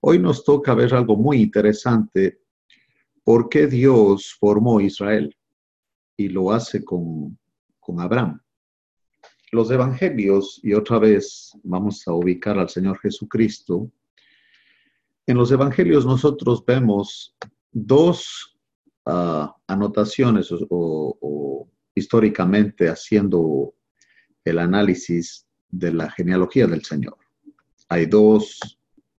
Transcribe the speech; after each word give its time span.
Hoy 0.00 0.18
nos 0.18 0.44
toca 0.44 0.74
ver 0.74 0.94
algo 0.94 1.16
muy 1.16 1.42
interesante. 1.42 2.40
¿Por 3.24 3.48
qué 3.48 3.66
Dios 3.66 4.36
formó 4.38 4.80
Israel? 4.80 5.36
Y 6.16 6.28
lo 6.28 6.52
hace 6.52 6.84
con, 6.84 7.38
con 7.80 8.00
Abraham. 8.00 8.40
Los 9.50 9.70
evangelios, 9.70 10.60
y 10.62 10.74
otra 10.74 10.98
vez 10.98 11.52
vamos 11.62 12.06
a 12.06 12.12
ubicar 12.12 12.58
al 12.58 12.68
Señor 12.68 12.98
Jesucristo, 13.00 13.90
en 15.28 15.36
los 15.36 15.52
evangelios 15.52 16.06
nosotros 16.06 16.64
vemos 16.64 17.36
dos 17.70 18.56
ah, 19.04 19.54
anotaciones 19.66 20.48
o, 20.70 21.68
históricamente 21.94 22.88
haciendo 22.88 23.74
el 24.42 24.58
análisis 24.58 25.46
de 25.68 25.92
la 25.92 26.10
genealogía 26.10 26.66
del 26.66 26.82
Señor. 26.82 27.18
Hay 27.90 28.06
dos 28.06 28.58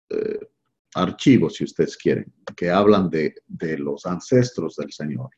eh, 0.08 0.48
archivos, 0.94 1.54
si 1.54 1.64
ustedes 1.64 1.96
quieren, 1.96 2.32
que 2.56 2.70
hablan 2.70 3.10
de, 3.10 3.34
los 3.78 4.06
ancestros 4.06 4.76
del 4.76 4.92
Señor. 4.92 5.30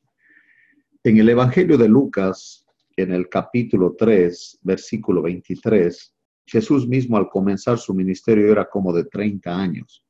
En 1.02 1.18
el 1.18 1.28
Evangelio 1.28 1.76
de 1.78 1.88
Lucas, 1.88 2.64
en 2.96 3.12
el 3.12 3.28
capítulo 3.28 3.94
3, 3.98 4.60
versículo 4.62 5.22
23, 5.22 6.14
Jesús 6.46 6.86
mismo 6.86 7.16
al 7.16 7.28
comenzar 7.28 7.78
su 7.78 7.94
ministerio 7.94 8.50
era 8.50 8.68
como 8.68 8.92
de 8.92 9.04
30 9.04 9.56
años 9.56 10.04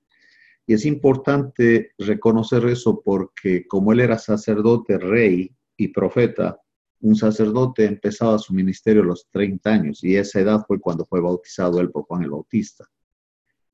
y 0.70 0.74
es 0.74 0.87
importante 0.87 1.91
reconocer 1.98 2.64
eso 2.66 3.02
porque 3.05 3.66
como 3.66 3.92
él 3.92 3.98
era 3.98 4.16
sacerdote, 4.16 4.98
rey 4.98 5.52
y 5.77 5.88
profeta, 5.88 6.61
un 7.00 7.16
sacerdote 7.16 7.86
empezaba 7.86 8.38
su 8.38 8.55
ministerio 8.55 9.02
a 9.02 9.06
los 9.06 9.27
30 9.33 9.69
años 9.69 10.05
y 10.05 10.14
esa 10.14 10.38
edad 10.38 10.64
fue 10.69 10.78
cuando 10.78 11.05
fue 11.06 11.20
bautizado 11.20 11.80
él 11.80 11.91
por 11.91 12.05
Juan 12.05 12.22
el 12.22 12.30
Bautista. 12.30 12.84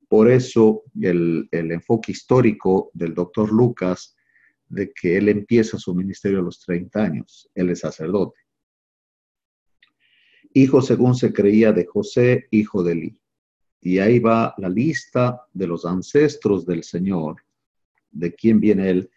Por 0.07 0.29
eso 0.29 0.83
el, 1.01 1.47
el 1.51 1.71
enfoque 1.71 2.11
histórico 2.11 2.91
del 2.93 3.13
doctor 3.13 3.51
Lucas 3.51 4.15
de 4.69 4.91
que 4.91 5.17
él 5.17 5.29
empieza 5.29 5.77
su 5.77 5.93
ministerio 5.93 6.39
a 6.39 6.43
los 6.43 6.59
30 6.61 7.03
años, 7.03 7.49
él 7.55 7.69
es 7.69 7.79
sacerdote. 7.79 8.39
Hijo 10.53 10.81
según 10.81 11.15
se 11.15 11.31
creía 11.31 11.71
de 11.71 11.85
José, 11.85 12.47
hijo 12.51 12.83
de 12.83 12.93
Eli. 12.93 13.19
Y 13.81 13.99
ahí 13.99 14.19
va 14.19 14.55
la 14.57 14.69
lista 14.69 15.41
de 15.53 15.67
los 15.67 15.85
ancestros 15.85 16.65
del 16.65 16.83
Señor, 16.83 17.43
de 18.11 18.33
quién 18.33 18.59
viene 18.59 18.89
Él. 18.89 19.09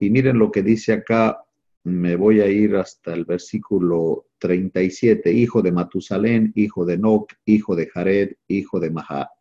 Y 0.00 0.10
miren 0.10 0.38
lo 0.38 0.50
que 0.50 0.62
dice 0.62 0.94
acá, 0.94 1.44
me 1.84 2.16
voy 2.16 2.40
a 2.40 2.46
ir 2.46 2.76
hasta 2.76 3.12
el 3.12 3.24
versículo 3.24 4.26
37, 4.42 5.32
hijo 5.32 5.62
de 5.62 5.70
Matusalén, 5.70 6.52
hijo 6.56 6.84
de 6.84 6.98
Noc, 6.98 7.32
hijo 7.44 7.76
de 7.76 7.86
Jared, 7.86 8.32
hijo 8.48 8.80
de 8.80 8.92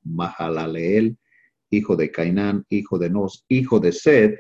Mahalaleel, 0.04 1.18
hijo 1.72 1.96
de 1.96 2.12
Cainán, 2.12 2.68
hijo 2.70 3.00
de 3.00 3.10
Nos, 3.10 3.44
hijo 3.50 3.80
de 3.80 3.94
Sed, 3.94 4.36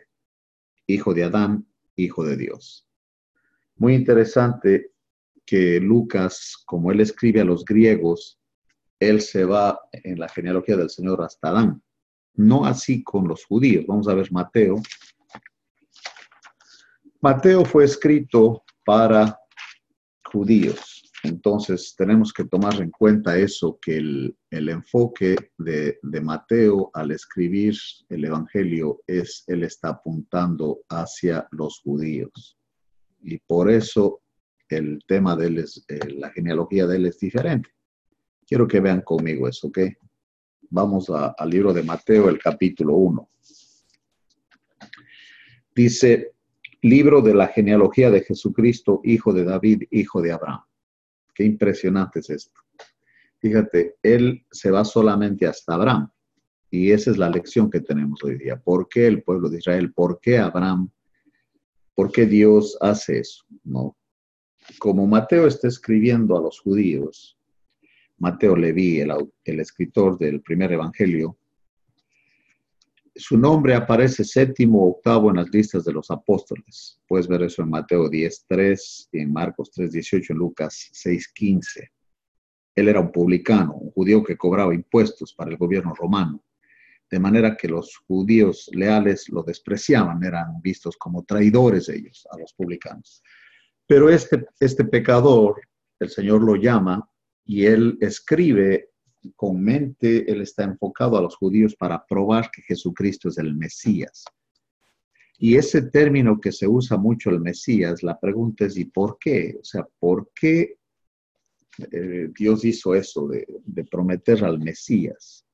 hijo 0.85 1.15
de 1.15 1.23
Adán, 1.23 1.65
hijo 1.95 2.23
de 2.23 2.37
Dios. 2.37 2.87
Muy 3.75 3.95
interesante 3.95 4.91
que 5.47 5.79
Lucas, 5.79 6.61
como 6.63 6.91
él 6.91 7.01
escribe 7.01 7.41
a 7.41 7.45
los 7.45 7.65
griegos, 7.65 8.39
él 8.99 9.21
se 9.21 9.45
va 9.45 9.79
en 9.91 10.19
la 10.19 10.29
genealogía 10.29 10.77
del 10.77 10.91
Señor 10.91 11.23
hasta 11.23 11.49
Adán. 11.49 11.81
No 12.35 12.65
así 12.65 13.01
con 13.03 13.27
los 13.27 13.45
judíos. 13.45 13.85
Vamos 13.87 14.07
a 14.07 14.13
ver 14.13 14.31
Mateo. 14.31 14.75
Mateo 17.19 17.65
fue 17.65 17.85
escrito 17.85 18.63
para 18.85 19.40
judíos. 20.31 21.11
Entonces 21.23 21.93
tenemos 21.95 22.33
que 22.33 22.45
tomar 22.45 22.81
en 22.81 22.89
cuenta 22.89 23.37
eso, 23.37 23.77
que 23.81 23.97
el, 23.97 24.35
enfoque 24.49 25.35
de, 25.57 25.99
de, 26.01 26.21
Mateo 26.21 26.89
al 26.93 27.11
escribir 27.11 27.75
el 28.09 28.25
Evangelio 28.25 29.01
es, 29.05 29.43
él 29.47 29.63
está 29.63 29.89
apuntando 29.89 30.81
hacia 30.89 31.47
los 31.51 31.79
judíos. 31.81 32.57
Y 33.21 33.37
por 33.37 33.69
eso 33.69 34.21
el 34.77 34.99
tema 35.07 35.35
de 35.35 35.47
él 35.47 35.57
es, 35.59 35.83
eh, 35.87 35.99
la 36.15 36.31
genealogía 36.31 36.87
de 36.87 36.95
él 36.95 37.05
es 37.05 37.19
diferente. 37.19 37.69
Quiero 38.47 38.67
que 38.67 38.79
vean 38.79 39.01
conmigo 39.01 39.47
eso, 39.47 39.67
¿ok? 39.67 39.79
Vamos 40.69 41.09
al 41.09 41.49
libro 41.49 41.73
de 41.73 41.83
Mateo, 41.83 42.29
el 42.29 42.39
capítulo 42.39 42.95
1. 42.95 43.29
Dice, 45.75 46.33
libro 46.81 47.21
de 47.21 47.33
la 47.33 47.47
genealogía 47.47 48.09
de 48.09 48.21
Jesucristo, 48.21 49.01
hijo 49.03 49.33
de 49.33 49.43
David, 49.43 49.83
hijo 49.91 50.21
de 50.21 50.31
Abraham. 50.31 50.61
Qué 51.33 51.43
impresionante 51.43 52.19
es 52.19 52.29
esto. 52.29 52.59
Fíjate, 53.39 53.95
él 54.03 54.45
se 54.51 54.71
va 54.71 54.85
solamente 54.85 55.47
hasta 55.47 55.73
Abraham. 55.73 56.11
Y 56.69 56.91
esa 56.91 57.11
es 57.11 57.17
la 57.17 57.29
lección 57.29 57.69
que 57.69 57.81
tenemos 57.81 58.23
hoy 58.23 58.37
día. 58.37 58.57
¿Por 58.57 58.87
qué 58.87 59.07
el 59.07 59.23
pueblo 59.23 59.49
de 59.49 59.57
Israel? 59.57 59.93
¿Por 59.93 60.19
qué 60.21 60.37
Abraham? 60.37 60.89
¿Por 61.93 62.11
qué 62.11 62.25
Dios 62.25 62.77
hace 62.79 63.19
eso? 63.19 63.43
¿No? 63.63 63.97
Como 64.79 65.05
Mateo 65.07 65.47
está 65.47 65.67
escribiendo 65.67 66.37
a 66.37 66.41
los 66.41 66.59
judíos, 66.59 67.37
Mateo 68.17 68.55
Leví, 68.55 68.99
el, 68.99 69.59
escritor 69.59 70.17
del 70.17 70.41
primer 70.41 70.71
evangelio, 70.71 71.37
su 73.15 73.37
nombre 73.37 73.75
aparece 73.75 74.23
séptimo 74.23 74.83
o 74.83 74.89
octavo 74.91 75.29
en 75.29 75.37
las 75.37 75.49
listas 75.49 75.83
de 75.83 75.93
los 75.93 76.09
apóstoles. 76.11 76.99
Puedes 77.07 77.27
ver 77.27 77.43
eso 77.43 77.61
en 77.61 77.69
Mateo 77.69 78.09
10.3, 78.09 79.09
en 79.11 79.33
Marcos 79.33 79.71
3.18, 79.75 80.29
en 80.29 80.37
Lucas 80.37 80.89
6.15. 80.93 81.89
Él 82.75 82.87
era 82.87 83.01
un 83.01 83.11
publicano, 83.11 83.73
un 83.73 83.91
judío 83.91 84.23
que 84.23 84.37
cobraba 84.37 84.73
impuestos 84.73 85.33
para 85.33 85.51
el 85.51 85.57
gobierno 85.57 85.93
romano, 85.93 86.41
de 87.09 87.19
manera 87.19 87.57
que 87.57 87.67
los 87.67 87.97
judíos 88.07 88.69
leales 88.71 89.27
lo 89.27 89.43
despreciaban, 89.43 90.23
eran 90.23 90.61
vistos 90.61 90.95
como 90.95 91.23
traidores 91.23 91.89
ellos 91.89 92.25
a 92.31 92.37
los 92.39 92.53
publicanos. 92.53 93.21
Pero 93.85 94.09
este, 94.09 94.45
este 94.61 94.85
pecador, 94.85 95.61
el 95.99 96.09
Señor 96.09 96.41
lo 96.41 96.55
llama 96.55 97.05
y 97.43 97.65
él 97.65 97.97
escribe 97.99 98.90
con 99.35 99.61
mente, 99.61 100.31
él 100.31 100.41
está 100.41 100.63
enfocado 100.63 101.17
a 101.17 101.21
los 101.21 101.35
judíos 101.35 101.75
para 101.75 102.05
probar 102.05 102.49
que 102.51 102.61
Jesucristo 102.61 103.29
es 103.29 103.37
el 103.37 103.55
Mesías. 103.55 104.25
Y 105.37 105.55
ese 105.55 105.81
término 105.83 106.39
que 106.39 106.51
se 106.51 106.67
usa 106.67 106.97
mucho, 106.97 107.29
el 107.29 107.39
Mesías, 107.39 108.03
la 108.03 108.19
pregunta 108.19 108.65
es, 108.65 108.77
¿y 108.77 108.85
por 108.85 109.17
qué? 109.19 109.57
O 109.59 109.63
sea, 109.63 109.87
¿por 109.99 110.31
qué 110.35 110.77
eh, 111.91 112.29
Dios 112.37 112.63
hizo 112.63 112.93
eso 112.93 113.27
de, 113.27 113.83
prometer 113.89 114.43
al 114.43 114.59
Mesías? 114.59 115.45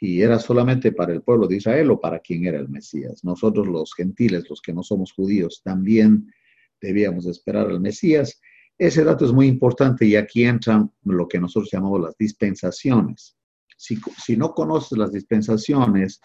y 0.00 0.22
era 0.22 0.38
solamente 0.38 0.92
para 0.92 1.12
el 1.12 1.22
pueblo 1.22 1.48
de 1.48 1.56
Israel 1.56 1.90
o 1.90 2.00
para 2.00 2.20
quien 2.20 2.46
era 2.46 2.58
el 2.58 2.68
Mesías. 2.68 3.24
Nosotros 3.24 3.66
los 3.66 3.92
gentiles, 3.94 4.48
los 4.48 4.60
que 4.60 4.72
no 4.72 4.84
somos 4.84 5.12
judíos, 5.12 5.60
también 5.64 6.32
debíamos 6.80 7.26
esperar 7.26 7.66
al 7.66 7.80
Mesías 7.80 8.40
ese 8.78 9.04
dato 9.04 9.24
es 9.24 9.32
muy 9.32 9.48
importante 9.48 10.06
y 10.06 10.14
aquí 10.14 10.44
entran 10.44 10.92
lo 11.04 11.26
que 11.26 11.40
nosotros 11.40 11.70
llamamos 11.72 12.00
las 12.00 12.16
dispensaciones. 12.16 13.36
Si, 13.76 13.98
no 14.36 14.54
conoces 14.54 14.96
las 14.96 15.10
dispensaciones, 15.12 16.20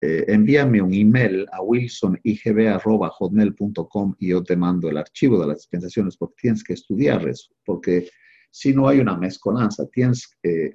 eh, 0.00 0.24
envíame 0.28 0.82
un 0.82 0.92
email 0.94 1.46
a 1.52 1.62
wilsonigb.hotmail.com 1.62 4.16
y 4.18 4.28
yo 4.28 4.42
te 4.42 4.56
mando 4.56 4.88
el 4.88 4.96
archivo 4.98 5.40
de 5.40 5.46
las 5.48 5.58
dispensaciones 5.58 6.16
porque 6.16 6.42
tienes 6.42 6.64
que 6.64 6.72
estudiar 6.74 7.28
eso, 7.28 7.52
porque 7.64 8.08
si 8.50 8.72
no 8.72 8.88
hay 8.88 9.00
una 9.00 9.16
mezcolanza, 9.16 9.86
tienes 9.86 10.36
que 10.42 10.74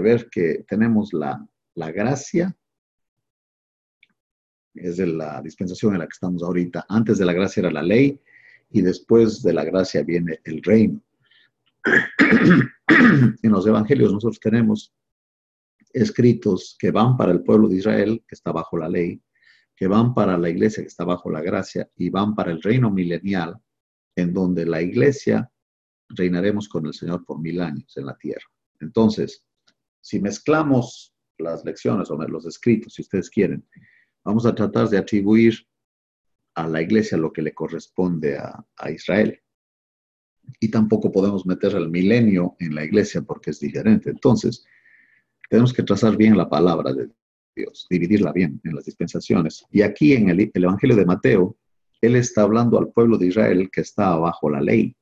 ver 0.00 0.28
que 0.30 0.64
tenemos 0.66 1.12
la, 1.12 1.46
la 1.74 1.90
gracia, 1.90 2.56
es 4.74 4.96
de 4.96 5.06
la 5.06 5.42
dispensación 5.42 5.92
en 5.92 6.00
la 6.00 6.06
que 6.06 6.14
estamos 6.14 6.42
ahorita, 6.42 6.86
antes 6.88 7.18
de 7.18 7.26
la 7.26 7.32
gracia 7.32 7.60
era 7.60 7.70
la 7.70 7.82
ley, 7.82 8.20
y 8.72 8.82
después 8.82 9.42
de 9.42 9.52
la 9.52 9.64
gracia 9.64 10.02
viene 10.02 10.40
el 10.44 10.62
reino. 10.62 11.00
en 12.88 13.50
los 13.50 13.66
evangelios 13.66 14.12
nosotros 14.12 14.40
tenemos 14.40 14.94
escritos 15.92 16.76
que 16.78 16.90
van 16.90 17.16
para 17.16 17.32
el 17.32 17.42
pueblo 17.42 17.68
de 17.68 17.76
Israel, 17.76 18.24
que 18.26 18.34
está 18.34 18.52
bajo 18.52 18.78
la 18.78 18.88
ley, 18.88 19.20
que 19.76 19.86
van 19.86 20.14
para 20.14 20.38
la 20.38 20.48
iglesia, 20.48 20.82
que 20.82 20.88
está 20.88 21.04
bajo 21.04 21.30
la 21.30 21.42
gracia, 21.42 21.90
y 21.96 22.08
van 22.08 22.34
para 22.34 22.50
el 22.50 22.62
reino 22.62 22.90
milenial, 22.90 23.60
en 24.16 24.32
donde 24.32 24.64
la 24.64 24.80
iglesia 24.80 25.50
reinaremos 26.08 26.68
con 26.68 26.86
el 26.86 26.94
Señor 26.94 27.24
por 27.24 27.40
mil 27.40 27.60
años 27.60 27.96
en 27.96 28.06
la 28.06 28.16
tierra. 28.16 28.44
Entonces, 28.80 29.44
si 30.00 30.20
mezclamos 30.20 31.14
las 31.38 31.64
lecciones 31.64 32.10
o 32.10 32.16
los 32.16 32.46
escritos, 32.46 32.94
si 32.94 33.02
ustedes 33.02 33.28
quieren, 33.30 33.66
vamos 34.24 34.46
a 34.46 34.54
tratar 34.54 34.88
de 34.88 34.98
atribuir 34.98 35.54
a 36.54 36.68
la 36.68 36.82
iglesia 36.82 37.16
lo 37.18 37.32
que 37.32 37.42
le 37.42 37.54
corresponde 37.54 38.36
a, 38.38 38.90
Israel. 38.90 39.40
Y 40.60 40.70
tampoco 40.70 41.12
podemos 41.12 41.46
meter 41.46 41.74
el 41.74 41.88
milenio 41.88 42.56
en 42.58 42.74
la 42.74 42.84
iglesia 42.84 43.22
porque 43.22 43.50
es 43.50 43.60
diferente. 43.60 44.10
Entonces, 44.10 44.64
tenemos 45.48 45.72
que 45.72 45.82
trazar 45.82 46.16
bien 46.16 46.36
la 46.36 46.48
palabra 46.48 46.92
de 46.92 47.08
Dios, 47.54 47.86
dividirla 47.88 48.32
bien 48.32 48.60
en 48.64 48.74
las 48.74 48.84
dispensaciones. 48.84 49.64
Y 49.70 49.82
aquí 49.82 50.14
en 50.14 50.30
el, 50.30 50.50
el 50.52 50.64
Evangelio 50.64 50.96
de 50.96 51.06
Mateo, 51.06 51.56
él 52.00 52.16
está 52.16 52.42
hablando 52.42 52.78
al 52.78 52.90
pueblo 52.90 53.16
de 53.16 53.28
Israel 53.28 53.70
que 53.70 53.82
está 53.82 54.16
bajo 54.16 54.50
la 54.50 54.60
ley. 54.60 54.96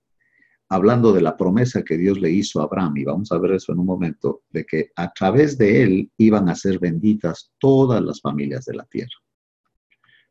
hablando 0.73 1.13
de 1.13 1.21
la 1.21 1.37
promesa 1.37 1.83
que 1.83 1.99
Dios 1.99 2.21
le 2.21 2.31
hizo 2.31 2.61
a 2.61 2.65
Abraham, 2.65 2.97
y 2.99 3.05
vamos 3.05 3.33
a 3.33 3.39
ver 3.39 3.53
eso 3.53 3.73
en 3.73 3.81
un 3.81 3.87
momento, 3.87 4.43
de 4.51 4.65
que 4.65 4.93
a 4.95 5.13
través 5.13 5.59
de 5.59 5.83
él 5.83 6.13
iban 6.17 6.49
a 6.49 6.55
ser 6.55 6.79
benditas 6.79 7.53
todas 7.59 8.01
las 8.01 8.21
familias 8.21 8.67
de 8.67 8.75
la 8.75 8.85
tierra. 8.85 9.19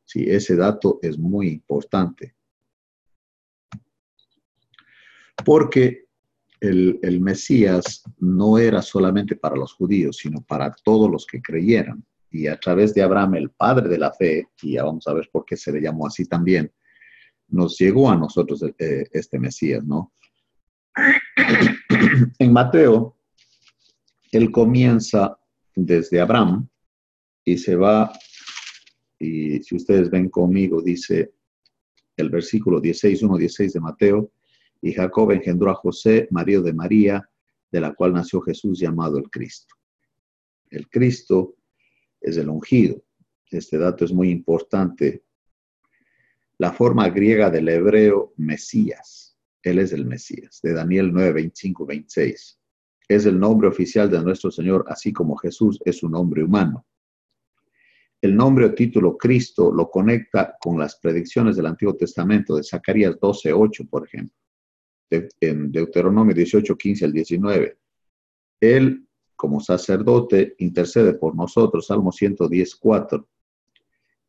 Sí, 0.09 0.23
ese 0.27 0.55
dato 0.55 0.97
es 1.03 1.19
muy 1.19 1.49
importante. 1.49 2.35
Porque 5.45 6.07
el, 6.59 6.99
el, 7.03 7.21
Mesías 7.21 8.01
no 8.17 8.57
era 8.57 8.81
solamente 8.81 9.35
para 9.35 9.55
los 9.55 9.73
judíos, 9.73 10.17
sino 10.17 10.41
para 10.41 10.73
todos 10.83 11.11
los 11.11 11.27
que 11.27 11.43
creyeran. 11.43 12.03
Y 12.31 12.47
a 12.47 12.59
través 12.59 12.95
de 12.95 13.03
Abraham, 13.03 13.35
el 13.35 13.51
padre 13.51 13.87
de 13.87 13.99
la 13.99 14.11
fe, 14.11 14.47
y 14.63 14.73
ya 14.73 14.83
vamos 14.83 15.07
a 15.07 15.13
ver 15.13 15.29
por 15.31 15.45
qué 15.45 15.55
se 15.55 15.71
le 15.71 15.79
llamó 15.79 16.07
así 16.07 16.25
también, 16.25 16.71
nos 17.47 17.77
llegó 17.77 18.09
a 18.09 18.15
nosotros 18.15 18.63
eh, 18.79 19.05
este 19.11 19.37
Mesías, 19.37 19.83
¿no? 19.85 20.11
En 22.39 22.51
Mateo, 22.51 23.15
él 24.31 24.51
comienza 24.51 25.37
desde 25.75 26.19
Abraham 26.19 26.67
y 27.45 27.59
se 27.59 27.75
va, 27.75 28.11
y 29.19 29.61
si 29.63 29.75
ustedes 29.75 30.09
ven 30.09 30.29
conmigo, 30.29 30.81
dice 30.81 31.33
el 32.17 32.29
versículo 32.29 32.79
16, 32.79 33.21
1, 33.23 33.37
16 33.37 33.73
de 33.73 33.79
Mateo, 33.79 34.31
y 34.81 34.93
Jacob 34.93 35.31
engendró 35.31 35.71
a 35.71 35.75
José, 35.75 36.27
marido 36.31 36.61
de 36.63 36.73
María, 36.73 37.29
de 37.71 37.81
la 37.81 37.93
cual 37.93 38.13
nació 38.13 38.41
Jesús 38.41 38.79
llamado 38.79 39.17
el 39.17 39.29
Cristo. 39.29 39.75
El 40.69 40.89
Cristo 40.89 41.55
es 42.21 42.37
el 42.37 42.49
ungido. 42.49 43.03
Este 43.51 43.77
dato 43.77 44.05
es 44.05 44.13
muy 44.13 44.29
importante. 44.29 45.23
La 46.57 46.71
forma 46.71 47.09
griega 47.09 47.49
del 47.49 47.69
hebreo 47.69 48.33
Mesías 48.37 49.29
él 49.63 49.79
es 49.79 49.91
el 49.91 50.05
Mesías, 50.05 50.59
de 50.63 50.73
Daniel 50.73 51.11
9, 51.11 51.33
25, 51.33 51.85
26. 51.85 52.59
Es 53.07 53.25
el 53.25 53.39
nombre 53.39 53.67
oficial 53.67 54.09
de 54.09 54.21
nuestro 54.21 54.51
Señor, 54.51 54.85
así 54.87 55.11
como 55.11 55.35
Jesús 55.35 55.79
es 55.83 56.03
un 56.03 56.11
nombre 56.11 56.43
humano. 56.43 56.85
El 58.21 58.35
nombre 58.35 58.65
o 58.65 58.73
título 58.73 59.17
Cristo 59.17 59.71
lo 59.71 59.89
conecta 59.89 60.55
con 60.59 60.77
las 60.77 60.97
predicciones 60.97 61.55
del 61.55 61.67
Antiguo 61.67 61.95
Testamento 61.95 62.55
de 62.55 62.63
Zacarías 62.63 63.17
12, 63.19 63.53
8, 63.53 63.85
por 63.89 64.05
ejemplo, 64.05 64.35
en 65.39 65.71
Deuteronomio 65.71 66.35
18, 66.35 66.77
15 66.77 67.05
al 67.05 67.13
19. 67.13 67.77
Él, 68.59 69.07
como 69.35 69.61
sacerdote, 69.61 70.55
intercede 70.59 71.13
por 71.13 71.35
nosotros, 71.35 71.87
Salmo 71.87 72.11
110, 72.11 72.75
4 72.75 73.27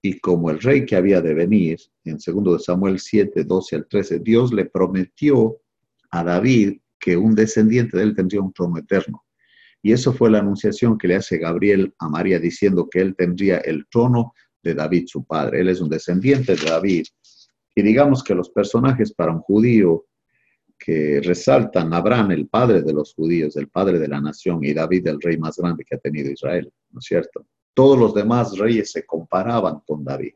y 0.02 0.18
como 0.18 0.50
el 0.50 0.60
rey 0.60 0.86
que 0.86 0.96
había 0.96 1.20
de 1.20 1.34
venir, 1.34 1.78
en 2.04 2.16
2 2.16 2.58
de 2.58 2.64
Samuel 2.64 2.98
7, 2.98 3.44
12 3.44 3.76
al 3.76 3.86
13, 3.86 4.18
Dios 4.20 4.52
le 4.52 4.64
prometió 4.64 5.58
a 6.10 6.24
David 6.24 6.80
que 6.98 7.16
un 7.16 7.34
descendiente 7.34 7.96
de 7.96 8.04
él 8.04 8.14
tendría 8.14 8.40
un 8.40 8.52
trono 8.52 8.78
eterno. 8.78 9.24
Y 9.82 9.92
eso 9.92 10.12
fue 10.12 10.30
la 10.30 10.38
anunciación 10.38 10.98
que 10.98 11.08
le 11.08 11.16
hace 11.16 11.38
Gabriel 11.38 11.94
a 11.98 12.08
María 12.08 12.38
diciendo 12.38 12.88
que 12.90 13.00
él 13.00 13.14
tendría 13.16 13.58
el 13.58 13.86
trono 13.90 14.34
de 14.62 14.74
David, 14.74 15.04
su 15.06 15.24
padre. 15.24 15.60
Él 15.60 15.68
es 15.68 15.80
un 15.80 15.88
descendiente 15.88 16.54
de 16.54 16.64
David. 16.64 17.06
Y 17.74 17.82
digamos 17.82 18.22
que 18.22 18.34
los 18.34 18.50
personajes 18.50 19.12
para 19.12 19.32
un 19.32 19.40
judío 19.40 20.04
que 20.78 21.20
resaltan 21.22 21.92
Abraham, 21.92 22.32
el 22.32 22.48
padre 22.48 22.82
de 22.82 22.92
los 22.92 23.14
judíos, 23.14 23.56
el 23.56 23.68
padre 23.68 23.98
de 23.98 24.08
la 24.08 24.20
nación, 24.20 24.64
y 24.64 24.72
David, 24.72 25.06
el 25.08 25.20
rey 25.20 25.36
más 25.36 25.56
grande 25.56 25.84
que 25.84 25.94
ha 25.94 25.98
tenido 25.98 26.30
Israel, 26.30 26.72
¿no 26.90 26.98
es 26.98 27.04
cierto? 27.04 27.46
Todos 27.74 27.98
los 27.98 28.14
demás 28.14 28.56
reyes 28.58 28.90
se 28.90 29.04
comparaban 29.04 29.80
con 29.86 30.02
David. 30.02 30.34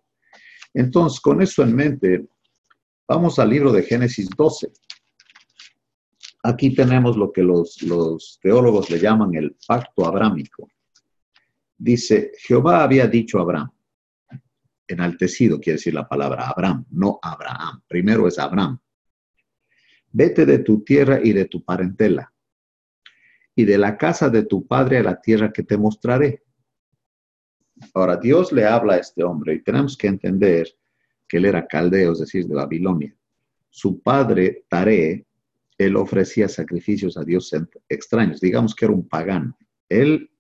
Entonces, 0.75 1.21
con 1.21 1.41
eso 1.41 1.63
en 1.63 1.75
mente, 1.75 2.27
vamos 3.09 3.39
al 3.39 3.51
libro 3.51 3.73
de 3.73 3.83
Génesis 3.83 4.29
12. 4.37 4.71
Aquí 6.47 6.75
tenemos 6.75 7.17
lo 7.17 7.33
que 7.33 7.43
los, 7.43 8.39
teólogos 8.43 8.91
le 8.91 8.99
llaman 8.99 9.35
el 9.35 9.57
pacto 9.67 10.05
abrámico. 10.05 10.69
Dice, 11.79 12.33
Jehová 12.37 12.83
había 12.83 13.07
dicho 13.07 13.39
a 13.39 13.43
Abraham, 13.43 13.71
enaltecido 14.87 15.59
quiere 15.59 15.79
decir 15.79 15.95
la 15.95 16.07
palabra 16.07 16.49
Abraham, 16.49 16.85
no 16.91 17.19
Abraham. 17.23 17.81
Primero 17.89 18.29
es 18.29 18.39
Abraham. 18.39 18.79
Vete 20.13 20.45
de 20.45 20.59
tu 20.59 20.85
tierra 20.85 21.19
y 21.25 21.33
de 21.33 21.47
tu 21.47 21.65
parentela, 21.65 22.31
y 23.57 23.65
de 23.65 23.79
la 23.79 23.97
casa 23.97 24.29
de 24.29 24.45
tu 24.45 24.67
padre 24.67 24.99
a 24.99 25.03
la 25.03 25.19
tierra 25.19 25.51
que 25.51 25.63
te 25.63 25.79
mostraré. 25.79 26.45
Ahora, 27.95 28.19
Dios 28.19 28.53
le 28.53 28.67
habla 28.67 28.95
a 28.95 28.99
este 28.99 29.25
hombre 29.25 29.55
y 29.55 29.63
tenemos 29.63 29.97
que 29.97 30.09
entender 30.09 30.69
que 31.27 31.39
él 31.39 31.47
era 31.47 31.67
caldeo, 31.67 32.13
es 32.13 32.19
decir, 32.19 32.47
de 32.47 32.55
Babilonia. 32.55 33.17
Su 33.71 34.03
padre, 34.03 34.67
Tare, 34.69 35.27
él 35.87 35.97
ofrecía 35.97 36.49
sacrificios 36.49 37.17
a 37.17 37.25
Dios 37.25 37.53
extraños, 37.89 38.41
digamos 38.41 38.75
que 38.75 38.85
era 38.85 38.95
un 38.95 39.09
pagano. 39.09 39.57
Él, 39.89 40.31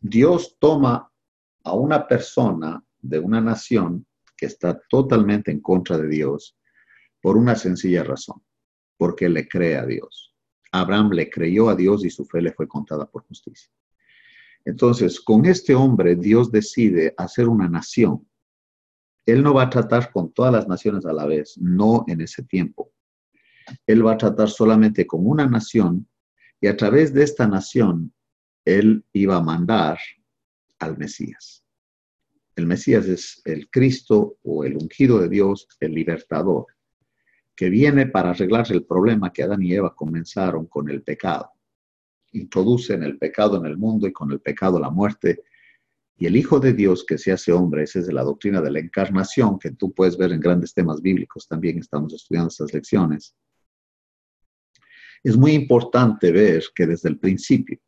Dios 0.00 0.56
toma 0.58 1.10
a 1.64 1.74
una 1.74 2.06
persona 2.06 2.82
de 3.00 3.18
una 3.18 3.40
nación 3.40 4.06
que 4.36 4.46
está 4.46 4.80
totalmente 4.88 5.50
en 5.50 5.60
contra 5.60 5.98
de 5.98 6.08
Dios 6.08 6.56
por 7.20 7.36
una 7.36 7.54
sencilla 7.54 8.02
razón, 8.02 8.42
porque 8.96 9.28
le 9.28 9.46
cree 9.48 9.76
a 9.76 9.86
Dios. 9.86 10.34
Abraham 10.72 11.10
le 11.10 11.30
creyó 11.30 11.68
a 11.68 11.76
Dios 11.76 12.04
y 12.04 12.10
su 12.10 12.24
fe 12.24 12.40
le 12.40 12.52
fue 12.52 12.66
contada 12.66 13.06
por 13.10 13.24
justicia. 13.24 13.70
Entonces, 14.64 15.20
con 15.20 15.44
este 15.46 15.74
hombre 15.74 16.16
Dios 16.16 16.50
decide 16.50 17.14
hacer 17.16 17.48
una 17.48 17.68
nación. 17.68 18.26
Él 19.26 19.42
no 19.42 19.54
va 19.54 19.64
a 19.64 19.70
tratar 19.70 20.12
con 20.12 20.32
todas 20.32 20.52
las 20.52 20.68
naciones 20.68 21.04
a 21.06 21.12
la 21.12 21.26
vez, 21.26 21.56
no 21.58 22.04
en 22.08 22.20
ese 22.20 22.42
tiempo. 22.42 22.92
Él 23.86 24.06
va 24.06 24.12
a 24.12 24.18
tratar 24.18 24.48
solamente 24.48 25.06
con 25.06 25.26
una 25.26 25.46
nación 25.46 26.08
y 26.60 26.66
a 26.66 26.76
través 26.76 27.12
de 27.12 27.22
esta 27.22 27.46
nación 27.46 28.12
él 28.64 29.04
iba 29.12 29.36
a 29.36 29.42
mandar 29.42 29.98
al 30.78 30.98
Mesías. 30.98 31.64
El 32.56 32.66
Mesías 32.66 33.06
es 33.06 33.40
el 33.44 33.70
Cristo 33.70 34.36
o 34.42 34.64
el 34.64 34.76
ungido 34.76 35.18
de 35.20 35.28
Dios, 35.28 35.66
el 35.80 35.94
libertador, 35.94 36.66
que 37.56 37.70
viene 37.70 38.06
para 38.06 38.30
arreglar 38.30 38.70
el 38.70 38.84
problema 38.84 39.32
que 39.32 39.42
Adán 39.42 39.62
y 39.62 39.72
Eva 39.72 39.94
comenzaron 39.94 40.66
con 40.66 40.90
el 40.90 41.02
pecado 41.02 41.52
introducen 42.32 43.02
el 43.02 43.18
pecado 43.18 43.56
en 43.56 43.66
el 43.66 43.76
mundo 43.76 44.06
y 44.06 44.12
con 44.12 44.30
el 44.30 44.40
pecado 44.40 44.78
la 44.78 44.90
muerte. 44.90 45.42
Y 46.16 46.26
el 46.26 46.36
Hijo 46.36 46.60
de 46.60 46.72
Dios 46.72 47.04
que 47.04 47.18
se 47.18 47.32
hace 47.32 47.52
hombre, 47.52 47.84
esa 47.84 48.00
es 48.00 48.12
la 48.12 48.22
doctrina 48.22 48.60
de 48.60 48.70
la 48.70 48.78
encarnación 48.78 49.58
que 49.58 49.70
tú 49.72 49.92
puedes 49.92 50.16
ver 50.16 50.32
en 50.32 50.40
grandes 50.40 50.74
temas 50.74 51.00
bíblicos, 51.00 51.48
también 51.48 51.78
estamos 51.78 52.12
estudiando 52.12 52.48
estas 52.48 52.72
lecciones. 52.74 53.34
Es 55.22 55.36
muy 55.36 55.52
importante 55.52 56.32
ver 56.32 56.64
que 56.74 56.86
desde 56.86 57.08
el 57.08 57.18
principio 57.18 57.78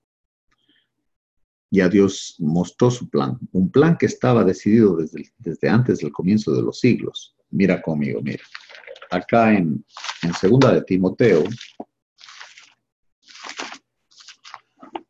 ya 1.70 1.88
Dios 1.88 2.37
mostró 2.38 2.90
su 2.90 3.08
plan, 3.08 3.38
un 3.52 3.70
plan 3.70 3.96
que 3.96 4.05
estaba 4.05 4.44
decidido 4.44 4.96
desde, 4.96 5.69
antes 5.69 6.01
del 6.01 6.12
comienzo 6.12 6.53
de 6.53 6.60
los 6.60 6.81
siglos. 6.81 7.34
Mira 7.51 7.81
conmigo, 7.81 8.20
mira. 8.20 8.43
Acá 9.10 9.55
en 9.55 9.82
segunda 10.39 10.72
de 10.72 10.82
Timoteo, 10.82 11.44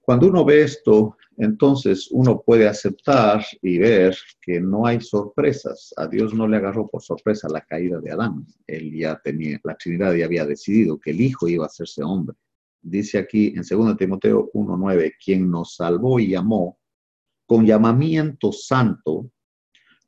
Cuando 0.02 0.26
uno 0.26 0.44
ve 0.44 0.62
esto, 0.62 1.16
entonces 1.38 2.08
uno 2.10 2.42
puede 2.44 2.68
aceptar 2.68 3.44
y 3.62 3.78
ver 3.78 4.16
que 4.40 4.60
no 4.60 4.86
hay 4.86 5.00
sorpresas. 5.00 5.92
A 5.96 6.06
Dios 6.06 6.34
no 6.34 6.46
le 6.46 6.58
agarró 6.58 6.86
por 6.88 7.02
sorpresa 7.02 7.48
la 7.48 7.62
caída 7.62 8.00
de 8.00 8.12
Adán. 8.12 8.46
Él 8.66 8.92
ya 8.94 9.20
tenía, 9.22 9.60
la 9.64 9.76
Trinidad 9.76 10.14
ya 10.14 10.26
había 10.26 10.44
decidido 10.44 10.98
que 10.98 11.10
el 11.10 11.20
Hijo 11.20 11.48
iba 11.48 11.64
a 11.64 11.68
hacerse 11.68 12.02
hombre. 12.02 12.36
Dice 12.80 13.18
aquí 13.18 13.54
en 13.56 13.62
2 13.68 13.96
Timoteo 13.96 14.50
1.9, 14.52 15.12
quien 15.24 15.50
nos 15.50 15.76
salvó 15.76 16.18
y 16.18 16.28
llamó 16.28 16.78
con 17.46 17.64
llamamiento 17.64 18.52
santo, 18.52 19.30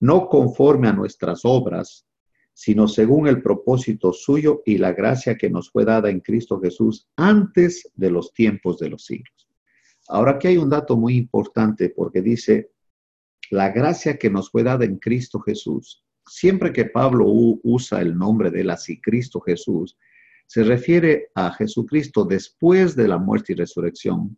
no 0.01 0.29
conforme 0.29 0.89
a 0.89 0.93
nuestras 0.93 1.41
obras, 1.45 2.07
sino 2.53 2.87
según 2.89 3.27
el 3.27 3.43
propósito 3.43 4.13
suyo 4.13 4.63
y 4.65 4.79
la 4.79 4.93
gracia 4.93 5.37
que 5.37 5.51
nos 5.51 5.71
fue 5.71 5.85
dada 5.85 6.11
en 6.11 6.21
Cristo 6.21 6.61
Jesús 6.61 7.09
antes 7.17 7.91
de 7.95 8.11
los 8.11 8.33
tiempos 8.33 8.79
de 8.79 8.91
los 8.91 9.05
siglos. 9.05 9.44
Ahora 10.09 10.33
aquí 10.33 10.49
hay 10.49 10.57
un 10.57 10.71
dato 10.71 10.97
muy 10.97 11.17
importante 11.17 11.91
porque 11.91 12.21
dice, 12.21 12.73
la 13.51 13.71
gracia 13.71 14.19
que 14.19 14.31
nos 14.31 14.51
fue 14.51 14.63
dada 14.63 14.85
en 14.85 14.99
Cristo 14.99 15.41
Jesús. 15.41 16.05
Siempre 16.27 16.73
que 16.73 16.87
Pablo 16.87 17.27
usa 17.27 18.01
el 18.01 18.17
nombre 18.17 18.51
de 18.51 18.63
él 18.63 18.71
así, 18.71 19.01
Cristo 19.01 19.41
Jesús, 19.41 19.97
se 20.47 20.65
refiere 20.65 21.29
a 21.35 21.53
Jesucristo 21.53 22.25
después 22.25 22.97
de 22.97 23.09
la 23.09 23.19
muerte 23.19 23.53
y 23.53 23.57
resurrección 23.57 24.37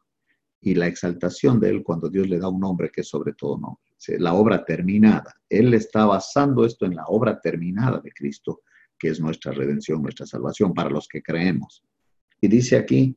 y 0.61 0.75
la 0.75 0.87
exaltación 0.87 1.61
de 1.61 1.71
él 1.71 1.83
cuando 1.83 2.09
Dios 2.09 2.29
le 2.29 2.39
da 2.39 2.49
un 2.49 2.61
nombre 2.61 2.91
que 2.91 3.03
es 3.03 3.09
sobre 3.09 3.35
todo 3.35 3.59
nombre. 3.59 3.83
La 4.19 4.35
obra 4.35 4.65
terminada. 4.65 5.35
Él 5.49 5.75
está 5.75 6.05
basando 6.05 6.65
esto 6.65 6.87
en 6.87 6.97
la 6.97 7.05
obra 7.07 7.41
terminada 7.41 8.01
de 8.01 8.13
Cristo, 8.13 8.63
que 8.99 9.09
es 9.09 9.21
nuestra 9.21 9.53
redención, 9.53 10.03
nuestra 10.03 10.27
salvación 10.27 10.75
para 10.75 10.91
los 10.91 11.09
que 11.09 11.23
creemos. 11.23 11.83
Y 12.41 12.49
dice 12.49 12.77
aquí, 12.77 13.17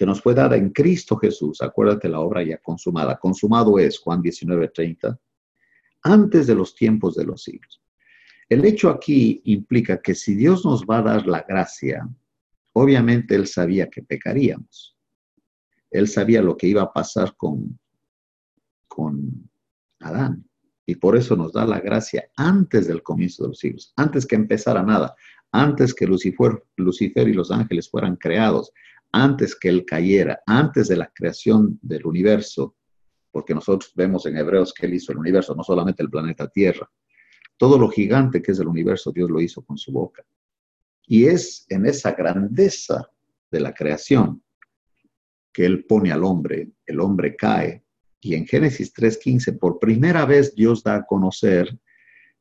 que 0.00 0.06
nos 0.06 0.22
fue 0.22 0.32
dada 0.32 0.56
en 0.56 0.70
Cristo 0.70 1.14
Jesús. 1.18 1.60
Acuérdate 1.60 2.08
la 2.08 2.20
obra 2.20 2.42
ya 2.42 2.56
consumada. 2.56 3.18
Consumado 3.18 3.78
es 3.78 3.98
Juan 3.98 4.22
19:30, 4.22 5.20
antes 6.04 6.46
de 6.46 6.54
los 6.54 6.74
tiempos 6.74 7.16
de 7.16 7.26
los 7.26 7.42
siglos. 7.42 7.82
El 8.48 8.64
hecho 8.64 8.88
aquí 8.88 9.42
implica 9.44 10.00
que 10.00 10.14
si 10.14 10.34
Dios 10.34 10.64
nos 10.64 10.86
va 10.86 11.00
a 11.00 11.02
dar 11.02 11.26
la 11.26 11.44
gracia, 11.46 12.08
obviamente 12.72 13.34
él 13.34 13.46
sabía 13.46 13.90
que 13.90 14.02
pecaríamos. 14.02 14.96
Él 15.90 16.08
sabía 16.08 16.40
lo 16.40 16.56
que 16.56 16.68
iba 16.68 16.80
a 16.80 16.92
pasar 16.94 17.36
con, 17.36 17.78
con 18.88 19.50
Adán. 19.98 20.48
Y 20.86 20.94
por 20.94 21.14
eso 21.14 21.36
nos 21.36 21.52
da 21.52 21.66
la 21.66 21.78
gracia 21.78 22.24
antes 22.38 22.88
del 22.88 23.02
comienzo 23.02 23.42
de 23.42 23.48
los 23.50 23.58
siglos, 23.58 23.92
antes 23.96 24.24
que 24.24 24.36
empezara 24.36 24.82
nada, 24.82 25.14
antes 25.52 25.92
que 25.92 26.06
Lucifer, 26.06 26.64
Lucifer 26.76 27.28
y 27.28 27.34
los 27.34 27.50
ángeles 27.50 27.90
fueran 27.90 28.16
creados, 28.16 28.72
antes 29.12 29.56
que 29.56 29.68
él 29.68 29.84
cayera, 29.84 30.40
antes 30.46 30.88
de 30.88 30.96
la 30.96 31.10
creación 31.12 31.78
del 31.82 32.06
universo, 32.06 32.76
porque 33.30 33.54
nosotros 33.54 33.92
vemos 33.94 34.26
en 34.26 34.36
Hebreos 34.36 34.72
que 34.72 34.86
él 34.86 34.94
hizo 34.94 35.12
el 35.12 35.18
universo, 35.18 35.54
no 35.54 35.62
solamente 35.62 36.02
el 36.02 36.10
planeta 36.10 36.48
Tierra. 36.48 36.90
Todo 37.56 37.78
lo 37.78 37.88
gigante 37.88 38.42
que 38.42 38.52
es 38.52 38.58
el 38.58 38.68
universo, 38.68 39.12
Dios 39.12 39.30
lo 39.30 39.40
hizo 39.40 39.62
con 39.62 39.76
su 39.76 39.92
boca. 39.92 40.24
Y 41.06 41.26
es 41.26 41.66
en 41.68 41.86
esa 41.86 42.12
grandeza 42.12 43.10
de 43.50 43.60
la 43.60 43.74
creación 43.74 44.42
que 45.52 45.66
Él 45.66 45.84
pone 45.84 46.12
al 46.12 46.24
hombre, 46.24 46.70
el 46.86 47.00
hombre 47.00 47.36
cae. 47.36 47.84
Y 48.20 48.34
en 48.34 48.46
Génesis 48.46 48.94
3.15, 48.94 49.58
por 49.58 49.78
primera 49.78 50.24
vez 50.24 50.54
Dios 50.54 50.82
da 50.82 50.96
a 50.96 51.06
conocer 51.06 51.78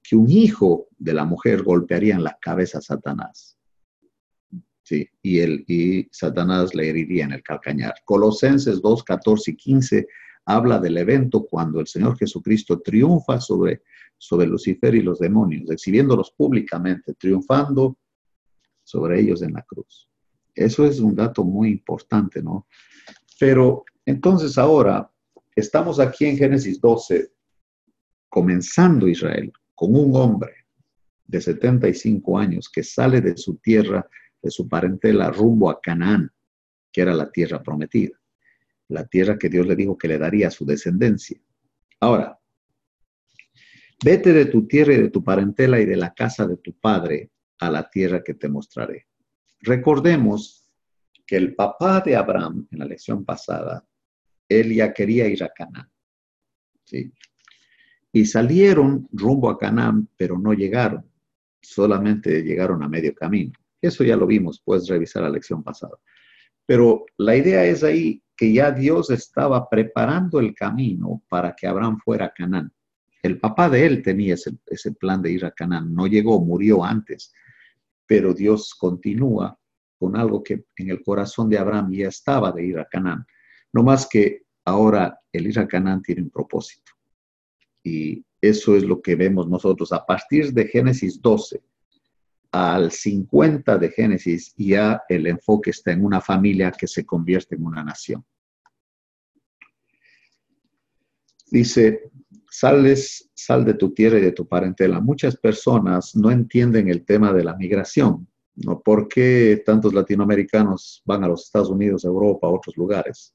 que 0.02 0.16
un 0.16 0.30
hijo 0.30 0.88
de 0.98 1.14
la 1.14 1.26
mujer 1.26 1.64
golpearía 1.64 2.16
en 2.16 2.24
la 2.24 2.38
cabeza 2.40 2.78
a 2.78 2.82
Satanás. 2.82 3.59
Y, 5.22 5.40
él, 5.40 5.64
y 5.68 6.08
Satanás 6.12 6.74
le 6.74 6.90
heriría 6.90 7.26
en 7.26 7.34
el 7.34 7.44
calcañar. 7.44 7.94
Colosenses 8.06 8.82
2, 8.82 9.04
14 9.04 9.52
y 9.52 9.56
15 9.56 10.08
habla 10.46 10.80
del 10.80 10.98
evento 10.98 11.46
cuando 11.46 11.80
el 11.80 11.88
Señor 11.88 12.18
Jesucristo 12.18 12.82
triunfa 12.82 13.40
sobre, 13.40 13.84
sobre 14.18 14.48
Lucifer 14.48 14.96
y 14.96 15.02
los 15.02 15.20
demonios, 15.20 15.70
exhibiéndolos 15.70 16.32
públicamente, 16.32 17.14
triunfando 17.14 17.98
sobre 18.84 19.20
ellos 19.20 19.42
en 19.44 19.54
la 19.54 19.62
cruz. 19.62 20.10
Eso 20.56 20.86
es 20.86 21.00
un 21.00 21.16
dato 21.16 21.44
muy 21.44 21.70
importante, 21.70 22.42
¿no? 22.42 22.68
Pero 23.40 23.86
entonces 24.06 24.58
ahora 24.58 25.10
estamos 25.56 26.00
aquí 26.00 26.26
en 26.26 26.38
Génesis 26.38 26.82
12, 26.82 27.32
comenzando 28.28 29.08
Israel 29.08 29.52
con 29.76 29.96
un 29.96 30.16
hombre 30.16 30.54
de 31.28 31.40
75 31.40 32.38
años 32.40 32.70
que 32.70 32.84
sale 32.84 33.22
de 33.22 33.38
su 33.38 33.58
tierra, 33.58 34.06
de 34.42 34.52
su 34.52 34.68
parentela, 34.68 35.32
rumbo 35.32 35.70
a 35.70 35.82
Canaán, 35.82 36.32
que 36.92 37.02
era 37.02 37.14
la 37.14 37.32
tierra 37.32 37.62
prometida, 37.62 38.20
la 38.88 39.06
tierra 39.06 39.38
que 39.38 39.50
Dios 39.50 39.68
le 39.68 39.76
dijo 39.76 39.98
que 39.98 40.08
le 40.08 40.18
daría 40.18 40.48
a 40.48 40.52
su 40.52 40.66
descendencia. 40.66 41.40
Ahora, 42.00 42.40
vete 44.04 44.34
de 44.34 44.46
tu 44.46 44.68
tierra 44.68 44.94
y 44.94 45.02
de 45.02 45.10
tu 45.10 45.24
parentela 45.24 45.80
y 45.80 45.86
de 45.86 45.98
la 45.98 46.14
casa 46.14 46.48
de 46.48 46.58
tu 46.58 46.74
padre 46.74 47.32
a 47.60 47.70
la 47.70 47.90
tierra 47.90 48.24
que 48.24 48.34
te 48.34 48.48
mostraré. 48.48 49.08
Recordemos 49.62 50.70
que 51.26 51.36
el 51.36 51.54
papá 51.54 52.02
de 52.02 52.16
Abraham, 52.16 52.68
en 52.72 52.80
la 52.80 52.86
lección 52.86 53.26
pasada, 53.26 53.86
él 54.48 54.74
ya 54.74 54.94
quería 54.94 55.28
ir 55.28 55.44
a 55.44 55.50
Canaán. 55.50 55.92
¿sí? 56.86 57.12
Y 58.12 58.26
salieron 58.26 59.08
rumbo 59.12 59.50
a 59.50 59.58
Canaán, 59.58 60.10
pero 60.18 60.40
no 60.40 60.54
llegaron. 60.54 61.06
Solamente 61.62 62.42
llegaron 62.42 62.82
a 62.82 62.88
medio 62.88 63.14
camino. 63.14 63.54
Eso 63.82 64.04
ya 64.04 64.16
lo 64.16 64.28
vimos, 64.28 64.62
puedes 64.64 64.88
revisar 64.88 65.24
la 65.24 65.30
lección 65.30 65.64
pasada. 65.64 65.98
Pero 66.66 67.06
la 67.18 67.36
idea 67.36 67.66
es 67.66 67.84
ahí 67.84 68.22
que 68.36 68.54
ya 68.54 68.72
Dios 68.72 69.10
estaba 69.10 69.68
preparando 69.68 70.40
el 70.40 70.54
camino 70.54 71.24
para 71.28 71.56
que 71.56 71.68
Abraham 71.68 71.98
fuera 72.04 72.26
a 72.26 72.34
Canaán. 72.34 72.72
El 73.22 73.40
papá 73.40 73.70
de 73.70 73.86
él 73.86 74.02
tenía 74.02 74.36
ese, 74.36 74.52
ese 74.68 74.94
plan 74.94 75.22
de 75.22 75.32
ir 75.32 75.46
a 75.46 75.52
Canaán. 75.52 75.94
No 75.94 76.08
llegó, 76.08 76.40
murió 76.40 76.84
antes. 76.84 77.34
Pero 78.06 78.34
Dios 78.34 78.76
continúa 78.76 79.58
con 79.98 80.16
algo 80.16 80.42
que 80.42 80.64
en 80.78 80.90
el 80.90 81.04
corazón 81.04 81.50
de 81.50 81.58
Abraham 81.58 81.92
ya 81.92 82.08
estaba 82.08 82.52
de 82.52 82.66
ir 82.66 82.80
a 82.80 82.86
Canaán. 82.86 83.26
No 83.74 83.84
más 83.84 84.08
que 84.08 84.44
ahora 84.64 85.20
el 85.34 85.48
ir 85.48 85.60
a 85.60 85.68
Canaán 85.68 86.02
tiene 86.02 86.22
un 86.22 86.30
propósito. 86.30 86.94
Y 87.84 88.24
eso 88.40 88.76
es 88.76 88.84
lo 88.84 89.02
que 89.02 89.16
vemos 89.16 89.50
nosotros 89.50 89.92
a 89.92 90.06
partir 90.06 90.54
de 90.54 90.68
Génesis 90.68 91.22
12 91.22 91.62
al 92.52 92.92
50 92.92 93.78
de 93.78 93.90
Génesis, 93.90 94.54
ya 94.58 95.04
el 95.08 95.28
enfoque 95.28 95.70
está 95.70 95.92
en 95.92 96.04
una 96.04 96.22
familia 96.22 96.72
que 96.72 96.88
se 96.88 97.06
convierte 97.06 97.56
en 97.56 97.66
una 97.66 97.84
nación. 97.84 98.26
Dice, 101.52 102.12
sal 102.50 102.84
de 103.66 103.74
tu 103.74 103.94
tierra 103.94 104.20
y 104.20 104.22
de 104.22 104.32
tu 104.32 104.48
parentela. 104.48 105.00
Muchas 105.00 105.36
personas 105.38 106.16
no 106.16 106.32
entienden 106.32 106.90
el 106.90 107.06
tema 107.06 107.34
de 107.34 107.44
la 107.44 107.56
migración 107.56 108.28
¿no? 108.64 108.82
¿Por 108.82 109.08
qué 109.08 109.62
tantos 109.66 109.94
latinoamericanos 109.94 111.02
van 111.06 111.24
a 111.24 111.28
los 111.28 111.46
Estados 111.46 111.70
Unidos, 111.70 112.04
Europa, 112.04 112.48
a 112.48 112.52
otros 112.52 112.76
lugares? 112.78 113.34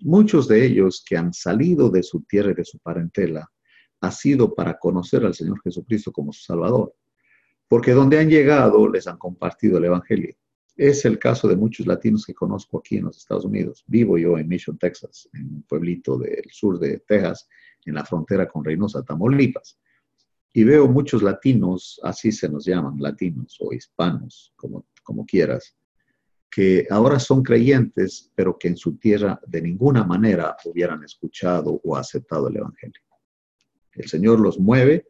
Muchos 0.00 0.48
de 0.48 0.64
ellos 0.64 1.04
que 1.06 1.16
han 1.16 1.32
salido 1.32 1.90
de 1.90 2.02
su 2.02 2.22
tierra 2.22 2.52
y 2.52 2.54
de 2.54 2.64
su 2.64 2.78
parentela 2.78 3.50
ha 4.00 4.10
sido 4.10 4.54
para 4.54 4.78
conocer 4.78 5.24
al 5.24 5.34
Señor 5.34 5.60
Jesucristo 5.62 6.12
como 6.12 6.32
su 6.32 6.42
Salvador, 6.42 6.94
porque 7.68 7.92
donde 7.92 8.18
han 8.18 8.30
llegado 8.30 8.88
les 8.88 9.06
han 9.06 9.18
compartido 9.18 9.78
el 9.78 9.84
Evangelio. 9.84 10.34
Es 10.74 11.04
el 11.04 11.18
caso 11.18 11.48
de 11.48 11.56
muchos 11.56 11.86
latinos 11.86 12.24
que 12.24 12.34
conozco 12.34 12.78
aquí 12.78 12.96
en 12.96 13.04
los 13.04 13.18
Estados 13.18 13.44
Unidos. 13.44 13.84
Vivo 13.86 14.16
yo 14.16 14.38
en 14.38 14.48
Mission, 14.48 14.78
Texas, 14.78 15.28
en 15.34 15.46
un 15.46 15.62
pueblito 15.62 16.16
del 16.16 16.44
sur 16.50 16.78
de 16.78 16.98
Texas, 17.00 17.48
en 17.84 17.94
la 17.94 18.04
frontera 18.04 18.48
con 18.48 18.64
Reynosa, 18.64 19.02
Tamaulipas. 19.02 19.78
Y 20.52 20.64
veo 20.64 20.88
muchos 20.88 21.22
latinos, 21.22 22.00
así 22.02 22.32
se 22.32 22.48
nos 22.48 22.64
llaman, 22.64 22.94
latinos 22.98 23.56
o 23.60 23.72
hispanos, 23.72 24.52
como, 24.56 24.86
como 25.02 25.26
quieras, 25.26 25.76
que 26.50 26.86
ahora 26.90 27.18
son 27.18 27.42
creyentes, 27.42 28.30
pero 28.34 28.56
que 28.58 28.68
en 28.68 28.76
su 28.76 28.96
tierra 28.96 29.38
de 29.46 29.60
ninguna 29.60 30.04
manera 30.04 30.56
hubieran 30.64 31.04
escuchado 31.04 31.80
o 31.84 31.96
aceptado 31.96 32.48
el 32.48 32.56
Evangelio. 32.56 33.02
El 33.92 34.08
Señor 34.08 34.40
los 34.40 34.58
mueve 34.58 35.08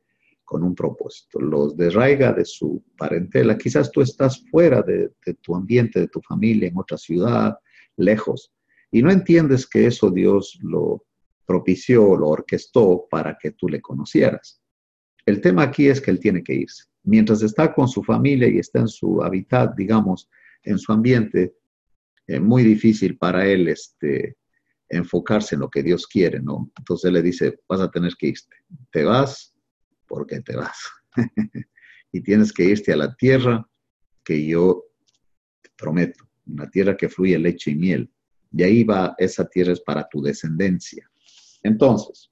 con 0.48 0.62
un 0.62 0.74
propósito, 0.74 1.38
los 1.42 1.76
desraiga 1.76 2.32
de 2.32 2.46
su 2.46 2.82
parentela. 2.96 3.58
Quizás 3.58 3.90
tú 3.90 4.00
estás 4.00 4.42
fuera 4.50 4.80
de, 4.80 5.10
tu 5.42 5.54
ambiente, 5.54 6.00
de 6.00 6.08
tu 6.08 6.22
familia, 6.22 6.68
en 6.68 6.78
otra 6.78 6.96
ciudad, 6.96 7.58
lejos, 7.98 8.50
y 8.90 9.02
no 9.02 9.10
entiendes 9.10 9.66
que 9.66 9.86
eso 9.86 10.10
Dios 10.10 10.58
lo 10.62 11.04
propició, 11.44 12.16
lo 12.16 12.28
orquestó 12.28 13.06
para 13.10 13.36
que 13.38 13.50
tú 13.50 13.68
le 13.68 13.82
conocieras. 13.82 14.62
El 15.26 15.42
tema 15.42 15.64
aquí 15.64 15.88
es 15.88 16.00
que 16.00 16.10
él 16.10 16.18
tiene 16.18 16.42
que 16.42 16.54
irse. 16.54 16.84
Mientras 17.02 17.42
está 17.42 17.74
con 17.74 17.86
su 17.86 18.02
familia 18.02 18.48
y 18.48 18.58
está 18.58 18.78
en 18.78 18.88
su 18.88 19.22
hábitat, 19.22 19.76
digamos, 19.76 20.30
en 20.62 20.78
su 20.78 20.92
ambiente, 20.92 21.56
es 22.26 22.40
muy 22.40 22.62
difícil 22.62 23.18
para 23.18 23.46
él 23.46 23.68
este, 23.68 24.38
enfocarse 24.88 25.56
en 25.56 25.60
lo 25.60 25.68
que 25.68 25.82
Dios 25.82 26.06
quiere, 26.06 26.40
¿no? 26.40 26.70
Entonces 26.78 27.08
él 27.08 27.14
le 27.14 27.22
dice, 27.22 27.60
vas 27.68 27.80
a 27.80 27.90
tener 27.90 28.14
que 28.18 28.28
irte. 28.28 28.56
Te 28.90 29.04
vas 29.04 29.54
porque 30.08 30.40
te 30.40 30.56
vas. 30.56 30.78
y 32.12 32.20
tienes 32.22 32.52
que 32.52 32.64
irte 32.64 32.92
a 32.92 32.96
la 32.96 33.14
tierra 33.14 33.68
que 34.24 34.46
yo 34.46 34.84
te 35.62 35.70
prometo, 35.76 36.28
una 36.46 36.68
tierra 36.70 36.96
que 36.96 37.08
fluye 37.08 37.38
leche 37.38 37.70
y 37.70 37.76
miel. 37.76 38.10
Y 38.52 38.62
ahí 38.62 38.84
va, 38.84 39.14
esa 39.18 39.46
tierra 39.48 39.72
es 39.72 39.80
para 39.80 40.08
tu 40.08 40.22
descendencia. 40.22 41.08
Entonces, 41.62 42.30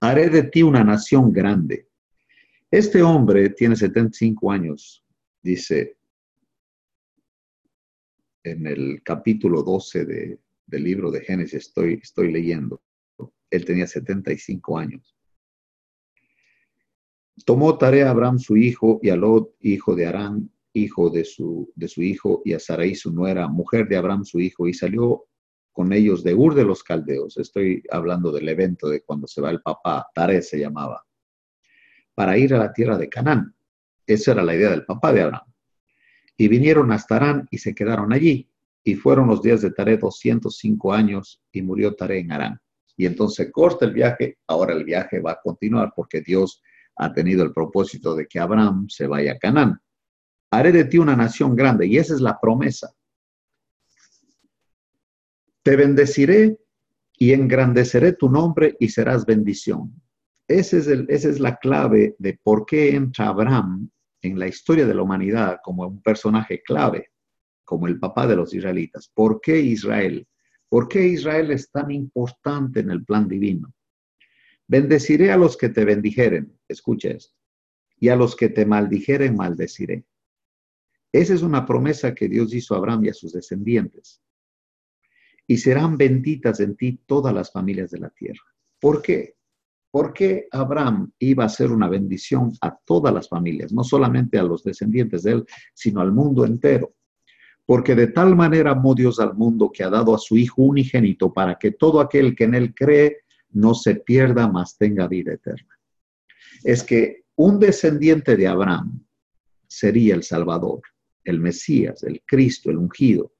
haré 0.00 0.28
de 0.28 0.42
ti 0.44 0.62
una 0.62 0.82
nación 0.82 1.32
grande. 1.32 1.88
Este 2.70 3.02
hombre 3.02 3.50
tiene 3.50 3.76
75 3.76 4.50
años, 4.50 5.04
dice 5.42 5.98
en 8.44 8.66
el 8.66 9.02
capítulo 9.02 9.62
12 9.62 10.04
del 10.04 10.82
libro 10.82 11.10
de 11.10 11.20
Génesis, 11.20 11.66
estoy, 11.66 12.00
estoy 12.02 12.32
leyendo. 12.32 12.82
Él 13.50 13.64
tenía 13.64 13.86
75 13.86 14.78
años. 14.78 15.17
Tomó 17.44 17.78
tarea 17.78 18.08
a 18.08 18.10
Abraham 18.10 18.38
su 18.38 18.56
hijo 18.56 19.00
y 19.02 19.10
a 19.10 19.16
Lot, 19.16 19.54
hijo 19.60 19.94
de 19.94 20.06
Arán, 20.06 20.50
hijo 20.72 21.10
de 21.10 21.24
su, 21.24 21.70
de 21.74 21.88
su 21.88 22.02
hijo, 22.02 22.42
y 22.44 22.52
a 22.52 22.60
Sarai 22.60 22.94
su 22.94 23.12
nuera, 23.12 23.48
mujer 23.48 23.88
de 23.88 23.96
Abraham 23.96 24.24
su 24.24 24.40
hijo, 24.40 24.66
y 24.68 24.74
salió 24.74 25.26
con 25.72 25.92
ellos 25.92 26.24
de 26.24 26.34
Ur 26.34 26.54
de 26.54 26.64
los 26.64 26.82
Caldeos. 26.82 27.36
Estoy 27.36 27.82
hablando 27.90 28.32
del 28.32 28.48
evento 28.48 28.88
de 28.88 29.02
cuando 29.02 29.26
se 29.26 29.40
va 29.40 29.50
el 29.50 29.60
papá, 29.60 30.08
Tare 30.14 30.42
se 30.42 30.58
llamaba, 30.58 31.04
para 32.14 32.36
ir 32.36 32.54
a 32.54 32.58
la 32.58 32.72
tierra 32.72 32.98
de 32.98 33.08
Canaán. 33.08 33.54
Esa 34.06 34.32
era 34.32 34.42
la 34.42 34.54
idea 34.54 34.70
del 34.70 34.84
papá 34.84 35.12
de 35.12 35.22
Abraham. 35.22 35.52
Y 36.36 36.48
vinieron 36.48 36.90
hasta 36.92 37.16
Arán 37.16 37.48
y 37.50 37.58
se 37.58 37.74
quedaron 37.74 38.12
allí. 38.12 38.50
Y 38.82 38.94
fueron 38.94 39.28
los 39.28 39.42
días 39.42 39.60
de 39.60 39.70
Tare 39.70 39.98
205 39.98 40.92
años 40.92 41.42
y 41.52 41.62
murió 41.62 41.94
Tare 41.94 42.18
en 42.18 42.32
Arán. 42.32 42.60
Y 42.96 43.06
entonces 43.06 43.50
corta 43.52 43.84
el 43.84 43.92
viaje. 43.92 44.38
Ahora 44.46 44.72
el 44.72 44.84
viaje 44.84 45.20
va 45.20 45.32
a 45.32 45.40
continuar 45.40 45.92
porque 45.94 46.22
Dios 46.22 46.62
ha 46.98 47.12
tenido 47.12 47.44
el 47.44 47.52
propósito 47.52 48.14
de 48.14 48.26
que 48.26 48.40
Abraham 48.40 48.88
se 48.88 49.06
vaya 49.06 49.32
a 49.32 49.38
Canaán. 49.38 49.80
Haré 50.50 50.72
de 50.72 50.84
ti 50.84 50.98
una 50.98 51.16
nación 51.16 51.54
grande 51.54 51.86
y 51.86 51.96
esa 51.98 52.14
es 52.14 52.20
la 52.20 52.38
promesa. 52.40 52.92
Te 55.62 55.76
bendeciré 55.76 56.58
y 57.16 57.32
engrandeceré 57.32 58.12
tu 58.14 58.28
nombre 58.28 58.76
y 58.80 58.88
serás 58.88 59.24
bendición. 59.24 59.92
Es 60.46 60.72
esa 60.72 61.04
es 61.08 61.40
la 61.40 61.56
clave 61.56 62.16
de 62.18 62.38
por 62.42 62.64
qué 62.64 62.94
entra 62.94 63.28
Abraham 63.28 63.90
en 64.22 64.38
la 64.38 64.48
historia 64.48 64.86
de 64.86 64.94
la 64.94 65.02
humanidad 65.02 65.58
como 65.62 65.86
un 65.86 66.02
personaje 66.02 66.62
clave. 66.62 67.10
como 67.64 67.86
el 67.86 67.98
papá 67.98 68.26
de 68.26 68.34
los 68.34 68.54
israelitas. 68.54 69.10
¿Por 69.12 69.42
qué 69.42 69.60
Israel? 69.60 70.26
¿Por 70.70 70.88
qué 70.88 71.06
Israel 71.06 71.50
es 71.50 71.70
tan 71.70 71.90
importante 71.90 72.80
en 72.80 72.90
el 72.90 73.04
plan 73.04 73.28
divino? 73.28 73.74
Bendeciré 74.68 75.32
a 75.32 75.38
los 75.38 75.56
que 75.56 75.70
te 75.70 75.86
bendijeren, 75.86 76.56
escucha 76.68 77.08
esto, 77.08 77.34
y 77.98 78.10
a 78.10 78.16
los 78.16 78.36
que 78.36 78.50
te 78.50 78.66
maldijeren, 78.66 79.34
maldeciré. 79.34 80.04
Esa 81.10 81.32
es 81.32 81.40
una 81.40 81.64
promesa 81.64 82.14
que 82.14 82.28
Dios 82.28 82.52
hizo 82.52 82.74
a 82.74 82.78
Abraham 82.78 83.06
y 83.06 83.08
a 83.08 83.14
sus 83.14 83.32
descendientes. 83.32 84.22
Y 85.46 85.56
serán 85.56 85.96
benditas 85.96 86.60
en 86.60 86.76
ti 86.76 87.00
todas 87.06 87.34
las 87.34 87.50
familias 87.50 87.90
de 87.90 87.98
la 87.98 88.10
tierra. 88.10 88.44
¿Por 88.78 89.00
qué? 89.00 89.36
Porque 89.90 90.48
Abraham 90.50 91.12
iba 91.18 91.46
a 91.46 91.48
ser 91.48 91.72
una 91.72 91.88
bendición 91.88 92.52
a 92.60 92.76
todas 92.76 93.14
las 93.14 93.26
familias, 93.26 93.72
no 93.72 93.82
solamente 93.82 94.38
a 94.38 94.42
los 94.42 94.62
descendientes 94.62 95.22
de 95.22 95.32
él, 95.32 95.46
sino 95.72 96.02
al 96.02 96.12
mundo 96.12 96.44
entero. 96.44 96.94
Porque 97.64 97.94
de 97.94 98.08
tal 98.08 98.36
manera 98.36 98.72
amó 98.72 98.94
Dios 98.94 99.18
al 99.18 99.34
mundo 99.34 99.72
que 99.72 99.82
ha 99.82 99.88
dado 99.88 100.14
a 100.14 100.18
su 100.18 100.36
Hijo 100.36 100.60
unigénito 100.60 101.32
para 101.32 101.58
que 101.58 101.70
todo 101.70 102.00
aquel 102.00 102.36
que 102.36 102.44
en 102.44 102.54
él 102.54 102.74
cree 102.74 103.20
no 103.50 103.74
se 103.74 103.96
pierda, 103.96 104.48
mas 104.48 104.76
tenga 104.76 105.06
vida 105.08 105.32
eterna. 105.32 105.78
Es 106.64 106.82
que 106.82 107.24
un 107.36 107.58
descendiente 107.58 108.36
de 108.36 108.46
Abraham 108.46 109.04
sería 109.66 110.14
el 110.14 110.22
Salvador 110.22 110.82
el 111.28 111.40
Mesías, 111.40 112.02
el 112.04 112.22
Cristo, 112.26 112.70
el 112.70 112.78
ungido, 112.78 113.32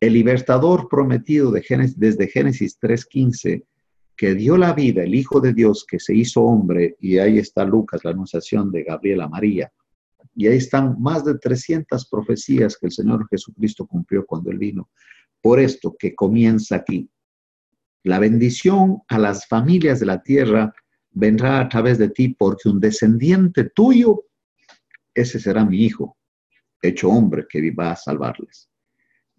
el 0.00 0.14
libertador 0.14 0.88
prometido 0.88 1.50
desde 1.50 2.28
Génesis 2.28 2.80
3.15, 2.80 3.64
que 4.16 4.34
dio 4.34 4.56
la 4.56 4.72
vida, 4.72 5.02
el 5.02 5.14
Hijo 5.14 5.40
de 5.40 5.52
Dios 5.52 5.84
que 5.86 6.00
se 6.00 6.14
hizo 6.14 6.42
hombre, 6.42 6.96
y 6.98 7.18
ahí 7.18 7.38
está 7.38 7.64
Lucas, 7.64 8.02
la 8.04 8.12
anunciación 8.12 8.72
de 8.72 8.84
Gabriela 8.84 9.28
María, 9.28 9.70
y 10.34 10.46
ahí 10.46 10.56
están 10.56 10.96
más 10.98 11.24
de 11.24 11.38
300 11.38 12.08
profecías 12.08 12.76
que 12.78 12.86
el 12.86 12.92
Señor 12.92 13.26
Jesucristo 13.28 13.86
cumplió 13.86 14.24
cuando 14.24 14.50
Él 14.50 14.58
vino. 14.58 14.90
Por 15.42 15.60
esto 15.60 15.94
que 15.98 16.14
comienza 16.14 16.76
aquí. 16.76 17.08
La 18.06 18.20
bendición 18.20 19.02
a 19.08 19.18
las 19.18 19.48
familias 19.48 19.98
de 19.98 20.06
la 20.06 20.22
tierra 20.22 20.72
vendrá 21.10 21.58
a 21.58 21.68
través 21.68 21.98
de 21.98 22.08
ti, 22.08 22.28
porque 22.28 22.68
un 22.68 22.78
descendiente 22.78 23.70
tuyo, 23.70 24.26
ese 25.12 25.40
será 25.40 25.64
mi 25.64 25.84
hijo, 25.84 26.16
hecho 26.80 27.08
hombre 27.08 27.46
que 27.50 27.68
va 27.72 27.90
a 27.90 27.96
salvarles. 27.96 28.70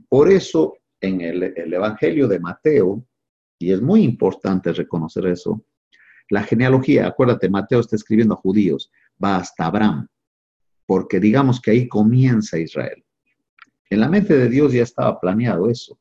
Por 0.09 0.29
eso, 0.29 0.79
en 0.99 1.21
el, 1.21 1.73
Evangelio 1.73 2.27
de 2.27 2.41
Mateo, 2.41 3.07
y 3.57 3.71
es 3.71 3.81
muy 3.81 4.03
importante 4.03 4.73
reconocer 4.73 5.27
eso, 5.27 5.63
la 6.29 6.43
genealogía, 6.43 7.07
acuérdate, 7.07 7.47
Mateo 7.47 7.79
está 7.79 7.95
escribiendo 7.95 8.33
a 8.33 8.41
judíos, 8.41 8.91
va 9.23 9.37
hasta 9.37 9.67
Abraham, 9.67 10.09
porque 10.85 11.21
digamos 11.21 11.61
que 11.61 11.71
ahí 11.71 11.87
comienza 11.87 12.59
Israel. 12.59 13.01
En 13.89 14.01
la 14.01 14.09
mente 14.09 14.37
de 14.37 14.49
Dios 14.49 14.73
ya 14.73 14.83
estaba 14.83 15.21
planeado 15.21 15.69
eso, 15.69 15.97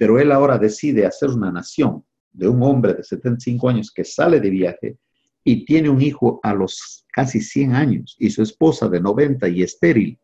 pero 0.00 0.18
él 0.18 0.32
ahora 0.32 0.56
decide 0.56 1.04
hacer 1.04 1.28
una 1.28 1.52
nación 1.52 2.02
de 2.32 2.48
un 2.48 2.62
hombre 2.62 2.94
de 2.94 3.04
75 3.04 3.68
años 3.68 3.92
que 3.92 4.02
sale 4.02 4.40
de 4.40 4.48
viaje 4.48 4.96
y 5.44 5.66
tiene 5.66 5.90
un 5.90 6.00
hijo 6.00 6.40
a 6.42 6.54
los 6.54 7.04
casi 7.12 7.42
100 7.42 7.74
años 7.74 8.16
y 8.18 8.30
su 8.30 8.42
esposa 8.42 8.88
de 8.88 8.98
90 8.98 9.46
y 9.50 9.62
estéril. 9.62 10.18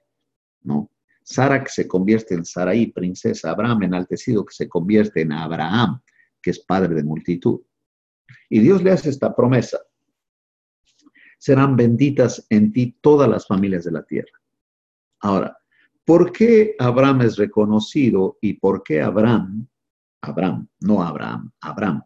¿no? 0.63 0.91
Sara 1.23 1.63
que 1.63 1.69
se 1.69 1.87
convierte 1.87 2.33
en 2.33 2.47
Saraí, 2.47 2.87
princesa, 2.87 3.51
Abraham 3.51 3.83
enaltecido 3.83 4.47
que 4.47 4.55
se 4.55 4.67
convierte 4.67 5.21
en 5.21 5.33
Abraham, 5.33 6.01
que 6.41 6.53
es 6.53 6.61
padre 6.61 6.95
de 6.95 7.05
multitud. 7.05 7.61
Y 8.49 8.61
Dios 8.61 8.83
le 8.83 8.93
hace 8.93 9.11
esta 9.11 9.37
promesa. 9.37 9.79
Serán 11.39 11.77
benditas 11.77 12.47
en 12.49 12.73
ti 12.73 12.97
todas 13.03 13.29
las 13.29 13.47
familias 13.47 13.85
de 13.85 13.93
la 13.93 14.05
tierra. 14.05 14.41
Ahora, 15.21 15.59
¿por 16.07 16.33
qué 16.33 16.77
Abraham 16.79 17.23
es 17.23 17.37
reconocido 17.37 18.39
y 18.41 18.55
por 18.55 18.83
qué 18.83 19.03
Abraham, 19.03 19.69
Abraham, 20.23 20.69
no 20.81 21.03
Abraham, 21.03 21.53
Abraham, 21.61 22.03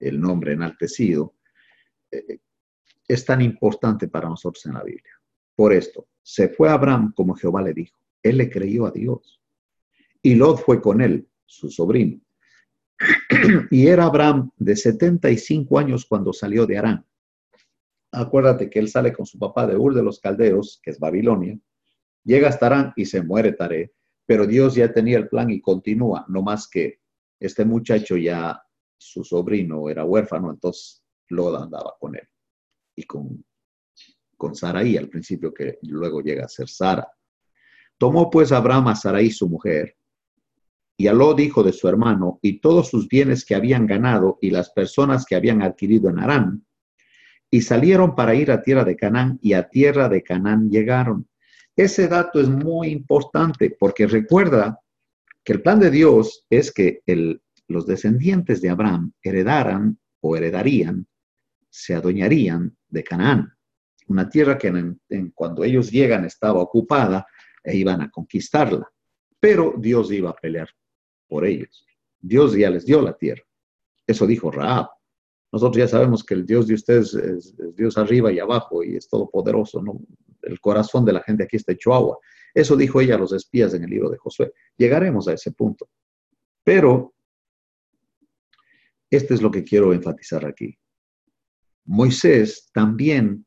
el 0.00 0.20
nombre 0.20 0.52
enaltecido, 0.52 1.36
eh, 2.10 2.40
es 3.06 3.24
tan 3.24 3.40
importante 3.40 4.08
para 4.08 4.28
nosotros 4.28 4.66
en 4.66 4.74
la 4.74 4.82
Biblia? 4.82 5.12
Por 5.54 5.72
esto, 5.72 6.08
se 6.22 6.48
fue 6.48 6.68
Abraham 6.68 7.12
como 7.14 7.34
Jehová 7.34 7.62
le 7.62 7.72
dijo. 7.72 7.96
Él 8.22 8.38
le 8.38 8.50
creyó 8.50 8.86
a 8.86 8.90
Dios. 8.90 9.40
Y 10.20 10.34
Lot 10.34 10.58
fue 10.58 10.82
con 10.82 11.00
él, 11.00 11.28
su 11.46 11.70
sobrino. 11.70 12.20
y 13.70 13.86
era 13.86 14.04
Abraham 14.04 14.50
de 14.56 14.74
75 14.74 15.78
años 15.78 16.04
cuando 16.06 16.32
salió 16.32 16.66
de 16.66 16.76
Arán. 16.76 17.06
Acuérdate 18.10 18.68
que 18.68 18.80
él 18.80 18.88
sale 18.88 19.12
con 19.12 19.26
su 19.26 19.38
papá 19.38 19.66
de 19.66 19.76
Ur 19.76 19.94
de 19.94 20.02
los 20.02 20.18
Caldeos, 20.18 20.80
que 20.82 20.90
es 20.90 20.98
Babilonia, 20.98 21.58
llega 22.28 22.48
hasta 22.48 22.66
Arán 22.66 22.92
y 22.94 23.06
se 23.06 23.22
muere 23.22 23.52
Taré, 23.52 23.92
pero 24.26 24.46
Dios 24.46 24.74
ya 24.74 24.92
tenía 24.92 25.16
el 25.16 25.28
plan 25.28 25.50
y 25.50 25.60
continúa, 25.60 26.24
no 26.28 26.42
más 26.42 26.68
que 26.68 27.00
este 27.40 27.64
muchacho 27.64 28.16
ya, 28.16 28.62
su 28.96 29.24
sobrino 29.24 29.88
era 29.88 30.04
huérfano, 30.04 30.50
entonces 30.50 31.02
Lot 31.30 31.62
andaba 31.62 31.94
con 31.98 32.16
él 32.16 32.28
y 32.96 33.04
con 33.04 33.44
con 34.38 34.54
Saraí 34.54 34.96
al 34.96 35.08
principio, 35.08 35.52
que 35.52 35.78
luego 35.82 36.22
llega 36.22 36.44
a 36.44 36.48
ser 36.48 36.68
Sara. 36.68 37.06
Tomó 37.98 38.30
pues 38.30 38.52
Abraham 38.52 38.88
a 38.88 38.94
Saraí 38.94 39.30
su 39.30 39.48
mujer, 39.48 39.96
y 40.96 41.08
a 41.08 41.12
Lot 41.12 41.40
hijo 41.40 41.62
de 41.62 41.72
su 41.72 41.88
hermano, 41.88 42.38
y 42.40 42.60
todos 42.60 42.88
sus 42.88 43.08
bienes 43.08 43.44
que 43.44 43.54
habían 43.54 43.86
ganado 43.86 44.38
y 44.40 44.50
las 44.50 44.70
personas 44.70 45.26
que 45.26 45.34
habían 45.34 45.60
adquirido 45.60 46.08
en 46.08 46.20
Arán, 46.20 46.66
y 47.50 47.60
salieron 47.62 48.14
para 48.14 48.34
ir 48.34 48.50
a 48.50 48.62
tierra 48.62 48.84
de 48.84 48.96
Canaán, 48.96 49.38
y 49.42 49.52
a 49.52 49.68
tierra 49.68 50.08
de 50.08 50.22
Canaán 50.22 50.70
llegaron. 50.70 51.28
Ese 51.78 52.08
dato 52.08 52.40
es 52.40 52.48
muy 52.48 52.88
importante 52.88 53.70
porque 53.70 54.08
recuerda 54.08 54.80
que 55.44 55.52
el 55.52 55.62
plan 55.62 55.78
de 55.78 55.92
Dios 55.92 56.44
es 56.50 56.72
que 56.72 57.02
los 57.68 57.86
descendientes 57.86 58.60
de 58.60 58.70
Abraham 58.70 59.12
heredaran 59.22 59.96
o 60.20 60.36
heredarían, 60.36 61.06
se 61.70 61.94
adueñarían 61.94 62.76
de 62.88 63.04
Canaán 63.04 63.52
una 64.08 64.28
tierra 64.28 64.58
que 64.58 64.68
en, 64.68 65.30
cuando 65.34 65.62
ellos 65.62 65.90
llegan 65.90 66.24
estaba 66.24 66.60
ocupada 66.60 67.26
e 67.62 67.76
iban 67.76 68.00
a 68.00 68.10
conquistarla. 68.10 68.90
Pero 69.38 69.74
Dios 69.78 70.10
iba 70.10 70.30
a 70.30 70.34
pelear 70.34 70.68
por 71.28 71.44
ellos. 71.44 71.86
Dios 72.18 72.54
ya 72.54 72.70
les 72.70 72.84
dio 72.84 73.00
la 73.02 73.16
tierra. 73.16 73.42
Eso 74.06 74.26
dijo 74.26 74.50
Raab. 74.50 74.88
Nosotros 75.52 75.76
ya 75.76 75.88
sabemos 75.88 76.24
que 76.24 76.34
el 76.34 76.44
Dios 76.44 76.66
de 76.66 76.74
ustedes 76.74 77.14
es, 77.14 77.54
Dios 77.76 77.96
arriba 77.96 78.32
y 78.32 78.38
abajo 78.38 78.82
y 78.82 78.96
es 78.96 79.08
todopoderoso. 79.08 79.82
¿no? 79.82 80.00
El 80.48 80.60
corazón 80.60 81.04
de 81.04 81.12
la 81.12 81.22
gente 81.22 81.44
aquí 81.44 81.56
está 81.56 81.72
hecho 81.72 81.94
agua. 81.94 82.18
Eso 82.54 82.76
dijo 82.76 83.00
ella 83.00 83.14
a 83.14 83.18
los 83.18 83.32
espías 83.32 83.74
en 83.74 83.84
el 83.84 83.90
libro 83.90 84.10
de 84.10 84.18
Josué. 84.18 84.52
Llegaremos 84.76 85.28
a 85.28 85.34
ese 85.34 85.52
punto. 85.52 85.88
Pero 86.64 87.14
este 89.10 89.34
es 89.34 89.42
lo 89.42 89.50
que 89.50 89.64
quiero 89.64 89.92
enfatizar 89.92 90.44
aquí. 90.44 90.76
Moisés 91.84 92.70
también 92.72 93.46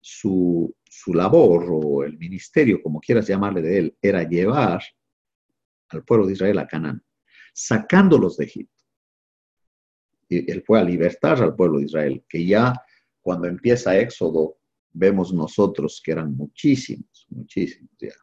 su, 0.00 0.74
labor 1.06 1.66
o 1.70 2.04
el 2.04 2.18
ministerio, 2.18 2.82
como 2.82 3.00
quieras 3.00 3.26
llamarle 3.26 3.62
de 3.62 3.78
él, 3.78 3.98
era 4.00 4.22
llevar 4.22 4.82
al 5.88 6.04
pueblo 6.04 6.26
de 6.26 6.34
Israel 6.34 6.58
a 6.58 6.66
Canaán, 6.66 7.02
sacándolos 7.54 8.36
de 8.36 8.44
Egipto. 8.44 8.84
Y 10.28 10.50
él 10.50 10.62
fue 10.66 10.80
a 10.80 10.84
libertar 10.84 11.42
al 11.42 11.54
pueblo 11.54 11.78
de 11.78 11.86
Israel, 11.86 12.24
que 12.28 12.46
ya 12.46 12.74
cuando 13.22 13.48
empieza 13.48 13.98
Éxodo, 13.98 14.57
vemos 14.98 15.32
nosotros 15.32 16.00
que 16.04 16.12
eran 16.12 16.34
muchísimos, 16.34 17.26
muchísimos 17.30 17.90
ya. 17.98 18.14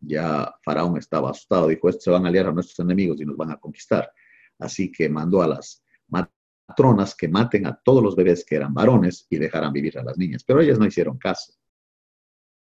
Ya 0.00 0.54
Faraón 0.64 0.96
estaba 0.96 1.30
asustado, 1.30 1.68
dijo, 1.68 1.92
se 1.92 2.10
van 2.10 2.24
a 2.24 2.28
aliar 2.28 2.46
a 2.46 2.52
nuestros 2.52 2.78
enemigos 2.80 3.20
y 3.20 3.24
nos 3.24 3.36
van 3.36 3.52
a 3.52 3.56
conquistar. 3.58 4.10
Así 4.58 4.90
que 4.90 5.08
mandó 5.08 5.42
a 5.42 5.46
las 5.46 5.84
patronas 6.66 7.14
que 7.14 7.28
maten 7.28 7.66
a 7.66 7.74
todos 7.74 8.02
los 8.02 8.14
bebés 8.14 8.44
que 8.44 8.56
eran 8.56 8.72
varones 8.72 9.26
y 9.28 9.38
dejaran 9.38 9.72
vivir 9.72 9.98
a 9.98 10.04
las 10.04 10.16
niñas. 10.16 10.44
Pero 10.44 10.60
ellas 10.60 10.78
no 10.78 10.86
hicieron 10.86 11.18
caso, 11.18 11.52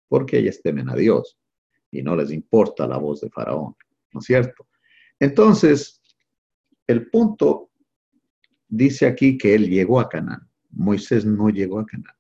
porque 0.08 0.40
ellas 0.40 0.60
temen 0.62 0.90
a 0.90 0.96
Dios 0.96 1.38
y 1.92 2.02
no 2.02 2.16
les 2.16 2.32
importa 2.32 2.88
la 2.88 2.98
voz 2.98 3.22
de 3.22 3.30
Faraón, 3.30 3.76
¿no 4.12 4.20
es 4.20 4.26
cierto? 4.26 4.68
Entonces, 5.20 6.02
el 6.88 7.10
punto 7.10 7.70
dice 8.68 9.06
aquí 9.06 9.38
que 9.38 9.54
él 9.54 9.70
llegó 9.70 10.00
a 10.00 10.10
Canaán. 10.10 10.50
Moisés 10.72 11.26
no 11.26 11.50
llegó 11.50 11.80
a 11.80 11.86
Canaán. 11.86 12.16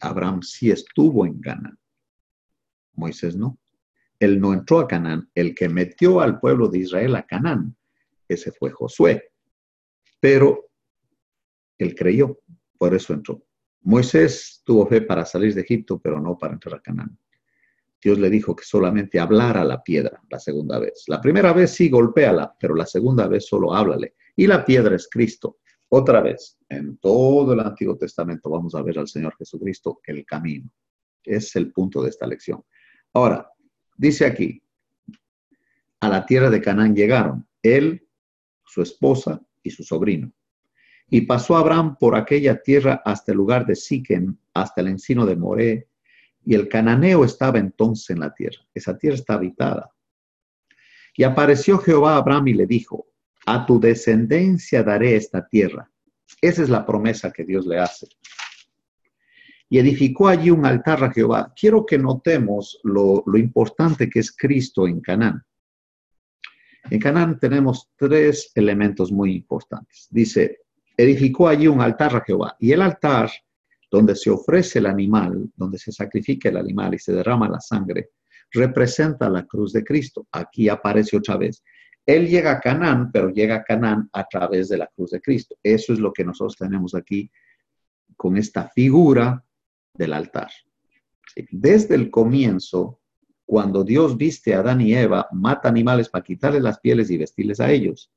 Abraham 0.00 0.42
sí 0.42 0.70
estuvo 0.70 1.26
en 1.26 1.40
Canaán. 1.40 1.78
Moisés 2.94 3.36
no. 3.36 3.58
Él 4.18 4.40
no 4.40 4.52
entró 4.52 4.80
a 4.80 4.88
Canaán. 4.88 5.30
El 5.34 5.54
que 5.54 5.68
metió 5.68 6.20
al 6.20 6.40
pueblo 6.40 6.68
de 6.68 6.78
Israel 6.78 7.16
a 7.16 7.26
Canaán, 7.26 7.76
ese 8.28 8.52
fue 8.52 8.70
Josué 8.70 9.34
pero 10.24 10.70
él 11.76 11.94
creyó, 11.94 12.40
por 12.78 12.94
eso 12.94 13.12
entró. 13.12 13.44
Moisés 13.82 14.62
tuvo 14.64 14.86
fe 14.86 15.02
para 15.02 15.26
salir 15.26 15.54
de 15.54 15.60
Egipto, 15.60 16.00
pero 16.00 16.18
no 16.18 16.38
para 16.38 16.54
entrar 16.54 16.76
a 16.76 16.80
Canaán. 16.80 17.18
Dios 18.02 18.18
le 18.18 18.30
dijo 18.30 18.56
que 18.56 18.64
solamente 18.64 19.20
hablara 19.20 19.62
la 19.64 19.82
piedra 19.82 20.22
la 20.30 20.38
segunda 20.38 20.78
vez. 20.78 21.04
La 21.08 21.20
primera 21.20 21.52
vez 21.52 21.72
sí 21.72 21.90
golpéala, 21.90 22.56
pero 22.58 22.74
la 22.74 22.86
segunda 22.86 23.28
vez 23.28 23.46
solo 23.46 23.74
háblale. 23.74 24.14
Y 24.34 24.46
la 24.46 24.64
piedra 24.64 24.96
es 24.96 25.10
Cristo. 25.10 25.58
Otra 25.88 26.20
vez, 26.20 26.58
en 26.68 26.96
todo 26.98 27.52
el 27.52 27.60
Antiguo 27.60 27.96
Testamento 27.96 28.50
vamos 28.50 28.74
a 28.74 28.82
ver 28.82 28.98
al 28.98 29.08
Señor 29.08 29.36
Jesucristo 29.36 30.00
el 30.04 30.24
camino. 30.24 30.70
Es 31.22 31.54
el 31.56 31.72
punto 31.72 32.02
de 32.02 32.10
esta 32.10 32.26
lección. 32.26 32.64
Ahora, 33.12 33.50
dice 33.96 34.26
aquí, 34.26 34.62
a 36.00 36.08
la 36.08 36.26
tierra 36.26 36.50
de 36.50 36.60
Canaán 36.60 36.94
llegaron, 36.94 37.46
él, 37.62 38.06
su 38.64 38.82
esposa 38.82 39.40
y 39.62 39.70
su 39.70 39.84
sobrino. 39.84 40.32
Y 41.08 41.22
pasó 41.22 41.56
Abraham 41.56 41.96
por 41.98 42.16
aquella 42.16 42.60
tierra 42.60 43.02
hasta 43.04 43.32
el 43.32 43.38
lugar 43.38 43.66
de 43.66 43.76
Siquem, 43.76 44.36
hasta 44.52 44.80
el 44.80 44.88
encino 44.88 45.26
de 45.26 45.36
Moré, 45.36 45.88
y 46.44 46.54
el 46.54 46.68
cananeo 46.68 47.24
estaba 47.24 47.58
entonces 47.58 48.10
en 48.10 48.20
la 48.20 48.34
tierra. 48.34 48.58
Esa 48.74 48.98
tierra 48.98 49.16
está 49.16 49.34
habitada. 49.34 49.90
Y 51.16 51.22
apareció 51.22 51.78
Jehová 51.78 52.14
a 52.14 52.18
Abraham 52.18 52.48
y 52.48 52.54
le 52.54 52.66
dijo, 52.66 53.06
a 53.46 53.66
tu 53.66 53.78
descendencia 53.78 54.82
daré 54.82 55.16
esta 55.16 55.46
tierra. 55.46 55.90
Esa 56.40 56.62
es 56.62 56.68
la 56.68 56.84
promesa 56.84 57.30
que 57.30 57.44
Dios 57.44 57.66
le 57.66 57.78
hace. 57.78 58.06
Y 59.68 59.78
edificó 59.78 60.28
allí 60.28 60.50
un 60.50 60.66
altar 60.66 61.02
a 61.04 61.10
Jehová. 61.10 61.52
Quiero 61.58 61.84
que 61.84 61.98
notemos 61.98 62.78
lo, 62.84 63.24
importante 63.34 64.08
que 64.08 64.20
es 64.20 64.34
Cristo 64.34 64.86
en 64.86 65.00
Canaán. 65.00 65.42
En 66.90 67.00
Canaán 67.00 67.38
tenemos 67.38 67.90
tres 67.96 68.52
elementos 68.54 69.10
muy 69.10 69.34
importantes. 69.34 70.06
Dice, 70.10 70.60
edificó 70.96 71.48
allí 71.48 71.66
un 71.66 71.80
altar 71.80 72.14
a 72.16 72.20
Jehová. 72.20 72.56
Y 72.58 72.72
el 72.72 72.82
altar, 72.82 73.30
donde 73.90 74.14
se 74.14 74.30
ofrece 74.30 74.80
el 74.80 74.86
animal, 74.86 75.50
donde 75.56 75.78
se 75.78 75.92
sacrifica 75.92 76.50
el 76.50 76.58
animal 76.58 76.94
y 76.94 76.98
se 76.98 77.12
derrama 77.12 77.48
la 77.48 77.60
sangre, 77.60 78.10
representa 78.52 79.30
la 79.30 79.46
cruz 79.46 79.72
de 79.72 79.82
Cristo. 79.82 80.26
Aquí 80.30 80.68
aparece 80.68 81.16
otra 81.16 81.36
vez. 81.36 81.62
Él 82.06 82.28
llega 82.28 82.52
a 82.52 82.60
Canaán, 82.60 83.10
pero 83.10 83.30
llega 83.30 83.56
a 83.56 83.64
Canaán 83.64 84.08
a 84.12 84.24
través 84.24 84.68
de 84.68 84.78
la 84.78 84.86
cruz 84.88 85.10
de 85.10 85.20
Cristo. 85.20 85.56
Eso 85.62 85.92
es 85.92 85.98
lo 85.98 86.12
que 86.12 86.24
nosotros 86.24 86.56
tenemos 86.56 86.94
aquí 86.94 87.30
con 88.16 88.36
esta 88.36 88.68
figura 88.68 89.42
del 89.94 90.12
altar. 90.12 90.50
Desde 91.50 91.94
el 91.94 92.10
comienzo, 92.10 93.00
cuando 93.46 93.84
Dios 93.84 94.16
viste 94.16 94.54
a 94.54 94.60
Adán 94.60 94.80
y 94.80 94.94
Eva, 94.94 95.28
mata 95.32 95.68
animales 95.68 96.08
para 96.08 96.24
quitarles 96.24 96.62
las 96.62 96.80
pieles 96.80 97.10
y 97.10 97.16
vestirles 97.16 97.60
a 97.60 97.70
ellos. 97.70 98.12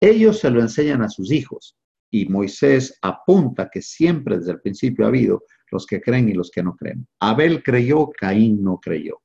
Ellos 0.00 0.40
se 0.40 0.50
lo 0.50 0.60
enseñan 0.60 1.02
a 1.02 1.08
sus 1.08 1.30
hijos 1.30 1.76
y 2.10 2.26
Moisés 2.26 2.98
apunta 3.00 3.70
que 3.70 3.80
siempre 3.80 4.38
desde 4.38 4.52
el 4.52 4.60
principio 4.60 5.04
ha 5.04 5.08
habido 5.08 5.44
los 5.70 5.86
que 5.86 6.00
creen 6.00 6.28
y 6.28 6.34
los 6.34 6.50
que 6.50 6.62
no 6.62 6.76
creen. 6.76 7.06
Abel 7.20 7.62
creyó, 7.62 8.10
Caín 8.10 8.62
no 8.62 8.78
creyó. 8.78 9.21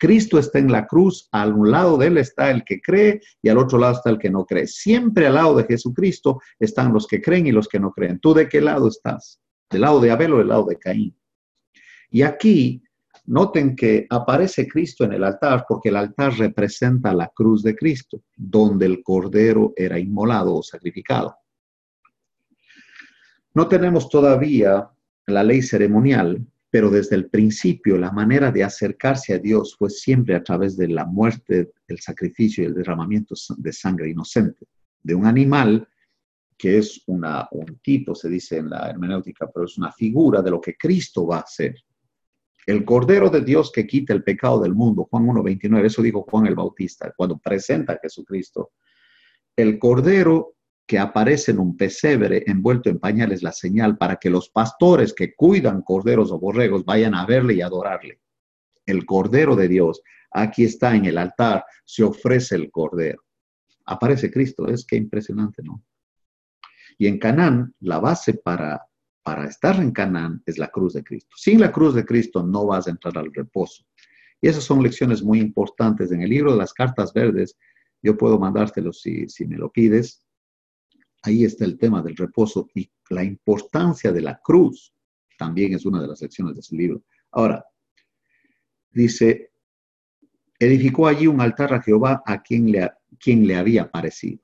Cristo 0.00 0.38
está 0.38 0.58
en 0.58 0.72
la 0.72 0.86
cruz, 0.86 1.28
al 1.30 1.52
un 1.52 1.70
lado 1.70 1.98
de 1.98 2.06
él 2.06 2.16
está 2.16 2.50
el 2.50 2.64
que 2.64 2.80
cree 2.80 3.20
y 3.42 3.50
al 3.50 3.58
otro 3.58 3.78
lado 3.78 3.92
está 3.92 4.08
el 4.08 4.18
que 4.18 4.30
no 4.30 4.46
cree. 4.46 4.66
Siempre 4.66 5.26
al 5.26 5.34
lado 5.34 5.54
de 5.56 5.64
Jesucristo 5.64 6.40
están 6.58 6.94
los 6.94 7.06
que 7.06 7.20
creen 7.20 7.46
y 7.46 7.52
los 7.52 7.68
que 7.68 7.78
no 7.78 7.92
creen. 7.92 8.18
¿Tú 8.18 8.32
de 8.32 8.48
qué 8.48 8.62
lado 8.62 8.88
estás? 8.88 9.38
¿Del 9.68 9.82
lado 9.82 10.00
de 10.00 10.10
Abel 10.10 10.32
o 10.32 10.38
del 10.38 10.48
lado 10.48 10.64
de 10.64 10.78
Caín? 10.78 11.14
Y 12.10 12.22
aquí 12.22 12.82
noten 13.26 13.76
que 13.76 14.06
aparece 14.08 14.66
Cristo 14.66 15.04
en 15.04 15.12
el 15.12 15.22
altar 15.22 15.66
porque 15.68 15.90
el 15.90 15.96
altar 15.96 16.32
representa 16.32 17.12
la 17.12 17.28
cruz 17.28 17.62
de 17.62 17.76
Cristo, 17.76 18.22
donde 18.34 18.86
el 18.86 19.02
cordero 19.02 19.74
era 19.76 19.98
inmolado 19.98 20.56
o 20.56 20.62
sacrificado. 20.62 21.36
No 23.52 23.68
tenemos 23.68 24.08
todavía 24.08 24.88
la 25.26 25.44
ley 25.44 25.60
ceremonial, 25.60 26.42
pero 26.70 26.88
desde 26.88 27.16
el 27.16 27.28
principio 27.28 27.98
la 27.98 28.12
manera 28.12 28.52
de 28.52 28.62
acercarse 28.62 29.34
a 29.34 29.38
Dios 29.38 29.76
fue 29.76 29.90
siempre 29.90 30.36
a 30.36 30.42
través 30.42 30.76
de 30.76 30.88
la 30.88 31.04
muerte, 31.04 31.72
el 31.88 31.98
sacrificio 31.98 32.62
y 32.62 32.68
el 32.68 32.74
derramamiento 32.74 33.34
de 33.58 33.72
sangre 33.72 34.08
inocente 34.08 34.66
de 35.02 35.14
un 35.14 35.26
animal 35.26 35.86
que 36.56 36.76
es 36.76 37.02
un 37.06 37.24
tipo, 37.82 38.14
se 38.14 38.28
dice 38.28 38.58
en 38.58 38.68
la 38.68 38.90
hermenéutica, 38.90 39.50
pero 39.50 39.64
es 39.64 39.78
una 39.78 39.90
figura 39.92 40.42
de 40.42 40.50
lo 40.50 40.60
que 40.60 40.76
Cristo 40.76 41.26
va 41.26 41.38
a 41.38 41.40
hacer. 41.40 41.74
El 42.66 42.84
Cordero 42.84 43.30
de 43.30 43.40
Dios 43.40 43.72
que 43.72 43.86
quita 43.86 44.12
el 44.12 44.22
pecado 44.22 44.60
del 44.60 44.74
mundo, 44.74 45.08
Juan 45.10 45.26
1.29, 45.26 45.86
eso 45.86 46.02
dijo 46.02 46.26
Juan 46.28 46.46
el 46.46 46.54
Bautista 46.54 47.14
cuando 47.16 47.38
presenta 47.38 47.94
a 47.94 47.98
Jesucristo. 48.00 48.72
El 49.56 49.78
Cordero 49.78 50.56
que 50.90 50.98
aparece 50.98 51.52
en 51.52 51.60
un 51.60 51.76
pesebre 51.76 52.42
envuelto 52.48 52.90
en 52.90 52.98
pañales 52.98 53.44
la 53.44 53.52
señal 53.52 53.96
para 53.96 54.16
que 54.16 54.28
los 54.28 54.48
pastores 54.48 55.14
que 55.14 55.36
cuidan 55.36 55.82
corderos 55.82 56.32
o 56.32 56.40
borregos 56.40 56.84
vayan 56.84 57.14
a 57.14 57.24
verle 57.24 57.54
y 57.54 57.60
adorarle. 57.60 58.18
El 58.84 59.06
Cordero 59.06 59.54
de 59.54 59.68
Dios, 59.68 60.02
aquí 60.32 60.64
está 60.64 60.96
en 60.96 61.04
el 61.04 61.16
altar, 61.16 61.64
se 61.84 62.02
ofrece 62.02 62.56
el 62.56 62.72
Cordero. 62.72 63.22
Aparece 63.86 64.32
Cristo, 64.32 64.66
es 64.66 64.84
que 64.84 64.96
impresionante, 64.96 65.62
¿no? 65.62 65.80
Y 66.98 67.06
en 67.06 67.20
Canaán, 67.20 67.72
la 67.78 68.00
base 68.00 68.34
para, 68.34 68.84
para 69.22 69.44
estar 69.44 69.76
en 69.76 69.92
Canaán 69.92 70.42
es 70.44 70.58
la 70.58 70.72
cruz 70.72 70.94
de 70.94 71.04
Cristo. 71.04 71.36
Sin 71.36 71.60
la 71.60 71.70
cruz 71.70 71.94
de 71.94 72.04
Cristo 72.04 72.42
no 72.42 72.66
vas 72.66 72.88
a 72.88 72.90
entrar 72.90 73.16
al 73.16 73.32
reposo. 73.32 73.84
Y 74.40 74.48
esas 74.48 74.64
son 74.64 74.82
lecciones 74.82 75.22
muy 75.22 75.38
importantes. 75.38 76.10
En 76.10 76.22
el 76.22 76.30
libro 76.30 76.50
de 76.50 76.58
las 76.58 76.74
cartas 76.74 77.12
verdes, 77.12 77.56
yo 78.02 78.18
puedo 78.18 78.40
mandártelo 78.40 78.92
si, 78.92 79.28
si 79.28 79.46
me 79.46 79.56
lo 79.56 79.70
pides, 79.70 80.26
ahí 81.22 81.44
está 81.44 81.64
el 81.64 81.78
tema 81.78 82.02
del 82.02 82.16
reposo 82.16 82.68
y 82.74 82.90
la 83.10 83.24
importancia 83.24 84.12
de 84.12 84.22
la 84.22 84.40
cruz 84.40 84.92
también 85.38 85.74
es 85.74 85.86
una 85.86 86.00
de 86.02 86.08
las 86.08 86.18
secciones 86.18 86.54
de 86.54 86.60
ese 86.60 86.76
libro. 86.76 87.02
Ahora, 87.32 87.64
dice, 88.90 89.52
edificó 90.58 91.06
allí 91.06 91.26
un 91.26 91.40
altar 91.40 91.72
a 91.72 91.80
Jehová 91.82 92.22
a 92.26 92.42
quien 92.42 92.70
le, 92.70 92.90
quien 93.18 93.46
le 93.46 93.56
había 93.56 93.90
parecido. 93.90 94.40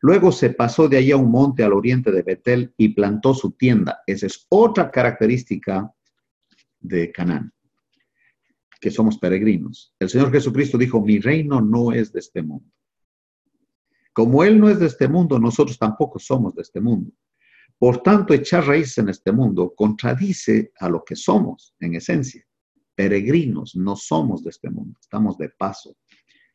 Luego 0.00 0.30
se 0.30 0.50
pasó 0.50 0.88
de 0.88 0.98
allí 0.98 1.10
a 1.10 1.16
un 1.16 1.30
monte 1.30 1.64
al 1.64 1.72
oriente 1.72 2.12
de 2.12 2.22
Betel 2.22 2.72
y 2.76 2.90
plantó 2.90 3.34
su 3.34 3.52
tienda. 3.52 4.02
Esa 4.06 4.26
es 4.26 4.46
otra 4.48 4.90
característica 4.90 5.92
de 6.78 7.10
Canaán, 7.10 7.52
que 8.80 8.92
somos 8.92 9.18
peregrinos. 9.18 9.94
El 9.98 10.08
Señor 10.08 10.30
Jesucristo 10.30 10.78
dijo, 10.78 11.00
mi 11.00 11.18
reino 11.18 11.60
no 11.60 11.92
es 11.92 12.12
de 12.12 12.20
este 12.20 12.42
mundo. 12.42 12.70
Como 14.18 14.42
Él 14.42 14.58
no 14.58 14.68
es 14.68 14.80
de 14.80 14.86
este 14.86 15.06
mundo, 15.06 15.38
nosotros 15.38 15.78
tampoco 15.78 16.18
somos 16.18 16.52
de 16.56 16.62
este 16.62 16.80
mundo. 16.80 17.12
Por 17.78 18.02
tanto, 18.02 18.34
echar 18.34 18.66
raíces 18.66 18.98
en 18.98 19.10
este 19.10 19.30
mundo 19.30 19.72
contradice 19.76 20.72
a 20.80 20.88
lo 20.88 21.04
que 21.04 21.14
somos 21.14 21.76
en 21.78 21.94
esencia. 21.94 22.44
Peregrinos, 22.96 23.76
no 23.76 23.94
somos 23.94 24.42
de 24.42 24.50
este 24.50 24.70
mundo, 24.70 24.98
estamos 25.00 25.38
de 25.38 25.50
paso. 25.50 25.96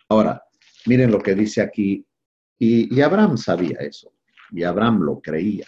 Ahora, 0.10 0.44
miren 0.88 1.10
lo 1.10 1.20
que 1.20 1.36
dice 1.36 1.62
aquí, 1.62 2.06
y, 2.60 2.94
y 2.94 3.00
Abraham 3.00 3.38
sabía 3.38 3.78
eso, 3.80 4.12
y 4.52 4.64
Abraham 4.64 5.00
lo 5.00 5.22
creía, 5.22 5.66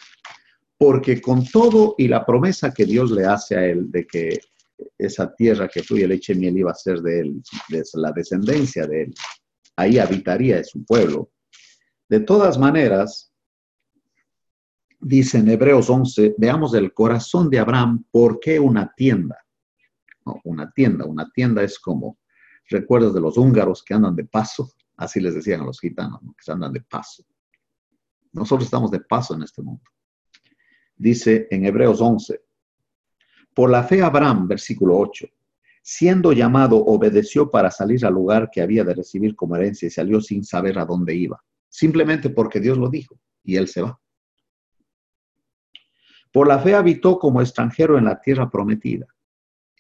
porque 0.78 1.22
con 1.22 1.46
todo 1.46 1.96
y 1.98 2.10
la 2.10 2.26
promesa 2.26 2.74
que 2.74 2.84
Dios 2.84 3.10
le 3.10 3.24
hace 3.24 3.56
a 3.56 3.66
él 3.66 3.90
de 3.90 4.06
que 4.06 4.38
esa 4.98 5.34
tierra 5.34 5.70
que 5.70 5.82
fluye 5.82 6.10
leche 6.10 6.34
y 6.34 6.40
miel 6.40 6.58
iba 6.58 6.72
a 6.72 6.76
ser 6.76 7.00
de 7.00 7.22
él, 7.22 7.42
de 7.70 7.84
la 7.94 8.12
descendencia 8.12 8.86
de 8.86 9.04
él, 9.04 9.14
ahí 9.78 9.98
habitaría 9.98 10.62
su 10.66 10.84
pueblo, 10.84 11.32
de 12.08 12.20
todas 12.20 12.58
maneras, 12.58 13.34
dice 15.00 15.40
en 15.40 15.50
Hebreos 15.50 15.90
11, 15.90 16.36
veamos 16.38 16.74
el 16.76 16.94
corazón 16.94 17.50
de 17.50 17.60
Abraham, 17.60 18.06
¿por 18.12 18.40
qué 18.40 18.60
una 18.60 18.94
tienda? 18.96 19.42
una 20.44 20.72
tienda, 20.72 21.06
una 21.06 21.30
tienda 21.30 21.62
es 21.62 21.78
como, 21.78 22.18
recuerdos 22.68 23.14
de 23.14 23.22
los 23.22 23.38
húngaros 23.38 23.84
que 23.84 23.94
andan 23.94 24.16
de 24.16 24.26
paso, 24.26 24.72
así 24.98 25.20
les 25.20 25.36
decían 25.36 25.62
a 25.62 25.66
los 25.66 25.80
gitanos, 25.80 26.20
que 26.44 26.52
andan 26.52 26.74
de 26.74 26.82
paso. 26.82 27.24
Nosotros 28.32 28.66
estamos 28.66 28.90
de 28.90 29.02
paso 29.02 29.36
en 29.36 29.44
este 29.44 29.62
mundo. 29.62 29.84
Dice 30.96 31.48
en 31.52 31.64
Hebreos 31.64 32.02
11, 32.02 32.42
por 33.54 33.70
la 33.70 33.84
fe 33.84 34.02
Abraham, 34.02 34.48
versículo 34.48 34.98
8, 34.98 35.28
siendo 35.84 36.34
llamado, 36.34 36.78
obedeció 36.78 37.52
para 37.52 37.70
salir 37.70 38.04
al 38.04 38.14
lugar 38.16 38.50
que 38.52 38.64
había 38.64 38.84
de 38.84 38.96
recibir 38.96 39.36
como 39.36 39.56
herencia 39.56 39.86
y 39.86 39.92
salió 39.92 40.22
sin 40.22 40.44
saber 40.44 40.80
a 40.80 40.86
dónde 40.86 41.14
iba 41.14 41.40
simplemente 41.76 42.30
porque 42.30 42.62
Dios 42.62 42.78
lo 42.78 42.90
dijo 42.90 43.20
y 43.44 43.58
él 43.58 43.68
se 43.68 43.82
va. 43.82 44.00
Por 46.32 46.48
la 46.48 46.60
fe 46.60 46.74
habitó 46.74 47.20
como 47.20 47.42
extranjero 47.42 47.98
en 47.98 48.06
la 48.06 48.20
tierra 48.22 48.50
prometida. 48.50 49.06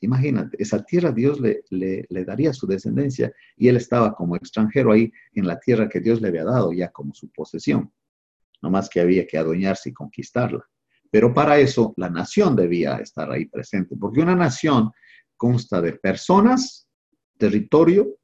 Imagínate, 0.02 0.62
esa 0.62 0.84
tierra 0.84 1.14
Dios 1.14 1.40
le, 1.40 1.64
le, 1.70 2.26
daría 2.26 2.54
su 2.54 2.68
descendencia 2.68 3.34
y 3.56 3.70
él 3.70 3.78
estaba 3.78 4.14
como 4.14 4.36
extranjero 4.36 4.92
ahí 4.92 5.10
en 5.34 5.48
la 5.48 5.58
tierra 5.58 5.88
que 5.88 6.02
Dios 6.02 6.22
le 6.22 6.28
había 6.28 6.44
dado 6.44 6.74
ya 6.74 6.90
como 6.90 7.14
su 7.14 7.32
posesión. 7.32 7.92
No 8.62 8.70
más 8.70 8.90
que 8.90 9.00
había 9.00 9.26
que 9.26 9.38
adueñarse 9.38 9.90
y 9.90 9.94
conquistarla. 9.94 10.66
Pero 11.10 11.34
para 11.34 11.58
eso 11.60 11.94
la 11.96 12.10
nación 12.10 12.58
debía 12.58 12.98
estar 12.98 13.32
ahí 13.32 13.46
presente, 13.46 13.96
porque 13.96 14.20
una 14.20 14.36
nación 14.36 14.92
consta 15.38 15.82
de 15.82 15.94
personas, 15.94 16.90
territorio 17.38 18.18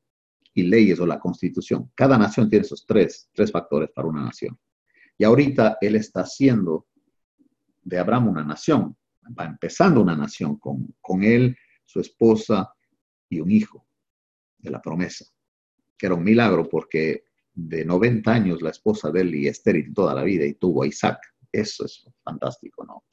y 0.53 0.63
leyes 0.63 0.99
o 0.99 1.05
la 1.05 1.19
constitución. 1.19 1.91
Cada 1.95 2.17
nación 2.17 2.49
tiene 2.49 2.65
esos 2.65 2.85
tres, 2.85 3.29
tres 3.33 3.51
factores 3.51 3.89
para 3.93 4.07
una 4.07 4.23
nación. 4.23 4.57
Y 5.17 5.23
ahorita 5.23 5.77
él 5.81 5.95
está 5.95 6.21
haciendo 6.21 6.87
de 7.83 7.99
Abraham 7.99 8.29
una 8.29 8.43
nación, 8.43 8.95
va 9.37 9.45
empezando 9.45 10.01
una 10.01 10.15
nación 10.15 10.57
con, 10.57 10.95
con 10.99 11.23
él, 11.23 11.55
su 11.85 11.99
esposa 11.99 12.73
y 13.29 13.39
un 13.39 13.51
hijo 13.51 13.85
de 14.57 14.71
la 14.71 14.81
promesa, 14.81 15.25
que 15.97 16.05
era 16.05 16.15
un 16.15 16.23
milagro 16.23 16.67
porque 16.69 17.25
de 17.53 17.85
90 17.85 18.31
años 18.31 18.61
la 18.61 18.69
esposa 18.69 19.11
de 19.11 19.21
él 19.21 19.35
y 19.35 19.47
estéril 19.47 19.93
toda 19.93 20.13
la 20.13 20.23
vida 20.23 20.45
y 20.45 20.53
tuvo 20.53 20.83
a 20.83 20.87
Isaac. 20.87 21.19
Eso 21.51 21.85
es 21.85 22.05
fantástico, 22.23 22.85
¿no? 22.85 23.03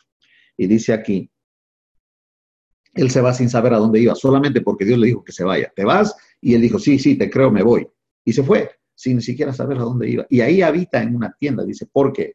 Y 0.56 0.66
dice 0.66 0.92
aquí, 0.92 1.30
él 2.94 3.10
se 3.10 3.20
va 3.20 3.32
sin 3.32 3.48
saber 3.48 3.74
a 3.74 3.78
dónde 3.78 4.00
iba, 4.00 4.14
solamente 4.14 4.60
porque 4.60 4.84
Dios 4.84 4.98
le 4.98 5.08
dijo 5.08 5.24
que 5.24 5.32
se 5.32 5.44
vaya. 5.44 5.72
Te 5.74 5.84
vas 5.84 6.16
y 6.40 6.54
él 6.54 6.60
dijo, 6.60 6.78
sí, 6.78 6.98
sí, 6.98 7.16
te 7.16 7.30
creo, 7.30 7.50
me 7.50 7.62
voy. 7.62 7.86
Y 8.24 8.32
se 8.32 8.42
fue, 8.42 8.70
sin 8.94 9.16
ni 9.16 9.22
siquiera 9.22 9.52
saber 9.52 9.78
a 9.78 9.82
dónde 9.82 10.08
iba. 10.08 10.26
Y 10.28 10.40
ahí 10.40 10.62
habita 10.62 11.02
en 11.02 11.16
una 11.16 11.34
tienda, 11.38 11.64
dice, 11.64 11.86
¿por 11.86 12.12
qué? 12.12 12.34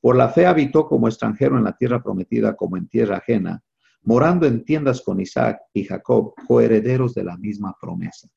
Por 0.00 0.16
la 0.16 0.28
fe 0.28 0.46
habitó 0.46 0.86
como 0.86 1.08
extranjero 1.08 1.58
en 1.58 1.64
la 1.64 1.76
tierra 1.76 2.02
prometida, 2.02 2.56
como 2.56 2.76
en 2.76 2.88
tierra 2.88 3.18
ajena, 3.18 3.62
morando 4.02 4.46
en 4.46 4.64
tiendas 4.64 5.02
con 5.02 5.20
Isaac 5.20 5.60
y 5.74 5.84
Jacob, 5.84 6.34
coherederos 6.46 7.14
de 7.14 7.24
la 7.24 7.36
misma 7.36 7.76
promesa. 7.80 8.28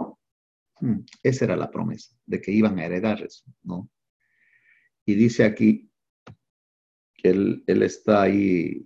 Hmm, 0.79 0.99
esa 1.21 1.45
era 1.45 1.55
la 1.55 1.71
promesa, 1.71 2.15
de 2.25 2.41
que 2.41 2.51
iban 2.51 2.77
a 2.79 2.85
heredar 2.85 3.21
eso, 3.21 3.45
¿no? 3.63 3.89
Y 5.05 5.15
dice 5.15 5.43
aquí 5.43 5.89
que 7.15 7.29
él, 7.29 7.63
él 7.67 7.83
está 7.83 8.23
ahí 8.23 8.85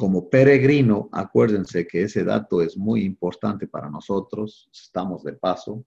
como 0.00 0.30
peregrino, 0.30 1.10
acuérdense 1.12 1.86
que 1.86 2.04
ese 2.04 2.24
dato 2.24 2.62
es 2.62 2.74
muy 2.74 3.04
importante 3.04 3.66
para 3.66 3.90
nosotros, 3.90 4.70
estamos 4.72 5.22
de 5.24 5.34
paso, 5.34 5.84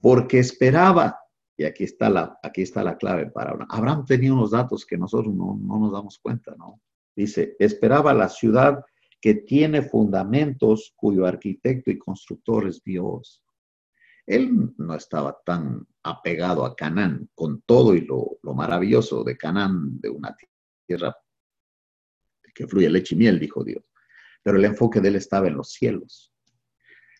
porque 0.00 0.38
esperaba 0.38 1.20
y 1.54 1.64
aquí 1.64 1.84
está 1.84 2.08
la, 2.08 2.38
aquí 2.42 2.62
está 2.62 2.82
la 2.82 2.96
clave 2.96 3.26
para 3.26 3.50
Abraham. 3.50 3.68
Abraham 3.70 4.04
tenía 4.06 4.32
unos 4.32 4.52
datos 4.52 4.86
que 4.86 4.96
nosotros 4.96 5.34
no, 5.34 5.58
no 5.60 5.78
nos 5.78 5.92
damos 5.92 6.18
cuenta, 6.18 6.54
¿no? 6.56 6.80
Dice, 7.14 7.56
esperaba 7.58 8.14
la 8.14 8.30
ciudad 8.30 8.82
que 9.20 9.34
tiene 9.34 9.82
fundamentos 9.82 10.94
cuyo 10.96 11.26
arquitecto 11.26 11.90
y 11.90 11.98
constructor 11.98 12.68
es 12.68 12.82
Dios. 12.82 13.42
Él 14.24 14.72
no 14.78 14.94
estaba 14.94 15.36
tan 15.44 15.86
apegado 16.04 16.64
a 16.64 16.74
Canaán, 16.74 17.28
con 17.34 17.60
todo 17.66 17.94
y 17.94 18.00
lo, 18.00 18.38
lo 18.42 18.54
maravilloso 18.54 19.24
de 19.24 19.36
Canaán, 19.36 20.00
de 20.00 20.08
una 20.08 20.34
tierra 20.86 21.14
que 22.58 22.66
fluye 22.66 22.90
leche 22.90 23.14
y 23.14 23.18
miel, 23.18 23.38
dijo 23.38 23.62
Dios. 23.62 23.84
Pero 24.42 24.58
el 24.58 24.64
enfoque 24.64 25.00
de 25.00 25.08
él 25.08 25.16
estaba 25.16 25.48
en 25.48 25.56
los 25.56 25.72
cielos 25.72 26.32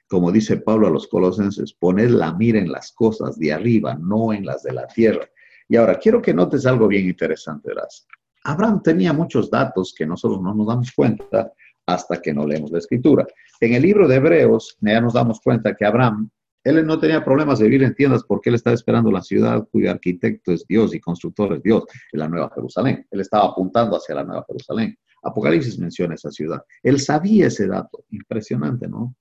como 0.09 0.33
dice 0.33 0.57
Pablo 0.57 0.89
a 0.89 0.91
los 0.91 1.07
colosenses, 1.07 1.75
poned 1.75 2.09
la 2.09 2.33
mira 2.33 2.59
en 2.59 2.73
las 2.73 2.93
cosas 2.93 3.39
de 3.39 3.53
arriba, 3.53 3.95
no 3.95 4.33
en 4.33 4.47
las 4.47 4.63
de 4.63 4.73
la 4.73 4.87
tierra. 4.87 5.29
Y 5.69 5.77
ahora, 5.77 5.99
quiero 5.99 6.23
que 6.23 6.33
notes 6.33 6.65
algo 6.65 6.89
bien 6.89 7.07
interesante, 7.07 7.75
Raz. 7.75 8.07
Abraham 8.45 8.83
tenía 8.83 9.13
muchos 9.13 9.51
datos 9.51 9.95
que 9.97 10.07
nosotros 10.07 10.41
no 10.41 10.55
nos 10.55 10.67
damos 10.67 10.93
cuenta 10.93 11.53
hasta 11.87 12.23
que 12.23 12.33
no 12.33 12.47
leemos 12.47 12.71
la 12.71 12.79
escritura. 12.79 13.27
En 13.61 13.75
el 13.75 13.83
libro 13.83 14.09
de 14.09 14.17
Hebreos 14.17 14.79
ya 14.81 15.01
nos 15.01 15.13
damos 15.13 15.41
cuenta 15.41 15.75
que 15.75 15.85
Abraham, 15.85 16.31
él 16.65 16.87
no 16.87 16.99
tenía 16.99 17.23
problemas 17.23 17.59
de 17.59 17.67
vivir 17.67 17.83
en 17.83 17.95
tiendas 17.95 18.25
porque 18.25 18.49
él 18.49 18.55
estaba 18.55 18.75
esperando 18.75 19.11
la 19.11 19.23
ciudad 19.23 19.67
cuyo 19.71 19.91
arquitecto 19.91 20.53
es 20.53 20.67
Dios 20.67 20.95
y 20.95 21.01
constructor 21.01 21.53
es 21.55 21.63
Dios, 21.63 21.85
en 22.13 22.21
la 22.21 22.29
Nueva 22.29 22.51
Jerusalén. 22.55 23.07
Él 23.11 23.21
estaba 23.21 23.45
apuntando 23.45 23.97
hacia 23.97 24.15
la 24.15 24.25
Nueva 24.25 24.45
Jerusalén. 24.47 24.97
Apocalipsis 25.23 25.79
menciona 25.79 26.15
esa 26.15 26.31
ciudad. 26.31 26.63
Él 26.83 27.01
sabía 27.01 27.47
ese 27.47 27.67
dato. 27.67 28.05
Impresionante, 28.11 28.89
¿no? 28.89 29.15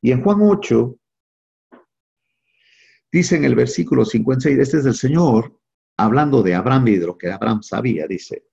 Y 0.00 0.12
en 0.12 0.22
Juan 0.22 0.38
8, 0.42 0.96
dice 3.10 3.36
en 3.36 3.44
el 3.44 3.54
versículo 3.54 4.04
56, 4.04 4.58
este 4.58 4.78
es 4.78 4.86
el 4.86 4.94
Señor 4.94 5.58
hablando 5.96 6.42
de 6.42 6.54
Abraham 6.54 6.88
y 6.88 6.96
de 6.96 7.06
lo 7.06 7.16
que 7.16 7.30
Abraham 7.30 7.62
sabía, 7.62 8.06
dice, 8.06 8.44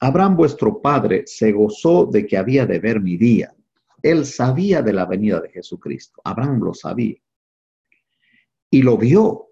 Abraham 0.00 0.36
vuestro 0.36 0.80
padre 0.80 1.24
se 1.26 1.52
gozó 1.52 2.06
de 2.06 2.26
que 2.26 2.36
había 2.36 2.66
de 2.66 2.78
ver 2.78 3.00
mi 3.00 3.16
día. 3.16 3.54
Él 4.02 4.26
sabía 4.26 4.82
de 4.82 4.92
la 4.92 5.06
venida 5.06 5.40
de 5.40 5.50
Jesucristo. 5.50 6.20
Abraham 6.24 6.60
lo 6.62 6.74
sabía. 6.74 7.16
Y 8.70 8.82
lo 8.82 8.96
vio 8.96 9.48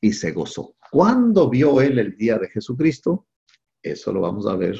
y 0.00 0.12
se 0.12 0.32
gozó. 0.32 0.74
¿Cuándo 0.90 1.48
vio 1.48 1.80
él 1.80 1.98
el 1.98 2.16
día 2.16 2.38
de 2.38 2.48
Jesucristo? 2.50 3.26
Eso 3.82 4.12
lo 4.12 4.20
vamos 4.20 4.46
a 4.46 4.56
ver 4.56 4.76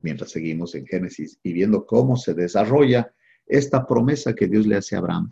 mientras 0.00 0.30
seguimos 0.30 0.74
en 0.74 0.86
Génesis 0.86 1.38
y 1.42 1.52
viendo 1.52 1.86
cómo 1.86 2.16
se 2.16 2.34
desarrolla 2.34 3.12
esta 3.46 3.86
promesa 3.86 4.34
que 4.34 4.48
Dios 4.48 4.66
le 4.66 4.76
hace 4.76 4.96
a 4.96 4.98
Abraham, 4.98 5.30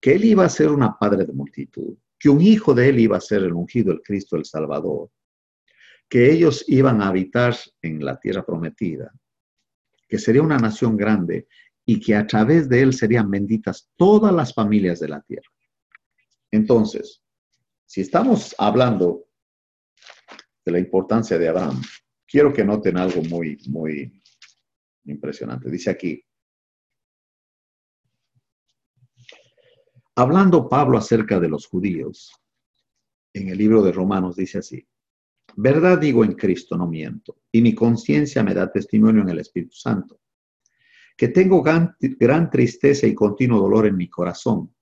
que 0.00 0.14
él 0.14 0.24
iba 0.24 0.44
a 0.44 0.48
ser 0.48 0.68
una 0.68 0.98
padre 0.98 1.24
de 1.24 1.32
multitud, 1.32 1.96
que 2.18 2.28
un 2.28 2.40
hijo 2.40 2.74
de 2.74 2.88
él 2.88 3.00
iba 3.00 3.16
a 3.16 3.20
ser 3.20 3.42
el 3.42 3.52
ungido, 3.52 3.92
el 3.92 4.02
Cristo, 4.02 4.36
el 4.36 4.44
Salvador, 4.44 5.10
que 6.08 6.30
ellos 6.30 6.64
iban 6.68 7.02
a 7.02 7.08
habitar 7.08 7.56
en 7.82 8.04
la 8.04 8.18
tierra 8.18 8.44
prometida, 8.44 9.12
que 10.08 10.18
sería 10.18 10.42
una 10.42 10.58
nación 10.58 10.96
grande 10.96 11.48
y 11.84 12.00
que 12.00 12.14
a 12.14 12.26
través 12.26 12.68
de 12.68 12.82
él 12.82 12.92
serían 12.92 13.30
benditas 13.30 13.90
todas 13.96 14.32
las 14.32 14.54
familias 14.54 15.00
de 15.00 15.08
la 15.08 15.20
tierra. 15.22 15.48
Entonces, 16.50 17.22
si 17.84 18.00
estamos 18.00 18.54
hablando 18.58 19.26
de 20.64 20.72
la 20.72 20.78
importancia 20.78 21.38
de 21.38 21.48
Abraham, 21.48 21.80
quiero 22.36 22.52
que 22.52 22.66
noten 22.66 22.98
algo 22.98 23.22
muy, 23.22 23.56
muy 23.66 24.12
impresionante. 25.06 25.70
Dice 25.70 25.88
aquí, 25.88 26.22
Hablando 30.16 30.68
Pablo 30.68 30.98
acerca 30.98 31.40
de 31.40 31.48
los 31.48 31.66
judíos, 31.66 32.30
en 33.32 33.48
el 33.48 33.56
libro 33.56 33.80
de 33.82 33.90
Romanos 33.90 34.36
dice 34.36 34.58
así, 34.58 34.86
verdad 35.56 35.98
digo 35.98 36.24
en 36.24 36.34
Cristo, 36.34 36.76
no 36.76 36.86
miento, 36.86 37.40
y 37.50 37.62
mi 37.62 37.74
conciencia 37.74 38.44
me 38.44 38.52
da 38.52 38.70
testimonio 38.70 39.22
en 39.22 39.30
el 39.30 39.38
Espíritu 39.38 39.74
Santo, 39.74 40.20
que 41.16 41.28
tengo 41.28 41.62
gran, 41.62 42.50
tristeza 42.50 43.06
y 43.06 43.14
continuo 43.14 43.60
dolor 43.60 43.86
en 43.86 43.96
mi 43.96 44.10
corazón, 44.10 44.75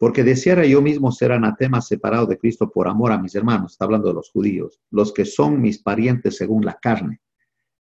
porque 0.00 0.24
deseara 0.24 0.64
yo 0.64 0.80
mismo 0.80 1.12
ser 1.12 1.30
anatema 1.30 1.82
separado 1.82 2.24
de 2.24 2.38
Cristo 2.38 2.70
por 2.70 2.88
amor 2.88 3.12
a 3.12 3.18
mis 3.18 3.34
hermanos, 3.34 3.72
está 3.72 3.84
hablando 3.84 4.08
de 4.08 4.14
los 4.14 4.30
judíos, 4.30 4.80
los 4.90 5.12
que 5.12 5.26
son 5.26 5.60
mis 5.60 5.82
parientes 5.82 6.38
según 6.38 6.64
la 6.64 6.78
carne. 6.80 7.20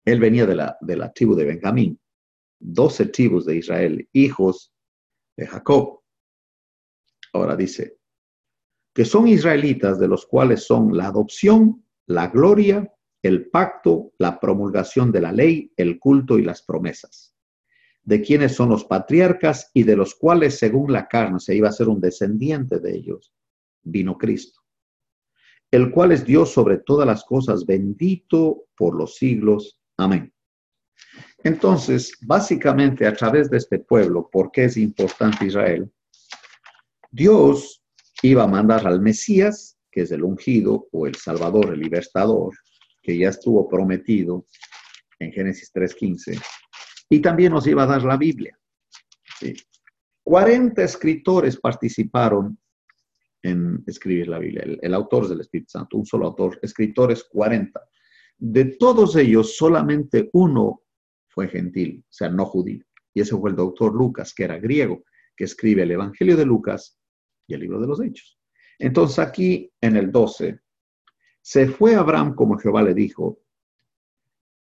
Él 0.04 0.18
venía 0.18 0.44
de 0.44 0.56
la, 0.56 0.76
de 0.80 0.96
la 0.96 1.12
tribu 1.12 1.36
de 1.36 1.44
Benjamín, 1.44 2.00
doce 2.58 3.06
tribus 3.06 3.46
de 3.46 3.58
Israel, 3.58 4.08
hijos 4.12 4.74
de 5.36 5.46
Jacob. 5.46 6.00
Ahora 7.34 7.54
dice, 7.54 7.98
que 8.92 9.04
son 9.04 9.28
israelitas 9.28 10.00
de 10.00 10.08
los 10.08 10.26
cuales 10.26 10.64
son 10.66 10.96
la 10.96 11.06
adopción, 11.06 11.84
la 12.06 12.26
gloria, 12.26 12.92
el 13.22 13.48
pacto, 13.48 14.10
la 14.18 14.40
promulgación 14.40 15.12
de 15.12 15.20
la 15.20 15.30
ley, 15.30 15.72
el 15.76 16.00
culto 16.00 16.36
y 16.36 16.42
las 16.42 16.62
promesas, 16.62 17.36
de 18.08 18.22
quienes 18.22 18.54
son 18.54 18.70
los 18.70 18.86
patriarcas 18.86 19.70
y 19.74 19.82
de 19.82 19.94
los 19.94 20.14
cuales 20.14 20.58
según 20.58 20.90
la 20.90 21.06
carne 21.06 21.40
se 21.40 21.54
iba 21.54 21.68
a 21.68 21.72
ser 21.72 21.90
un 21.90 22.00
descendiente 22.00 22.80
de 22.80 22.96
ellos, 22.96 23.34
vino 23.82 24.16
Cristo, 24.16 24.60
el 25.70 25.90
cual 25.90 26.12
es 26.12 26.24
Dios 26.24 26.50
sobre 26.50 26.78
todas 26.78 27.06
las 27.06 27.22
cosas, 27.22 27.66
bendito 27.66 28.64
por 28.74 28.96
los 28.96 29.16
siglos. 29.16 29.78
Amén. 29.98 30.32
Entonces, 31.44 32.12
básicamente 32.22 33.06
a 33.06 33.12
través 33.12 33.50
de 33.50 33.58
este 33.58 33.78
pueblo, 33.78 34.30
¿por 34.32 34.50
qué 34.52 34.64
es 34.64 34.78
importante 34.78 35.44
Israel? 35.44 35.92
Dios 37.10 37.82
iba 38.22 38.44
a 38.44 38.48
mandar 38.48 38.86
al 38.86 39.02
Mesías, 39.02 39.76
que 39.92 40.00
es 40.00 40.10
el 40.12 40.24
ungido 40.24 40.88
o 40.92 41.06
el 41.06 41.14
Salvador, 41.16 41.74
el 41.74 41.80
libertador, 41.80 42.54
que 43.02 43.18
ya 43.18 43.28
estuvo 43.28 43.68
prometido 43.68 44.46
en 45.18 45.30
Génesis 45.30 45.70
3.15, 45.74 46.40
y 47.08 47.20
también 47.20 47.52
nos 47.52 47.66
iba 47.66 47.84
a 47.84 47.86
dar 47.86 48.02
la 48.02 48.16
Biblia. 48.16 48.58
40 50.24 50.82
escritores 50.82 51.58
participaron 51.58 52.58
en 53.42 53.82
escribir 53.86 54.28
la 54.28 54.38
Biblia, 54.38 54.62
el, 54.64 54.78
el 54.82 54.94
autor 54.94 55.28
del 55.28 55.40
Espíritu 55.40 55.70
Santo, 55.70 55.96
un 55.96 56.04
solo 56.04 56.26
autor, 56.26 56.58
escritores 56.60 57.24
40. 57.24 57.80
De 58.36 58.76
todos 58.76 59.16
ellos, 59.16 59.56
solamente 59.56 60.28
uno 60.32 60.82
fue 61.28 61.48
gentil, 61.48 62.04
o 62.04 62.12
sea, 62.12 62.28
no 62.28 62.44
judío, 62.44 62.84
y 63.14 63.20
ese 63.20 63.36
fue 63.36 63.50
el 63.50 63.56
doctor 63.56 63.94
Lucas, 63.94 64.34
que 64.34 64.44
era 64.44 64.58
griego, 64.58 65.04
que 65.36 65.44
escribe 65.44 65.82
el 65.82 65.92
Evangelio 65.92 66.36
de 66.36 66.44
Lucas 66.44 66.98
y 67.46 67.54
el 67.54 67.60
libro 67.60 67.80
de 67.80 67.86
los 67.86 68.00
Hechos. 68.02 68.38
Entonces 68.78 69.18
aquí 69.18 69.72
en 69.80 69.96
el 69.96 70.12
12, 70.12 70.60
se 71.40 71.68
fue 71.68 71.94
Abraham 71.94 72.34
como 72.34 72.58
Jehová 72.58 72.82
le 72.82 72.94
dijo 72.94 73.40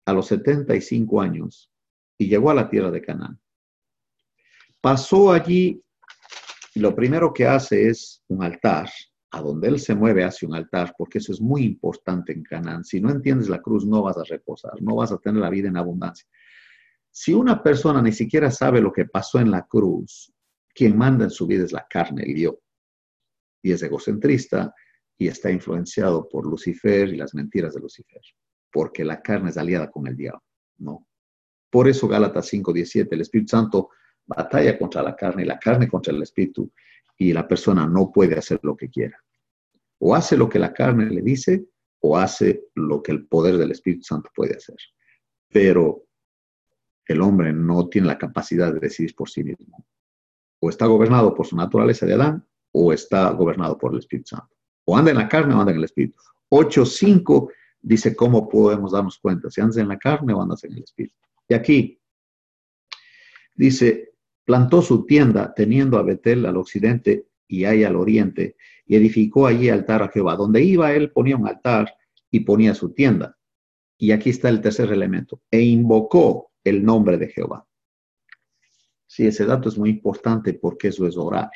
a 0.05 0.13
los 0.13 0.27
75 0.27 1.21
años 1.21 1.71
y 2.17 2.27
llegó 2.27 2.49
a 2.49 2.55
la 2.55 2.69
tierra 2.69 2.91
de 2.91 3.01
Canaán. 3.01 3.39
Pasó 4.81 5.31
allí 5.31 5.81
y 6.73 6.79
lo 6.79 6.95
primero 6.95 7.33
que 7.33 7.45
hace 7.45 7.89
es 7.89 8.23
un 8.27 8.43
altar. 8.43 8.89
A 9.31 9.41
donde 9.41 9.67
él 9.67 9.77
se 9.79 9.93
mueve 9.93 10.23
hace 10.23 10.45
un 10.45 10.55
altar, 10.55 10.95
porque 10.97 11.17
eso 11.17 11.33
es 11.33 11.41
muy 11.41 11.63
importante 11.63 12.31
en 12.31 12.43
Canaán. 12.43 12.85
Si 12.85 13.01
no 13.01 13.09
entiendes 13.09 13.49
la 13.49 13.61
cruz, 13.61 13.85
no 13.85 14.01
vas 14.01 14.17
a 14.17 14.23
reposar, 14.23 14.81
no 14.81 14.95
vas 14.95 15.11
a 15.11 15.17
tener 15.17 15.41
la 15.41 15.49
vida 15.49 15.67
en 15.67 15.75
abundancia. 15.75 16.25
Si 17.11 17.33
una 17.33 17.61
persona 17.61 18.01
ni 18.01 18.13
siquiera 18.13 18.49
sabe 18.49 18.79
lo 18.79 18.93
que 18.93 19.03
pasó 19.03 19.39
en 19.39 19.51
la 19.51 19.63
cruz, 19.63 20.33
quien 20.73 20.97
manda 20.97 21.25
en 21.25 21.29
su 21.29 21.45
vida 21.45 21.65
es 21.65 21.73
la 21.73 21.85
carne, 21.89 22.23
el 22.23 22.37
yo 22.37 22.59
y 23.61 23.71
es 23.71 23.81
egocentrista 23.83 24.73
y 25.17 25.27
está 25.27 25.51
influenciado 25.51 26.29
por 26.29 26.45
Lucifer 26.45 27.09
y 27.09 27.17
las 27.17 27.33
mentiras 27.33 27.73
de 27.73 27.81
Lucifer, 27.81 28.21
porque 28.71 29.03
la 29.03 29.21
carne 29.21 29.49
es 29.49 29.57
aliada 29.57 29.89
con 29.89 30.07
el 30.07 30.15
diablo, 30.15 30.43
¿no? 30.77 31.06
Por 31.69 31.87
eso 31.87 32.07
Gálatas 32.07 32.47
5:17, 32.47 33.07
el 33.11 33.21
Espíritu 33.21 33.49
Santo 33.51 33.89
batalla 34.25 34.77
contra 34.77 35.01
la 35.01 35.15
carne 35.15 35.43
y 35.43 35.45
la 35.45 35.59
carne 35.59 35.87
contra 35.87 36.13
el 36.13 36.21
Espíritu 36.21 36.71
y 37.17 37.33
la 37.33 37.47
persona 37.47 37.87
no 37.87 38.11
puede 38.11 38.37
hacer 38.37 38.59
lo 38.63 38.75
que 38.75 38.89
quiera. 38.89 39.17
O 39.99 40.15
hace 40.15 40.37
lo 40.37 40.47
que 40.47 40.59
la 40.59 40.73
carne 40.73 41.09
le 41.09 41.21
dice 41.21 41.65
o 41.99 42.17
hace 42.17 42.65
lo 42.75 43.01
que 43.01 43.11
el 43.11 43.25
poder 43.25 43.57
del 43.57 43.71
Espíritu 43.71 44.03
Santo 44.03 44.29
puede 44.35 44.55
hacer. 44.55 44.77
Pero 45.49 46.05
el 47.05 47.21
hombre 47.21 47.53
no 47.53 47.87
tiene 47.87 48.07
la 48.07 48.17
capacidad 48.17 48.71
de 48.71 48.79
decidir 48.79 49.15
por 49.15 49.29
sí 49.29 49.43
mismo. 49.43 49.85
O 50.59 50.69
está 50.69 50.85
gobernado 50.85 51.33
por 51.33 51.47
su 51.47 51.55
naturaleza 51.55 52.05
de 52.05 52.13
Adán 52.13 52.45
o 52.71 52.93
está 52.93 53.31
gobernado 53.31 53.77
por 53.77 53.93
el 53.93 53.99
Espíritu 53.99 54.35
Santo. 54.35 54.55
O 54.85 54.95
anda 54.95 55.11
en 55.11 55.17
la 55.17 55.27
carne 55.27 55.53
o 55.53 55.59
anda 55.59 55.71
en 55.71 55.79
el 55.79 55.85
Espíritu. 55.85 56.19
8.5 56.49 57.51
dice 57.81 58.15
cómo 58.15 58.47
podemos 58.47 58.91
darnos 58.91 59.17
cuenta, 59.19 59.49
si 59.49 59.61
andas 59.61 59.77
en 59.77 59.87
la 59.87 59.97
carne 59.97 60.33
o 60.33 60.41
andas 60.41 60.63
en 60.63 60.73
el 60.73 60.83
Espíritu. 60.83 61.15
Y 61.47 61.53
aquí 61.53 62.01
dice, 63.55 64.13
plantó 64.43 64.81
su 64.81 65.05
tienda 65.05 65.53
teniendo 65.53 65.97
a 65.97 66.03
Betel 66.03 66.45
al 66.45 66.57
occidente 66.57 67.27
y 67.47 67.65
ahí 67.65 67.83
al 67.83 67.95
oriente, 67.95 68.57
y 68.85 68.95
edificó 68.95 69.47
allí 69.47 69.69
altar 69.69 70.03
a 70.03 70.09
Jehová. 70.09 70.35
Donde 70.35 70.61
iba 70.61 70.93
él 70.93 71.11
ponía 71.11 71.37
un 71.37 71.47
altar 71.47 71.93
y 72.29 72.41
ponía 72.41 72.73
su 72.73 72.93
tienda. 72.93 73.37
Y 73.97 74.11
aquí 74.11 74.29
está 74.29 74.49
el 74.49 74.61
tercer 74.61 74.91
elemento, 74.91 75.41
e 75.49 75.61
invocó 75.61 76.51
el 76.63 76.83
nombre 76.83 77.17
de 77.17 77.29
Jehová. 77.29 77.65
Sí, 79.07 79.25
ese 79.25 79.45
dato 79.45 79.69
es 79.69 79.77
muy 79.77 79.89
importante 79.89 80.53
porque 80.53 80.89
eso 80.89 81.07
es 81.07 81.17
orar. 81.17 81.49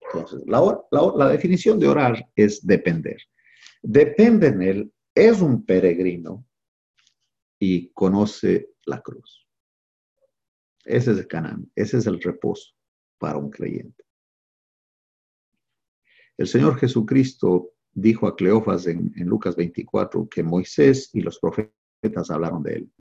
Entonces, 0.00 0.40
la, 0.46 0.80
la 0.90 1.28
definición 1.28 1.78
de 1.78 1.88
orar 1.88 2.26
es 2.34 2.66
depender. 2.66 3.18
Depende 3.82 4.48
en 4.48 4.62
él, 4.62 4.92
es 5.14 5.40
un 5.40 5.64
peregrino 5.64 6.46
y 7.58 7.90
conoce 7.90 8.73
la 8.86 9.00
cruz. 9.00 9.46
Ese 10.84 11.12
es 11.12 11.18
el 11.18 11.26
Canaán, 11.26 11.70
ese 11.74 11.98
es 11.98 12.06
el 12.06 12.20
reposo 12.20 12.74
para 13.18 13.38
un 13.38 13.50
creyente. 13.50 14.04
El 16.36 16.46
Señor 16.46 16.76
Jesucristo 16.78 17.74
dijo 17.92 18.26
a 18.26 18.36
Cleofas 18.36 18.86
en, 18.86 19.12
Lucas 19.16 19.56
24 19.56 20.28
que 20.28 20.42
Moisés 20.42 21.10
y 21.12 21.20
los 21.20 21.38
profetas 21.38 22.30
hablaron 22.30 22.62
de 22.62 22.74
él. 22.74 22.92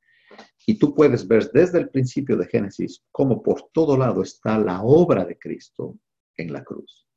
Y 0.65 0.78
tú 0.78 0.93
puedes 0.93 1.28
ver 1.28 1.52
desde 1.52 1.80
el 1.80 1.89
principio 1.89 2.38
de 2.38 2.48
Génesis 2.48 3.04
cómo 3.12 3.41
por 3.43 3.69
todo 3.74 3.98
lado 3.98 4.22
está 4.22 4.58
la 4.58 4.82
obra 4.82 5.26
de 5.26 5.38
Cristo 5.38 5.98
en 6.38 6.54
la 6.54 6.63
cruz, 6.63 7.08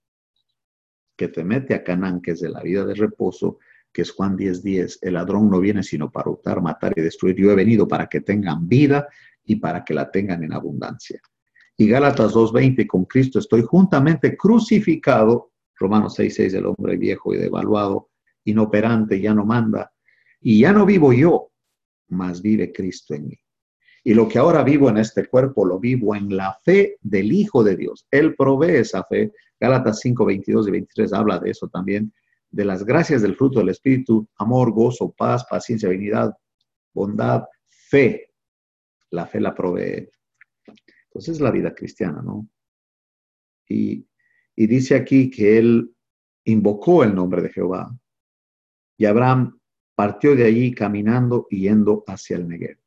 que 1.16 1.28
te 1.28 1.44
mete 1.44 1.74
a 1.74 1.84
Canaán, 1.84 2.20
que 2.20 2.32
es 2.32 2.40
de 2.40 2.48
la 2.48 2.62
vida 2.62 2.84
de 2.84 2.94
reposo, 2.94 3.58
que 3.96 4.02
es 4.02 4.10
Juan 4.10 4.36
10:10, 4.36 4.62
10, 4.62 4.98
el 5.00 5.14
ladrón 5.14 5.48
no 5.48 5.58
viene 5.58 5.82
sino 5.82 6.12
para 6.12 6.28
hurtar, 6.28 6.60
matar 6.60 6.92
y 6.96 7.00
destruir. 7.00 7.34
Yo 7.36 7.50
he 7.50 7.54
venido 7.54 7.88
para 7.88 8.06
que 8.06 8.20
tengan 8.20 8.68
vida 8.68 9.08
y 9.42 9.56
para 9.56 9.82
que 9.82 9.94
la 9.94 10.10
tengan 10.10 10.44
en 10.44 10.52
abundancia. 10.52 11.18
Y 11.78 11.88
Gálatas 11.88 12.34
2:20, 12.34 12.86
con 12.86 13.06
Cristo 13.06 13.38
estoy 13.38 13.62
juntamente 13.62 14.36
crucificado 14.36 15.52
Romanos 15.76 16.12
6, 16.16 16.52
el 16.52 16.66
hombre 16.66 16.98
viejo 16.98 17.32
y 17.32 17.38
devaluado, 17.38 18.10
inoperante, 18.44 19.18
ya 19.18 19.32
no 19.32 19.46
manda, 19.46 19.90
y 20.42 20.60
ya 20.60 20.74
no 20.74 20.84
vivo 20.84 21.14
yo, 21.14 21.50
mas 22.08 22.42
vive 22.42 22.72
Cristo 22.72 23.14
en 23.14 23.28
mí. 23.28 23.38
Y 24.04 24.12
lo 24.12 24.28
que 24.28 24.38
ahora 24.38 24.62
vivo 24.62 24.90
en 24.90 24.98
este 24.98 25.26
cuerpo, 25.26 25.64
lo 25.64 25.78
vivo 25.78 26.14
en 26.14 26.36
la 26.36 26.54
fe 26.62 26.98
del 27.00 27.32
Hijo 27.32 27.64
de 27.64 27.76
Dios. 27.76 28.06
Él 28.10 28.34
provee 28.36 28.76
esa 28.76 29.04
fe. 29.04 29.32
Gálatas 29.58 30.00
5, 30.00 30.26
22 30.26 30.68
y 30.68 30.70
23 30.70 31.12
habla 31.14 31.38
de 31.38 31.50
eso 31.50 31.66
también, 31.68 32.12
de 32.56 32.64
las 32.64 32.84
gracias 32.84 33.22
del 33.22 33.36
fruto 33.36 33.58
del 33.58 33.68
Espíritu, 33.68 34.28
amor, 34.36 34.72
gozo, 34.72 35.12
paz, 35.12 35.44
paciencia, 35.48 35.88
benignidad, 35.88 36.34
bondad, 36.92 37.44
fe. 37.64 38.32
La 39.10 39.26
fe 39.26 39.40
la 39.40 39.54
provee. 39.54 40.08
Entonces 41.04 41.36
es 41.36 41.40
la 41.40 41.50
vida 41.50 41.74
cristiana, 41.74 42.22
¿no? 42.22 42.48
Y 43.68 44.06
y 44.56 44.66
dice 44.66 44.94
aquí 44.94 45.30
que 45.30 45.58
él 45.58 45.94
invocó 46.44 47.04
el 47.04 47.14
nombre 47.14 47.42
de 47.42 47.50
Jehová. 47.50 47.94
Y 48.96 49.04
Abraham 49.04 49.60
partió 49.94 50.34
de 50.34 50.44
allí 50.44 50.74
caminando 50.74 51.46
y 51.50 51.62
yendo 51.62 52.02
hacia 52.06 52.36
el 52.36 52.48
Negev. 52.48 52.78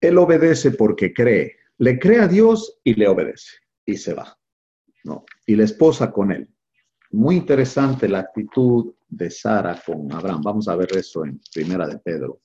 Él 0.00 0.16
obedece 0.16 0.70
porque 0.70 1.12
cree. 1.12 1.56
Le 1.76 1.98
cree 1.98 2.20
a 2.20 2.28
Dios 2.28 2.80
y 2.82 2.94
le 2.94 3.06
obedece. 3.08 3.58
Y 3.84 3.96
se 3.96 4.14
va. 4.14 4.38
¿no? 5.04 5.26
Y 5.44 5.56
la 5.56 5.64
esposa 5.64 6.10
con 6.10 6.32
él. 6.32 6.48
Muy 7.12 7.36
interesante 7.36 8.08
la 8.08 8.20
actitud 8.20 8.94
de 9.08 9.30
Sara 9.30 9.80
con 9.84 10.12
Abraham. 10.12 10.42
Vamos 10.42 10.68
a 10.68 10.76
ver 10.76 10.96
eso 10.96 11.24
en 11.24 11.40
Primera 11.52 11.86
de 11.86 11.98
Pedro. 11.98 12.40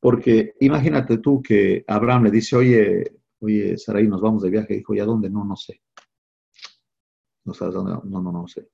Porque 0.00 0.54
imagínate 0.60 1.18
tú 1.18 1.42
que 1.42 1.84
Abraham 1.86 2.24
le 2.24 2.30
dice, 2.30 2.56
oye, 2.56 3.20
oye, 3.40 3.76
Sarai, 3.76 4.08
nos 4.08 4.20
vamos 4.20 4.42
de 4.42 4.50
viaje. 4.50 4.74
Dijo, 4.74 4.94
¿y 4.94 5.00
a 5.00 5.04
dónde? 5.04 5.28
No, 5.28 5.44
no 5.44 5.56
sé. 5.56 5.82
¿No 7.44 7.54
sabes 7.54 7.74
dónde? 7.74 7.92
No, 8.04 8.20
no, 8.20 8.48
sé. 8.48 8.68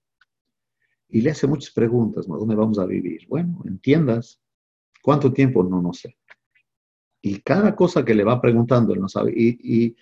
Y 1.08 1.20
le 1.20 1.30
hace 1.30 1.46
muchas 1.46 1.72
preguntas, 1.72 2.28
¿no? 2.28 2.38
¿Dónde 2.38 2.54
vamos 2.54 2.78
a 2.78 2.86
vivir? 2.86 3.26
Bueno, 3.28 3.60
entiendas. 3.64 4.40
¿Cuánto 5.02 5.32
tiempo? 5.32 5.62
No, 5.62 5.82
no 5.82 5.92
sé. 5.92 6.16
Y 7.20 7.40
cada 7.40 7.74
cosa 7.74 8.04
que 8.04 8.14
le 8.14 8.24
va 8.24 8.40
preguntando, 8.40 8.94
él 8.94 9.00
no 9.00 9.08
sabe. 9.08 9.32
Y, 9.36 9.96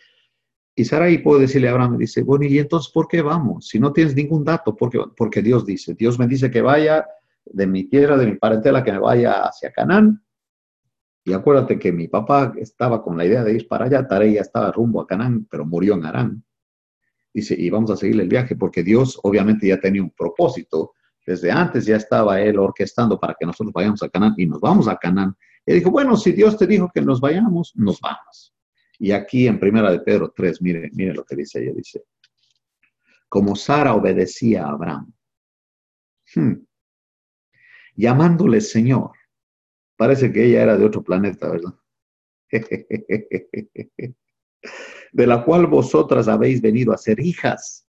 y 0.77 0.85
Sarai 0.85 1.23
puede 1.23 1.43
decirle 1.43 1.69
a 1.69 1.73
Abraham, 1.73 1.99
dice, 1.99 2.23
bueno, 2.23 2.47
¿y 2.47 2.59
entonces 2.59 2.93
por 2.93 3.07
qué 3.07 3.23
vamos? 3.23 3.69
Si 3.69 3.79
no 3.79 3.93
tienes 3.93 4.17
ningún 4.17 4.45
dato, 4.45 4.75
¿por 4.75 4.91
qué? 4.91 5.01
Porque 5.17 5.41
Dios 5.41 5.65
dice, 5.65 5.95
Dios 5.95 6.19
me 6.19 6.27
dice 6.27 6.51
que 6.51 6.63
vaya 6.63 7.07
de 7.45 7.67
mi 7.67 7.85
tierra, 7.85 8.17
de 8.17 8.27
mi 8.27 8.37
parentela, 8.37 8.83
que 8.83 8.93
me 8.93 8.99
vaya 8.99 9.45
hacia 9.45 9.71
Canaán, 9.71 10.25
y 11.25 11.33
acuérdate 11.33 11.79
que 11.79 11.91
mi 11.91 12.07
papá 12.07 12.53
estaba 12.59 13.03
con 13.03 13.17
la 13.17 13.25
idea 13.25 13.43
de 13.43 13.55
ir 13.55 13.67
para 13.67 13.87
allá, 13.87 14.07
Tarey 14.07 14.35
ya 14.35 14.43
estaba 14.43 14.71
rumbo 14.71 15.01
a 15.01 15.07
Canaán, 15.07 15.47
pero 15.51 15.65
murió 15.65 15.95
en 15.95 16.05
Arán. 16.05 16.45
Dice, 17.33 17.57
y 17.59 17.71
vamos 17.71 17.91
a 17.91 17.97
seguir 17.97 18.21
el 18.21 18.29
viaje 18.29 18.55
porque 18.55 18.83
Dios 18.83 19.19
obviamente 19.23 19.67
ya 19.67 19.81
tenía 19.81 20.03
un 20.03 20.11
propósito. 20.11 20.93
Desde 21.27 21.51
antes 21.51 21.87
ya 21.87 21.97
estaba 21.97 22.41
él 22.43 22.59
orquestando 22.59 23.19
para 23.19 23.35
que 23.39 23.47
nosotros 23.47 23.73
vayamos 23.73 24.03
a 24.03 24.09
Canaán 24.11 24.35
y 24.37 24.47
nos 24.47 24.61
vamos 24.61 24.87
a 24.87 24.97
Canaán. 24.97 25.35
Y 25.65 25.73
dijo, 25.73 25.91
bueno, 25.91 26.17
si 26.17 26.33
Dios 26.33 26.59
te 26.59 26.67
dijo 26.67 26.91
que 26.95 27.01
nos 27.01 27.21
vayamos, 27.21 27.73
nos 27.75 27.99
vamos. 28.01 28.54
Y 28.99 29.13
aquí 29.13 29.47
en 29.47 29.59
Primera 29.59 29.91
de 29.91 30.01
Pedro 30.01 30.33
3, 30.35 30.63
mire, 30.63 30.91
mire 30.93 31.15
lo 31.15 31.25
que 31.25 31.37
dice 31.37 31.63
ella, 31.63 31.73
dice, 31.75 32.05
como 33.29 33.57
Sara 33.57 33.95
obedecía 33.95 34.65
a 34.65 34.71
Abraham, 34.71 35.13
hmm, 36.35 36.55
llamándole 37.97 38.61
Señor, 38.61 39.13
Parece 39.97 40.33
que 40.33 40.45
ella 40.45 40.63
era 40.63 40.77
de 40.77 40.85
otro 40.85 41.03
planeta, 41.03 41.49
¿verdad? 41.49 41.75
de 45.13 45.27
la 45.27 45.45
cual 45.45 45.67
vosotras 45.67 46.29
habéis 46.29 46.61
venido 46.61 46.93
a 46.93 46.99
ser 46.99 47.21
hijas, 47.21 47.89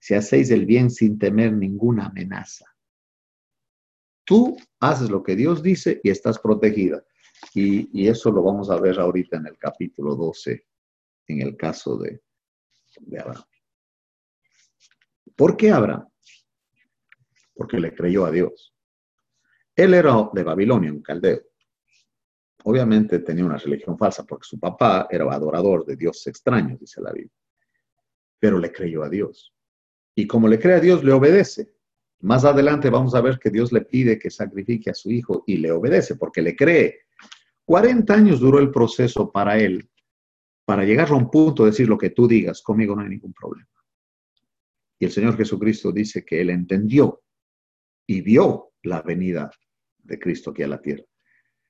si 0.00 0.14
hacéis 0.14 0.50
el 0.50 0.64
bien 0.66 0.90
sin 0.90 1.18
temer 1.18 1.52
ninguna 1.52 2.06
amenaza. 2.06 2.64
Tú 4.24 4.56
haces 4.80 5.10
lo 5.10 5.22
que 5.22 5.36
Dios 5.36 5.62
dice 5.62 6.00
y 6.02 6.08
estás 6.08 6.38
protegida. 6.38 7.04
Y, 7.52 8.08
eso 8.08 8.30
lo 8.30 8.42
vamos 8.42 8.70
a 8.70 8.80
ver 8.80 8.98
ahorita 8.98 9.36
en 9.36 9.46
el 9.46 9.58
capítulo 9.58 10.14
12, 10.14 10.66
en 11.28 11.42
el 11.42 11.56
caso 11.56 11.96
de, 11.96 12.22
de 13.00 13.20
Abraham. 13.20 13.44
¿Por 15.36 15.56
qué 15.56 15.70
Abraham? 15.70 16.08
Porque 17.54 17.78
le 17.78 17.94
creyó 17.94 18.24
a 18.26 18.30
Dios. 18.30 18.74
Él 19.76 19.94
era 19.94 20.30
de 20.32 20.42
Babilonia, 20.42 20.92
un 20.92 21.02
caldeo. 21.02 21.42
Obviamente 22.64 23.18
tenía 23.18 23.44
una 23.44 23.58
religión 23.58 23.98
falsa 23.98 24.24
porque 24.24 24.46
su 24.48 24.58
papá 24.58 25.06
era 25.10 25.24
adorador 25.32 25.84
de 25.84 25.96
dioses 25.96 26.28
extraños, 26.28 26.80
dice 26.80 27.00
la 27.00 27.12
Biblia. 27.12 27.32
Pero 28.38 28.58
le 28.58 28.72
creyó 28.72 29.02
a 29.02 29.08
Dios. 29.08 29.54
Y 30.14 30.26
como 30.26 30.48
le 30.48 30.58
cree 30.58 30.76
a 30.76 30.80
Dios, 30.80 31.04
le 31.04 31.12
obedece. 31.12 31.74
Más 32.20 32.44
adelante 32.44 32.88
vamos 32.88 33.14
a 33.14 33.20
ver 33.20 33.38
que 33.38 33.50
Dios 33.50 33.72
le 33.72 33.82
pide 33.82 34.18
que 34.18 34.30
sacrifique 34.30 34.90
a 34.90 34.94
su 34.94 35.10
hijo 35.10 35.44
y 35.46 35.58
le 35.58 35.72
obedece 35.72 36.16
porque 36.16 36.40
le 36.40 36.56
cree. 36.56 37.00
40 37.66 38.12
años 38.14 38.40
duró 38.40 38.58
el 38.58 38.70
proceso 38.70 39.30
para 39.30 39.58
él, 39.58 39.90
para 40.64 40.84
llegar 40.84 41.10
a 41.10 41.14
un 41.14 41.30
punto 41.30 41.64
de 41.64 41.70
decir 41.70 41.88
lo 41.88 41.98
que 41.98 42.10
tú 42.10 42.28
digas, 42.28 42.62
conmigo 42.62 42.94
no 42.94 43.02
hay 43.02 43.08
ningún 43.08 43.32
problema. 43.32 43.68
Y 44.98 45.06
el 45.06 45.10
Señor 45.10 45.36
Jesucristo 45.36 45.92
dice 45.92 46.24
que 46.24 46.40
él 46.40 46.50
entendió 46.50 47.22
y 48.06 48.20
vio 48.20 48.72
la 48.82 49.02
venida 49.02 49.50
de 49.98 50.18
Cristo 50.18 50.50
aquí 50.50 50.62
a 50.62 50.68
la 50.68 50.80
tierra. 50.80 51.04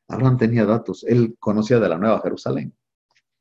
Abraham 0.09 0.37
tenía 0.37 0.64
datos, 0.64 1.04
él 1.04 1.37
conocía 1.38 1.78
de 1.78 1.88
la 1.88 1.98
Nueva 1.98 2.20
Jerusalén. 2.20 2.74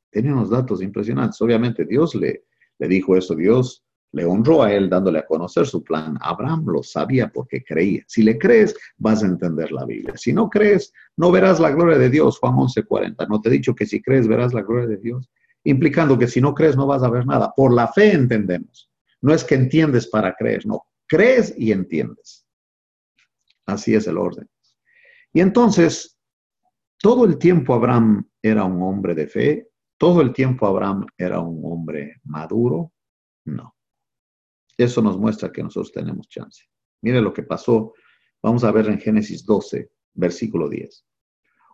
Tenía 0.10 0.32
unos 0.32 0.50
datos 0.50 0.82
impresionantes. 0.82 1.42
Obviamente 1.42 1.86
Dios 1.86 2.16
le, 2.16 2.46
le 2.78 2.88
dijo 2.88 3.18
eso, 3.18 3.36
Dios 3.36 3.83
le 4.14 4.26
honró 4.26 4.64
a 4.64 4.72
él 4.72 4.90
dándole 4.90 5.20
a 5.20 5.26
conocer 5.26 5.66
su 5.66 5.84
plan. 5.84 6.18
Abraham 6.22 6.66
lo 6.68 6.84
sabía 6.84 7.30
porque 7.30 7.64
creía. 7.64 8.04
Si 8.08 8.22
le 8.22 8.38
crees, 8.38 8.76
vas 8.98 9.24
a 9.24 9.26
entender 9.26 9.72
la 9.72 9.86
Biblia. 9.86 10.16
Si 10.16 10.32
no 10.32 10.50
crees, 10.50 10.94
no 11.18 11.32
verás 11.32 11.60
la 11.60 11.72
gloria 11.72 11.98
de 11.98 12.10
Dios. 12.10 12.38
Juan 12.40 12.54
11:40. 12.54 13.28
No 13.28 13.42
te 13.42 13.50
he 13.50 13.52
dicho 13.52 13.74
que 13.74 13.88
si 13.88 14.02
crees, 14.02 14.28
verás 14.28 14.54
la 14.54 14.62
gloria 14.62 14.88
de 14.88 14.98
Dios. 14.98 15.30
Implicando 15.64 16.18
que 16.18 16.28
si 16.28 16.42
no 16.42 16.54
crees, 16.54 16.78
no 16.78 16.86
vas 16.86 17.02
a 17.02 17.10
ver 17.10 17.26
nada. 17.26 17.52
Por 17.56 17.74
la 17.74 17.88
fe 17.88 18.14
entendemos. 18.14 18.90
No 19.22 19.34
es 19.34 19.44
que 19.44 19.56
entiendes 19.56 20.08
para 20.08 20.36
creer, 20.36 20.66
no. 20.66 20.86
Crees 21.08 21.54
y 21.58 21.72
entiendes. 21.72 22.46
Así 23.66 23.96
es 23.96 24.06
el 24.06 24.18
orden. 24.18 24.48
Y 25.34 25.42
entonces, 25.42 26.20
todo 27.00 27.26
el 27.26 27.40
tiempo 27.40 27.74
Abraham 27.74 28.30
era 28.44 28.64
un 28.64 28.82
hombre 28.84 29.16
de 29.16 29.26
fe, 29.26 29.70
todo 29.98 30.22
el 30.22 30.34
tiempo 30.34 30.68
Abraham 30.68 31.08
era 31.18 31.40
un 31.40 31.62
hombre 31.64 32.20
maduro. 32.26 32.92
No. 33.46 33.74
Eso 34.84 35.02
nos 35.02 35.18
muestra 35.18 35.52
que 35.52 35.64
nosotros 35.64 35.92
tenemos 35.92 36.28
chance. 36.28 36.66
Mire 37.02 37.22
lo 37.22 37.34
que 37.34 37.44
pasó. 37.44 37.94
Vamos 38.42 38.64
a 38.64 38.72
ver 38.72 38.88
en 38.88 39.00
Génesis 39.00 39.46
12, 39.46 39.90
versículo 40.14 40.70
10. 40.70 41.06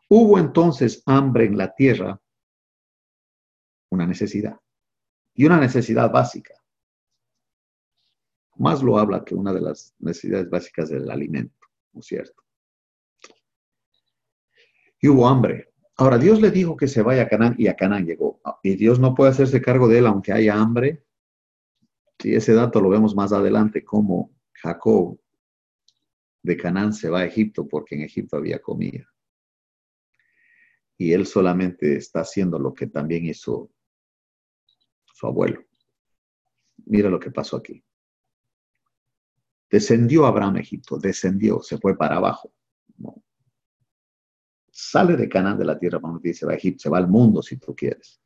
Hubo 0.10 0.38
entonces 0.40 1.04
hambre 1.06 1.46
en 1.46 1.58
la 1.58 1.74
tierra 1.74 2.22
una 3.90 4.06
necesidad. 4.06 4.60
Y 5.34 5.46
una 5.46 5.60
necesidad 5.60 6.12
básica. 6.12 6.54
Más 8.58 8.84
lo 8.84 9.00
habla 9.00 9.24
que 9.24 9.36
una 9.36 9.54
de 9.54 9.62
las 9.62 9.96
necesidades 10.00 10.50
básicas 10.50 10.90
del 10.90 11.10
alimento, 11.10 11.56
¿no 11.94 12.02
es 12.02 12.08
cierto? 12.08 12.44
Y 15.00 15.08
hubo 15.08 15.28
hambre. 15.28 15.72
Ahora, 15.96 16.18
Dios 16.18 16.42
le 16.42 16.52
dijo 16.52 16.76
que 16.76 16.88
se 16.88 17.02
vaya 17.02 17.24
a 17.24 17.28
Canaán 17.28 17.56
y 17.58 17.68
a 17.68 17.76
Canaán 17.76 18.06
llegó. 18.06 18.42
Y 18.64 18.76
Dios 18.76 19.00
no 19.00 19.16
puede 19.16 19.32
hacerse 19.32 19.62
cargo 19.62 19.88
de 19.88 20.00
él 20.00 20.08
aunque 20.08 20.34
haya 20.34 20.56
hambre. 20.56 21.06
Y 22.24 22.36
ese 22.36 22.54
dato 22.54 22.82
lo 22.82 22.90
vemos 22.90 23.16
más 23.16 23.32
adelante, 23.32 23.84
como 23.84 24.32
Jacob 24.54 25.20
de 26.42 26.58
Canaán 26.58 26.94
se 26.94 27.10
va 27.10 27.20
a 27.20 27.26
Egipto 27.26 27.68
porque 27.68 27.96
en 27.96 28.02
Egipto 28.02 28.38
había 28.38 28.62
comida. 28.62 29.08
Y 30.98 31.14
él 31.14 31.26
solamente 31.26 31.96
está 31.96 32.22
haciendo 32.22 32.60
lo 32.60 32.74
que 32.74 32.88
también 32.88 33.26
hizo 33.26 33.72
su 35.06 35.28
abuelo. 35.28 35.64
Mira 36.86 37.10
lo 37.10 37.20
que 37.20 37.32
pasó 37.32 37.58
aquí. 37.58 37.84
Descendió 39.70 40.26
Abraham 40.26 40.56
a 40.56 40.60
Egipto, 40.62 40.98
descendió, 40.98 41.62
se 41.62 41.78
fue 41.78 41.98
para 41.98 42.18
abajo. 42.18 42.52
Sale 44.72 45.16
de 45.16 45.28
Canaán 45.28 45.58
de 45.58 45.66
la 45.66 45.78
tierra, 45.78 46.00
vamos 46.00 46.22
dice, 46.22 46.46
va 46.46 46.54
a 46.54 46.56
Egipto, 46.56 46.84
se 46.84 46.90
va 46.90 46.98
al 46.98 47.08
mundo 47.08 47.42
si 47.42 47.58
tú 47.58 47.76
quieres. 47.76 48.22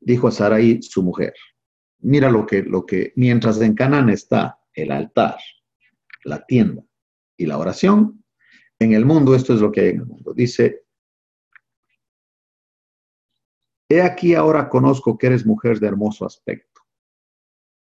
Dijo 0.00 0.28
a 0.28 0.32
Sarai, 0.32 0.82
su 0.82 1.02
mujer, 1.02 1.34
mira 2.02 2.30
lo 2.30 2.46
que, 2.46 2.62
lo 2.62 2.86
que, 2.86 3.12
mientras 3.16 3.60
en 3.60 3.74
Canaán 3.74 4.10
está 4.10 4.58
el 4.72 4.90
altar, 4.90 5.38
la 6.24 6.44
tienda 6.44 6.82
y 7.36 7.46
la 7.46 7.58
oración, 7.58 8.24
en 8.78 8.92
el 8.92 9.04
mundo 9.04 9.34
esto 9.34 9.54
es 9.54 9.60
lo 9.60 9.70
que 9.70 9.80
hay 9.80 9.88
en 9.90 10.00
el 10.00 10.06
mundo. 10.06 10.32
Dice, 10.32 10.84
he 13.88 14.00
aquí 14.00 14.34
ahora 14.34 14.68
conozco 14.68 15.18
que 15.18 15.26
eres 15.26 15.44
mujer 15.44 15.78
de 15.80 15.88
hermoso 15.88 16.24
aspecto. 16.24 16.80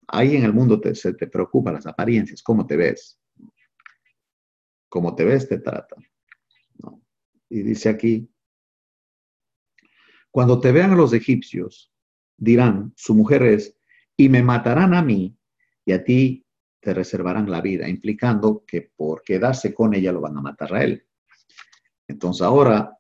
Ahí 0.08 0.36
en 0.36 0.44
el 0.44 0.52
mundo 0.52 0.80
se 0.94 1.14
te 1.14 1.26
preocupan 1.26 1.74
las 1.74 1.86
apariencias, 1.86 2.42
cómo 2.42 2.66
te 2.66 2.76
ves. 2.76 3.20
Cómo 4.88 5.14
te 5.14 5.24
ves, 5.24 5.48
te 5.48 5.58
tratan. 5.58 6.04
Y 7.48 7.62
dice 7.62 7.88
aquí, 7.88 8.30
cuando 10.30 10.60
te 10.60 10.72
vean 10.72 10.96
los 10.96 11.12
egipcios, 11.12 11.92
dirán, 12.36 12.92
su 12.96 13.14
mujer 13.14 13.42
es, 13.42 13.76
y 14.16 14.28
me 14.28 14.42
matarán 14.42 14.94
a 14.94 15.02
mí, 15.02 15.36
y 15.84 15.92
a 15.92 16.02
ti 16.02 16.44
te 16.80 16.94
reservarán 16.94 17.50
la 17.50 17.60
vida, 17.60 17.88
implicando 17.88 18.64
que 18.66 18.90
por 18.94 19.22
quedarse 19.22 19.74
con 19.74 19.94
ella 19.94 20.12
lo 20.12 20.20
van 20.20 20.36
a 20.36 20.40
matar 20.40 20.74
a 20.74 20.84
él. 20.84 21.06
Entonces 22.08 22.42
ahora, 22.42 22.96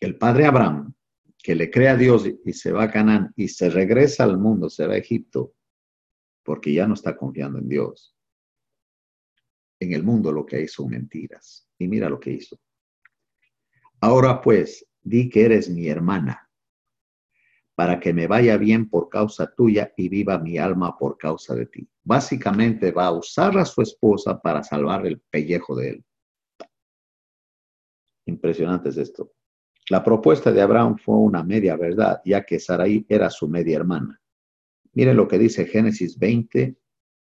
el 0.00 0.16
padre 0.16 0.46
Abraham, 0.46 0.94
que 1.36 1.54
le 1.54 1.70
cree 1.70 1.88
a 1.88 1.96
Dios 1.96 2.26
y 2.44 2.52
se 2.52 2.72
va 2.72 2.84
a 2.84 2.90
Canaán 2.90 3.32
y 3.36 3.48
se 3.48 3.68
regresa 3.68 4.24
al 4.24 4.38
mundo, 4.38 4.70
se 4.70 4.86
va 4.86 4.94
a 4.94 4.98
Egipto, 4.98 5.54
porque 6.42 6.72
ya 6.72 6.86
no 6.86 6.94
está 6.94 7.16
confiando 7.16 7.58
en 7.58 7.68
Dios. 7.68 8.16
En 9.80 9.92
el 9.92 10.02
mundo 10.02 10.32
lo 10.32 10.46
que 10.46 10.62
hizo 10.62 10.86
mentiras. 10.86 11.68
Y 11.78 11.88
mira 11.88 12.08
lo 12.08 12.18
que 12.20 12.30
hizo. 12.30 12.58
Ahora 14.00 14.40
pues, 14.40 14.86
di 15.02 15.28
que 15.28 15.44
eres 15.44 15.68
mi 15.68 15.88
hermana 15.88 16.43
para 17.74 17.98
que 17.98 18.12
me 18.12 18.26
vaya 18.26 18.56
bien 18.56 18.88
por 18.88 19.08
causa 19.08 19.52
tuya 19.52 19.92
y 19.96 20.08
viva 20.08 20.38
mi 20.38 20.58
alma 20.58 20.96
por 20.96 21.18
causa 21.18 21.54
de 21.54 21.66
ti. 21.66 21.88
Básicamente 22.02 22.92
va 22.92 23.06
a 23.06 23.12
usar 23.12 23.58
a 23.58 23.64
su 23.64 23.82
esposa 23.82 24.40
para 24.40 24.62
salvar 24.62 25.06
el 25.06 25.20
pellejo 25.20 25.74
de 25.74 25.88
él. 25.90 26.04
Impresionante 28.26 28.90
es 28.90 28.96
esto. 28.96 29.32
La 29.90 30.02
propuesta 30.02 30.50
de 30.52 30.62
Abraham 30.62 30.96
fue 30.96 31.16
una 31.16 31.42
media 31.42 31.76
verdad, 31.76 32.20
ya 32.24 32.44
que 32.44 32.58
Sarai 32.58 33.04
era 33.08 33.28
su 33.28 33.48
media 33.48 33.76
hermana. 33.76 34.20
Miren 34.92 35.16
lo 35.16 35.28
que 35.28 35.38
dice 35.38 35.66
Génesis 35.66 36.18
20, 36.18 36.76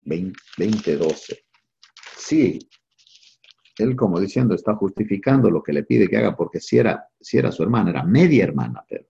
20, 0.01 0.97
12. 0.97 1.45
Sí, 2.17 2.59
él 3.77 3.95
como 3.95 4.19
diciendo 4.19 4.55
está 4.55 4.75
justificando 4.75 5.49
lo 5.49 5.63
que 5.63 5.71
le 5.71 5.83
pide 5.83 6.09
que 6.09 6.17
haga, 6.17 6.35
porque 6.35 6.59
si 6.59 6.77
era, 6.79 7.07
si 7.19 7.37
era 7.37 7.51
su 7.51 7.63
hermana, 7.63 7.91
era 7.91 8.03
media 8.03 8.43
hermana, 8.43 8.83
pero 8.89 9.05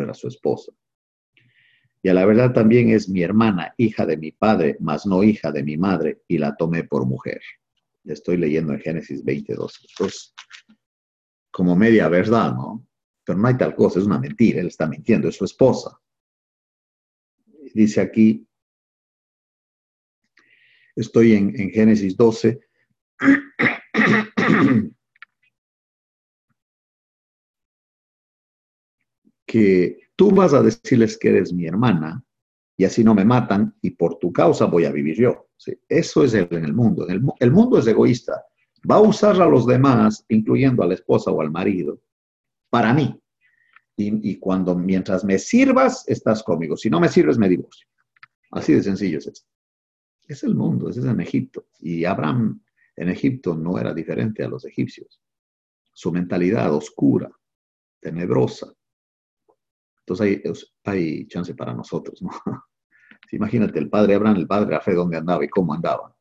era 0.00 0.14
su 0.14 0.28
esposa. 0.28 0.72
Y 2.02 2.08
a 2.08 2.14
la 2.14 2.26
verdad 2.26 2.52
también 2.52 2.90
es 2.90 3.08
mi 3.08 3.22
hermana, 3.22 3.74
hija 3.76 4.04
de 4.04 4.16
mi 4.16 4.32
padre, 4.32 4.76
mas 4.80 5.06
no 5.06 5.22
hija 5.22 5.52
de 5.52 5.62
mi 5.62 5.76
madre, 5.76 6.22
y 6.26 6.38
la 6.38 6.56
tomé 6.56 6.84
por 6.84 7.06
mujer. 7.06 7.40
Estoy 8.04 8.36
leyendo 8.38 8.72
en 8.72 8.80
Génesis 8.80 9.24
22. 9.24 9.86
Entonces, 9.90 10.34
como 11.50 11.76
media 11.76 12.08
verdad, 12.08 12.54
¿no? 12.54 12.84
Pero 13.24 13.38
no 13.38 13.46
hay 13.46 13.56
tal 13.56 13.76
cosa, 13.76 14.00
es 14.00 14.06
una 14.06 14.18
mentira, 14.18 14.60
él 14.60 14.66
está 14.66 14.88
mintiendo, 14.88 15.28
es 15.28 15.36
su 15.36 15.44
esposa. 15.44 15.96
Dice 17.72 18.00
aquí, 18.00 18.48
estoy 20.96 21.34
en, 21.34 21.58
en 21.60 21.70
Génesis 21.70 22.16
12. 22.16 22.60
que 29.52 30.08
tú 30.16 30.30
vas 30.30 30.54
a 30.54 30.62
decirles 30.62 31.18
que 31.18 31.28
eres 31.28 31.52
mi 31.52 31.66
hermana 31.66 32.24
y 32.74 32.84
así 32.84 33.04
no 33.04 33.14
me 33.14 33.22
matan 33.22 33.76
y 33.82 33.90
por 33.90 34.18
tu 34.18 34.32
causa 34.32 34.64
voy 34.64 34.86
a 34.86 34.90
vivir 34.90 35.14
yo. 35.14 35.50
Eso 35.86 36.24
es 36.24 36.32
el, 36.32 36.48
en 36.52 36.64
el 36.64 36.72
mundo. 36.72 37.06
el, 37.06 37.50
mundo 37.52 37.78
es 37.78 37.86
egoísta. 37.86 38.42
Va 38.90 38.94
a 38.94 39.02
usar 39.02 39.42
a 39.42 39.46
los 39.46 39.66
demás, 39.66 40.24
incluyendo 40.30 40.82
a 40.82 40.86
la 40.86 40.94
esposa 40.94 41.30
o 41.30 41.42
al 41.42 41.50
marido, 41.50 42.00
para 42.70 42.94
mí. 42.94 43.20
Y, 43.98 44.38
cuando, 44.38 44.74
mientras 44.74 45.22
me 45.22 45.38
sirvas, 45.38 46.08
estás 46.08 46.42
conmigo. 46.42 46.74
Si 46.74 46.88
no 46.88 46.98
me 46.98 47.10
sirves, 47.10 47.36
me 47.36 47.50
divorcio. 47.50 47.86
Así 48.52 48.72
de 48.72 48.82
sencillo 48.82 49.18
es 49.18 49.26
esto. 49.26 49.46
Es 50.26 50.42
el 50.44 50.54
mundo, 50.54 50.88
es 50.88 50.96
en 50.96 51.20
Egipto. 51.20 51.66
Y 51.78 52.06
Abraham 52.06 52.62
en 52.96 53.10
Egipto 53.10 53.54
no 53.54 53.78
era 53.78 53.92
diferente 53.92 54.42
a 54.42 54.48
los 54.48 54.64
egipcios. 54.64 55.20
Su 55.92 56.10
mentalidad 56.10 56.72
oscura, 56.74 57.30
tenebrosa, 58.00 58.72
entonces 60.06 60.72
hay, 60.84 61.26
chance 61.28 61.54
para 61.54 61.74
nosotros, 61.74 62.20
¿no? 62.22 62.30
Imagínate, 63.32 63.78
el 63.78 63.88
padre 63.88 64.14
Abraham, 64.14 64.36
el 64.36 64.46
padre 64.46 64.70
Rafael, 64.70 64.96
dónde 64.96 65.16
andaba 65.16 65.44
y 65.44 65.48
cómo 65.48 65.72
andaba. 65.72 66.14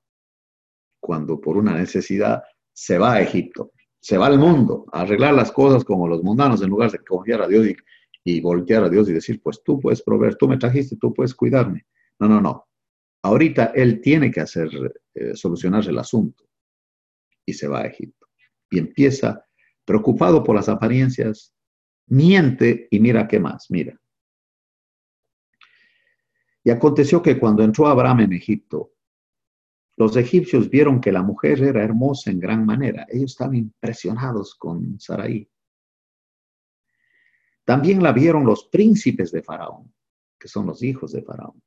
Cuando 1.00 1.42
por 1.42 1.58
una 1.58 1.74
necesidad 1.74 2.42
se 2.72 2.98
va 2.98 3.14
a 3.14 3.22
Egipto, 3.22 3.74
se 4.00 4.18
va 4.18 4.28
al 4.28 4.40
mundo 4.40 4.86
a 4.94 5.02
arreglar 5.02 5.34
las 5.34 5.52
cosas 5.52 5.84
como 5.84 6.08
los 6.08 6.24
mundanos 6.24 6.62
en 6.62 6.70
lugar 6.70 6.92
de 6.92 7.00
confiar 7.00 7.42
a 7.42 7.48
Dios 7.48 7.68
y, 8.24 8.40
voltear 8.40 8.84
a 8.84 8.90
Dios 8.90 9.10
y 9.10 9.14
decir, 9.14 9.42
pues 9.42 9.62
tú 9.64 9.80
puedes 9.80 10.02
proveer, 10.04 10.36
tú 10.36 10.48
me 10.48 10.58
trajiste, 10.58 10.96
tú 10.96 11.14
puedes 11.14 11.34
cuidarme. 11.34 11.86
No, 12.20 12.30
no, 12.30 12.40
no. 12.40 12.68
Ahorita 13.24 13.72
él 13.76 14.00
tiene 14.00 14.32
que 14.32 14.42
hacer, 14.42 14.70
eh, 15.16 15.36
solucionar 15.36 15.88
el 15.88 15.98
asunto 15.98 16.46
y 17.46 17.54
se 17.54 17.68
va 17.68 17.82
a 17.82 17.88
Egipto. 17.88 18.28
Y 18.70 18.80
empieza, 18.80 19.44
preocupado 19.86 20.44
por 20.44 20.56
las 20.56 20.70
apariencias, 20.70 21.54
miente 22.08 22.88
y 22.92 23.00
mira 23.00 23.28
qué 23.28 23.40
más, 23.40 23.70
mira. 23.70 24.00
Y 26.64 26.70
aconteció 26.70 27.22
que 27.22 27.40
cuando 27.40 27.64
entró 27.64 27.88
Abraham 27.88 28.22
en 28.22 28.34
Egipto, 28.34 28.94
los 29.98 30.16
egipcios 30.16 30.70
vieron 30.70 31.02
que 31.02 31.12
la 31.12 31.24
mujer 31.24 31.62
era 31.64 31.84
hermosa 31.84 32.32
en 32.32 32.40
gran 32.40 32.66
manera. 32.66 33.06
Ellos 33.10 33.32
estaban 33.32 33.56
impresionados 33.56 34.56
con 34.56 35.00
Sarai. 35.00 35.50
También 37.66 38.02
la 38.02 38.12
vieron 38.12 38.46
los 38.46 38.66
príncipes 38.66 39.32
de 39.32 39.44
Faraón, 39.44 39.94
que 40.40 40.48
son 40.48 40.66
los 40.66 40.82
hijos 40.84 41.12
de 41.12 41.22
Faraón. 41.22 41.62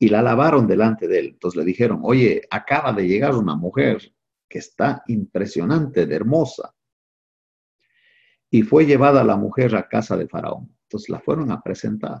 Y 0.00 0.08
la 0.08 0.22
lavaron 0.22 0.66
delante 0.66 1.08
de 1.08 1.18
él. 1.18 1.26
Entonces 1.28 1.58
le 1.58 1.64
dijeron, 1.64 2.00
oye, 2.02 2.42
acaba 2.50 2.92
de 2.92 3.06
llegar 3.06 3.34
una 3.34 3.56
mujer 3.56 4.14
que 4.48 4.58
está 4.58 5.02
impresionante, 5.08 6.06
de 6.06 6.14
hermosa 6.14 6.74
y 8.50 8.62
fue 8.62 8.86
llevada 8.86 9.24
la 9.24 9.36
mujer 9.36 9.76
a 9.76 9.88
casa 9.88 10.16
de 10.16 10.28
Faraón. 10.28 10.74
Entonces 10.82 11.10
la 11.10 11.20
fueron 11.20 11.50
a 11.50 11.60
presentar. 11.62 12.20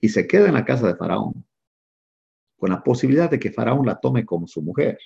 Y 0.00 0.08
se 0.08 0.26
queda 0.26 0.48
en 0.48 0.54
la 0.54 0.64
casa 0.64 0.86
de 0.86 0.96
Faraón 0.96 1.46
con 2.56 2.70
la 2.70 2.82
posibilidad 2.82 3.30
de 3.30 3.38
que 3.38 3.50
Faraón 3.50 3.86
la 3.86 3.98
tome 3.98 4.24
como 4.26 4.46
su 4.46 4.62
mujer. 4.62 4.98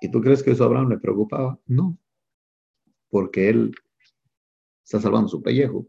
¿Y 0.00 0.10
tú 0.10 0.20
crees 0.20 0.42
que 0.42 0.50
eso 0.50 0.64
a 0.64 0.66
Abraham 0.66 0.90
le 0.90 0.98
preocupaba? 0.98 1.58
No, 1.66 1.96
porque 3.08 3.48
él 3.48 3.72
está 4.84 5.00
salvando 5.00 5.28
su 5.28 5.42
pellejo. 5.42 5.88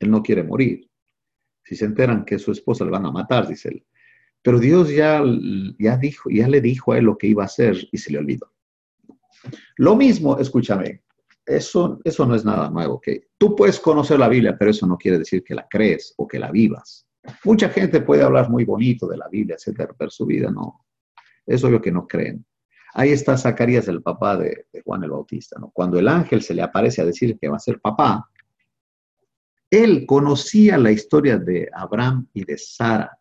Él 0.00 0.10
no 0.10 0.22
quiere 0.22 0.42
morir. 0.42 0.90
Si 1.64 1.76
se 1.76 1.84
enteran 1.84 2.24
que 2.24 2.38
su 2.38 2.50
esposa 2.50 2.84
le 2.84 2.90
van 2.90 3.06
a 3.06 3.12
matar, 3.12 3.46
dice 3.46 3.68
él. 3.68 3.86
Pero 4.42 4.58
Dios 4.58 4.90
ya, 4.90 5.22
ya, 5.78 5.96
dijo, 5.96 6.30
ya 6.30 6.48
le 6.48 6.60
dijo 6.60 6.92
a 6.92 6.98
él 6.98 7.04
lo 7.04 7.18
que 7.18 7.26
iba 7.26 7.42
a 7.42 7.46
hacer 7.46 7.76
y 7.92 7.98
se 7.98 8.12
le 8.12 8.18
olvidó. 8.18 8.52
Lo 9.76 9.96
mismo, 9.96 10.38
escúchame, 10.38 11.02
eso, 11.46 12.00
eso 12.04 12.26
no 12.26 12.34
es 12.34 12.44
nada 12.44 12.70
nuevo. 12.70 13.00
Que 13.00 13.28
tú 13.38 13.56
puedes 13.56 13.80
conocer 13.80 14.18
la 14.18 14.28
Biblia, 14.28 14.56
pero 14.58 14.70
eso 14.70 14.86
no 14.86 14.96
quiere 14.96 15.18
decir 15.18 15.42
que 15.42 15.54
la 15.54 15.66
crees 15.68 16.14
o 16.16 16.28
que 16.28 16.38
la 16.38 16.50
vivas. 16.50 17.06
Mucha 17.44 17.68
gente 17.68 18.00
puede 18.00 18.22
hablar 18.22 18.50
muy 18.50 18.64
bonito 18.64 19.06
de 19.06 19.16
la 19.16 19.28
Biblia, 19.28 19.56
etcétera, 19.56 19.94
pero 19.96 20.10
su 20.10 20.26
vida 20.26 20.50
no. 20.50 20.84
Es 21.46 21.64
obvio 21.64 21.80
que 21.80 21.92
no 21.92 22.06
creen. 22.06 22.44
Ahí 22.94 23.10
está 23.10 23.36
Zacarías, 23.36 23.88
el 23.88 24.02
papá 24.02 24.36
de, 24.36 24.66
Juan 24.84 25.04
el 25.04 25.10
Bautista. 25.10 25.56
Cuando 25.72 25.98
el 25.98 26.08
ángel 26.08 26.42
se 26.42 26.54
le 26.54 26.62
aparece 26.62 27.02
a 27.02 27.04
decir 27.04 27.38
que 27.38 27.48
va 27.48 27.56
a 27.56 27.60
ser 27.60 27.80
papá, 27.80 28.28
él 29.70 30.06
conocía 30.06 30.78
la 30.78 30.90
historia 30.90 31.38
de 31.38 31.68
Abraham 31.72 32.26
y 32.32 32.44
de 32.44 32.56
Sara, 32.56 33.18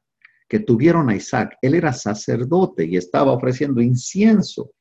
que 0.48 0.60
tuvieron 0.60 1.10
a 1.10 1.16
Isaac. 1.16 1.58
Él 1.62 1.76
era 1.76 1.92
sacerdote 1.92 2.86
y 2.86 2.96
estaba 2.96 3.34
ofreciendo 3.34 3.82
incienso 3.82 4.72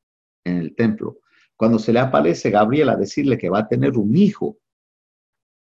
en 0.45 0.59
el 0.59 0.74
templo. 0.76 1.18
Cuando 1.57 1.79
se 1.79 1.93
le 1.93 2.01
aparece 2.01 2.51
Gabriel 2.51 2.91
a 2.91 2.97
decirle 2.97 3.39
que 3.39 3.49
va 3.49 3.61
a 3.61 3.69
tener 3.69 3.97
un 3.97 4.15
hijo, 4.17 4.59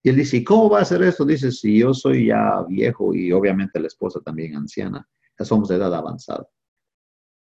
y 0.02 0.10
él 0.10 0.16
dice, 0.16 0.38
¿y 0.38 0.44
cómo 0.44 0.70
va 0.70 0.80
a 0.80 0.84
ser 0.84 1.02
esto? 1.02 1.24
Dice, 1.24 1.50
si 1.50 1.78
yo 1.78 1.92
soy 1.92 2.26
ya 2.26 2.62
viejo 2.68 3.14
y 3.14 3.32
obviamente 3.32 3.80
la 3.80 3.88
esposa 3.88 4.20
también 4.20 4.56
anciana, 4.56 5.08
ya 5.38 5.44
somos 5.44 5.68
de 5.68 5.76
edad 5.76 5.94
avanzada. 5.94 6.48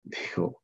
Dijo, 0.02 0.62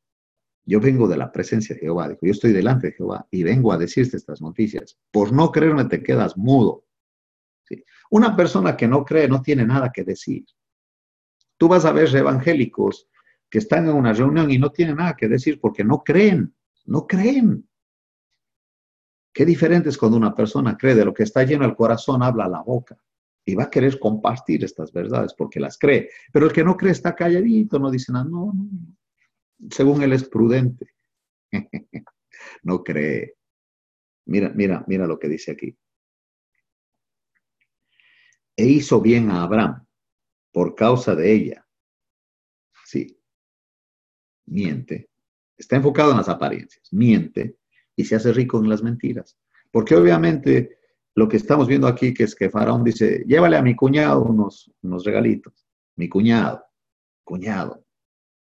yo 0.64 0.81
vengo 0.81 1.09
de 1.09 1.16
la 1.16 1.33
presencia 1.33 1.75
de 1.75 1.81
Jehová, 1.81 2.09
dijo, 2.09 2.21
yo 2.23 2.31
estoy 2.33 2.53
delante 2.53 2.89
de 2.89 2.93
Jehová 2.93 3.27
y 3.31 3.43
vengo 3.43 3.73
a 3.73 3.79
decirte 3.79 4.16
estas 4.16 4.41
noticias. 4.41 4.99
Por 5.11 5.33
no 5.33 5.51
creerme 5.51 5.85
te 5.87 6.03
quedas 6.03 6.37
mudo. 6.37 6.85
Una 8.11 8.37
persona 8.37 8.77
que 8.77 8.89
no 8.89 9.05
cree 9.05 9.29
no 9.29 9.43
tiene 9.43 9.64
nada 9.64 9.91
que 9.93 10.05
decir. 10.05 10.45
Tú 11.57 11.68
vas 11.68 11.85
a 11.85 11.93
ver 11.93 12.14
evangélicos 12.14 13.09
que 13.49 13.59
están 13.59 13.89
en 13.89 13.95
una 13.95 14.12
reunión 14.12 14.51
y 14.51 14.59
no 14.59 14.71
tienen 14.71 14.97
nada 14.97 15.16
que 15.16 15.29
decir 15.29 15.61
porque 15.61 15.85
no 15.85 16.03
creen, 16.03 16.55
no 16.91 17.07
creen. 17.07 17.68
Qué 19.32 19.45
diferente 19.47 19.88
es 19.88 19.97
cuando 19.97 20.16
una 20.16 20.34
persona 20.34 20.76
cree 20.76 20.97
de 20.97 21.05
lo 21.05 21.14
que 21.14 21.22
está 21.22 21.45
lleno 21.45 21.64
el 21.64 21.76
corazón, 21.76 22.22
habla 22.22 22.49
la 22.49 22.62
boca 22.62 23.01
y 23.45 23.55
va 23.55 23.64
a 23.64 23.70
querer 23.70 23.99
compartir 23.99 24.64
estas 24.64 24.93
verdades 24.93 25.32
porque 25.34 25.61
las 25.61 25.78
cree. 25.78 26.11
Pero 26.32 26.47
el 26.47 26.53
que 26.53 26.64
no 26.64 26.76
cree 26.76 26.91
está 26.91 27.14
calladito, 27.14 27.78
no 27.78 27.91
dice 27.91 28.12
nada, 28.12 28.24
no, 28.24 28.53
no. 28.53 28.68
Según 29.70 30.03
él 30.03 30.12
es 30.12 30.28
prudente. 30.28 30.88
no 32.64 32.82
cree. 32.82 33.36
Mira, 34.26 34.49
mira, 34.49 34.84
mira 34.88 35.07
lo 35.07 35.18
que 35.18 35.28
dice 35.28 35.53
aquí. 35.53 35.76
E 38.57 38.64
hizo 38.64 39.01
bien 39.01 39.30
a 39.30 39.43
Abraham 39.43 39.86
por 40.53 40.74
causa 40.74 41.14
de 41.14 41.32
ella. 41.32 41.66
Sí. 42.84 43.16
Miente. 44.47 45.09
Está 45.61 45.76
enfocado 45.76 46.12
en 46.12 46.16
las 46.16 46.28
apariencias. 46.30 46.88
Miente 46.90 47.58
y 47.94 48.06
se 48.06 48.16
hace 48.16 48.32
rico 48.32 48.58
en 48.58 48.70
las 48.70 48.82
mentiras. 48.82 49.38
Porque 49.70 49.94
obviamente 49.94 50.78
lo 51.14 51.28
que 51.28 51.36
estamos 51.36 51.68
viendo 51.68 51.86
aquí, 51.86 52.14
que 52.14 52.24
es 52.24 52.34
que 52.34 52.48
Faraón 52.48 52.82
dice, 52.82 53.24
llévale 53.26 53.58
a 53.58 53.62
mi 53.62 53.76
cuñado 53.76 54.22
unos, 54.22 54.72
unos 54.80 55.04
regalitos. 55.04 55.66
Mi 55.96 56.08
cuñado, 56.08 56.64
cuñado, 57.24 57.84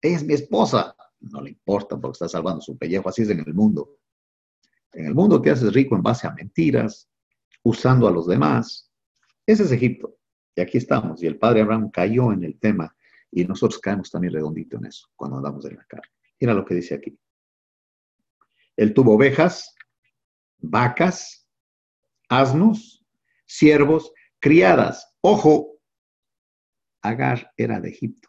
es 0.03 0.25
mi 0.25 0.35
esposa. 0.35 0.95
No 1.21 1.41
le 1.41 1.51
importa 1.51 1.99
porque 1.99 2.17
está 2.17 2.29
salvando 2.29 2.61
su 2.61 2.77
pellejo, 2.77 3.09
así 3.09 3.23
es 3.23 3.31
en 3.31 3.41
el 3.41 3.55
mundo. 3.55 3.97
En 4.93 5.07
el 5.07 5.15
mundo 5.15 5.41
te 5.41 5.51
haces 5.51 5.73
rico 5.73 5.97
en 5.97 6.03
base 6.03 6.27
a 6.27 6.35
mentiras, 6.35 7.09
usando 7.63 8.07
a 8.07 8.11
los 8.11 8.27
demás. 8.27 8.93
Ese 9.47 9.63
es 9.63 9.73
Egipto. 9.73 10.19
Y 10.55 10.61
aquí 10.61 10.77
estamos. 10.77 11.23
Y 11.23 11.27
el 11.27 11.39
padre 11.39 11.63
Abraham 11.63 11.91
cayó 11.91 12.31
en 12.31 12.45
el 12.45 12.59
tema 12.59 12.95
y 13.31 13.43
nosotros 13.47 13.81
caemos 13.81 14.11
también 14.11 14.35
redondito 14.35 14.77
en 14.77 14.85
eso 14.85 15.09
cuando 15.17 15.39
andamos 15.39 15.65
en 15.65 15.77
la 15.77 15.85
carne. 15.87 16.16
Mira 16.41 16.55
lo 16.55 16.65
que 16.65 16.75
dice 16.75 16.95
aquí. 16.95 17.19
Él 18.77 18.93
tuvo 18.93 19.15
ovejas, 19.15 19.75
vacas, 20.59 21.49
asnos, 22.29 23.05
siervos, 23.47 24.13
criadas. 24.39 25.15
Ojo, 25.21 25.73
Agar 27.03 27.53
era 27.57 27.81
de 27.81 27.91
Egipto. 27.91 28.29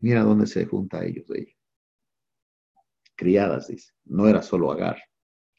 Mira 0.00 0.22
dónde 0.22 0.46
se 0.46 0.64
junta 0.64 1.00
a 1.00 1.04
ellos 1.04 1.26
de 1.28 1.40
ella. 1.40 1.56
Criadas, 3.16 3.68
dice. 3.68 3.92
No 4.04 4.28
era 4.28 4.42
solo 4.42 4.72
Agar. 4.72 5.02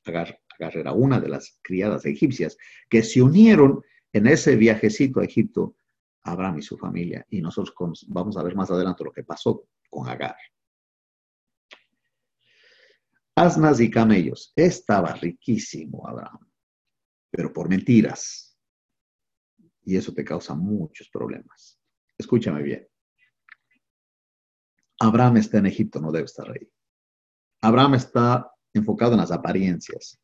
Agar. 0.06 0.40
Agar 0.58 0.78
era 0.78 0.94
una 0.94 1.20
de 1.20 1.30
las 1.30 1.60
criadas 1.62 2.06
egipcias 2.06 2.58
que 2.90 3.04
se 3.04 3.22
unieron 3.22 3.82
en 4.14 4.28
ese 4.28 4.56
viajecito 4.56 5.20
a 5.20 5.26
Egipto, 5.26 5.76
Abraham 6.24 6.60
y 6.60 6.62
su 6.62 6.78
familia. 6.78 7.26
Y 7.30 7.42
nosotros 7.42 7.76
vamos 8.08 8.38
a 8.38 8.44
ver 8.44 8.56
más 8.56 8.72
adelante 8.72 9.04
lo 9.04 9.12
que 9.12 9.24
pasó 9.24 9.68
con 9.90 10.08
Agar 10.08 10.36
asnas 13.36 13.80
y 13.80 13.90
camellos. 13.90 14.54
Estaba 14.56 15.14
riquísimo 15.14 16.08
Abraham, 16.08 16.50
pero 17.32 17.52
por 17.52 17.70
mentiras. 17.70 18.58
Y 19.84 19.98
eso 19.98 20.14
te 20.14 20.24
causa 20.24 20.56
muchos 20.56 21.10
problemas. 21.10 21.80
Escúchame 22.18 22.64
bien. 22.64 22.88
Abraham 25.00 25.38
está 25.38 25.58
en 25.58 25.66
Egipto, 25.66 26.00
no 26.00 26.12
debe 26.12 26.26
estar 26.26 26.50
ahí. 26.50 26.70
Abraham 27.62 27.96
está 27.96 28.50
enfocado 28.74 29.14
en 29.14 29.20
las 29.20 29.32
apariencias, 29.32 30.20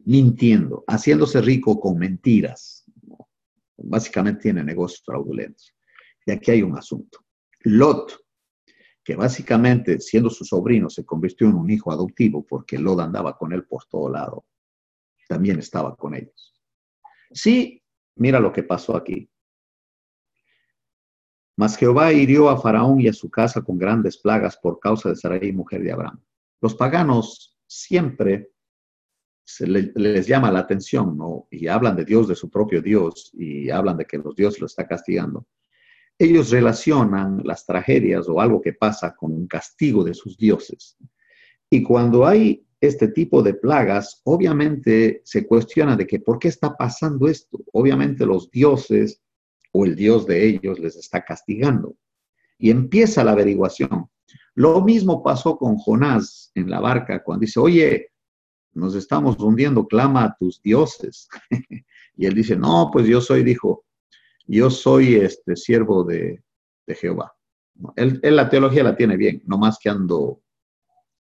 mintiendo, 0.00 0.84
haciéndose 0.86 1.40
rico 1.42 1.78
con 1.78 1.98
mentiras. 1.98 2.84
Básicamente 3.76 4.42
tiene 4.42 4.64
negocios 4.64 5.02
fraudulentos. 5.04 5.74
Y 6.24 6.32
aquí 6.32 6.52
hay 6.52 6.62
un 6.62 6.76
asunto. 6.76 7.18
Lot 7.64 8.24
que 9.04 9.16
básicamente, 9.16 9.98
siendo 10.00 10.30
su 10.30 10.44
sobrino, 10.44 10.88
se 10.88 11.04
convirtió 11.04 11.48
en 11.48 11.54
un 11.54 11.70
hijo 11.70 11.90
adoptivo 11.90 12.44
porque 12.46 12.78
Lot 12.78 13.00
andaba 13.00 13.36
con 13.36 13.52
él 13.52 13.64
por 13.64 13.84
todo 13.86 14.08
lado. 14.08 14.44
También 15.28 15.58
estaba 15.58 15.96
con 15.96 16.14
ellos. 16.14 16.54
Sí, 17.32 17.82
mira 18.16 18.38
lo 18.38 18.52
que 18.52 18.62
pasó 18.62 18.96
aquí. 18.96 19.28
Mas 21.56 21.76
Jehová 21.76 22.12
hirió 22.12 22.48
a 22.48 22.60
Faraón 22.60 23.00
y 23.00 23.08
a 23.08 23.12
su 23.12 23.30
casa 23.30 23.62
con 23.62 23.76
grandes 23.76 24.18
plagas 24.18 24.56
por 24.56 24.78
causa 24.78 25.10
de 25.10 25.16
Sarai, 25.16 25.52
mujer 25.52 25.82
de 25.82 25.92
Abraham. 25.92 26.22
Los 26.60 26.74
paganos 26.74 27.58
siempre 27.66 28.50
les 29.68 30.26
llama 30.26 30.52
la 30.52 30.60
atención, 30.60 31.16
¿no? 31.16 31.48
Y 31.50 31.66
hablan 31.66 31.96
de 31.96 32.04
Dios, 32.04 32.28
de 32.28 32.36
su 32.36 32.48
propio 32.48 32.80
Dios, 32.80 33.30
y 33.34 33.68
hablan 33.70 33.96
de 33.96 34.06
que 34.06 34.18
los 34.18 34.34
dioses 34.34 34.60
lo 34.60 34.66
está 34.66 34.86
castigando 34.86 35.46
ellos 36.18 36.50
relacionan 36.50 37.40
las 37.44 37.66
tragedias 37.66 38.28
o 38.28 38.40
algo 38.40 38.60
que 38.60 38.72
pasa 38.72 39.14
con 39.14 39.32
un 39.32 39.46
castigo 39.46 40.04
de 40.04 40.14
sus 40.14 40.36
dioses. 40.36 40.96
Y 41.70 41.82
cuando 41.82 42.26
hay 42.26 42.64
este 42.80 43.08
tipo 43.08 43.42
de 43.42 43.54
plagas, 43.54 44.20
obviamente 44.24 45.22
se 45.24 45.46
cuestiona 45.46 45.96
de 45.96 46.06
que 46.06 46.20
por 46.20 46.38
qué 46.38 46.48
está 46.48 46.76
pasando 46.76 47.28
esto. 47.28 47.58
Obviamente 47.72 48.26
los 48.26 48.50
dioses 48.50 49.22
o 49.72 49.84
el 49.84 49.96
dios 49.96 50.26
de 50.26 50.46
ellos 50.46 50.78
les 50.78 50.96
está 50.96 51.24
castigando. 51.24 51.96
Y 52.58 52.70
empieza 52.70 53.24
la 53.24 53.32
averiguación. 53.32 54.08
Lo 54.54 54.82
mismo 54.82 55.22
pasó 55.22 55.56
con 55.56 55.76
Jonás 55.76 56.50
en 56.54 56.68
la 56.68 56.80
barca 56.80 57.22
cuando 57.22 57.42
dice, 57.42 57.60
oye, 57.60 58.08
nos 58.74 58.94
estamos 58.94 59.38
hundiendo, 59.38 59.86
clama 59.86 60.24
a 60.24 60.36
tus 60.38 60.60
dioses. 60.60 61.28
y 62.16 62.26
él 62.26 62.34
dice, 62.34 62.56
no, 62.56 62.90
pues 62.92 63.06
yo 63.06 63.20
soy, 63.20 63.42
dijo, 63.42 63.84
yo 64.46 64.70
soy 64.70 65.16
este 65.16 65.56
siervo 65.56 66.04
de, 66.04 66.42
Jehová. 66.88 67.32
Él, 67.96 68.20
la 68.22 68.50
teología 68.50 68.84
la 68.84 68.94
tiene 68.94 69.16
bien, 69.16 69.42
no 69.46 69.56
más 69.56 69.78
que 69.78 69.88
ando 69.88 70.42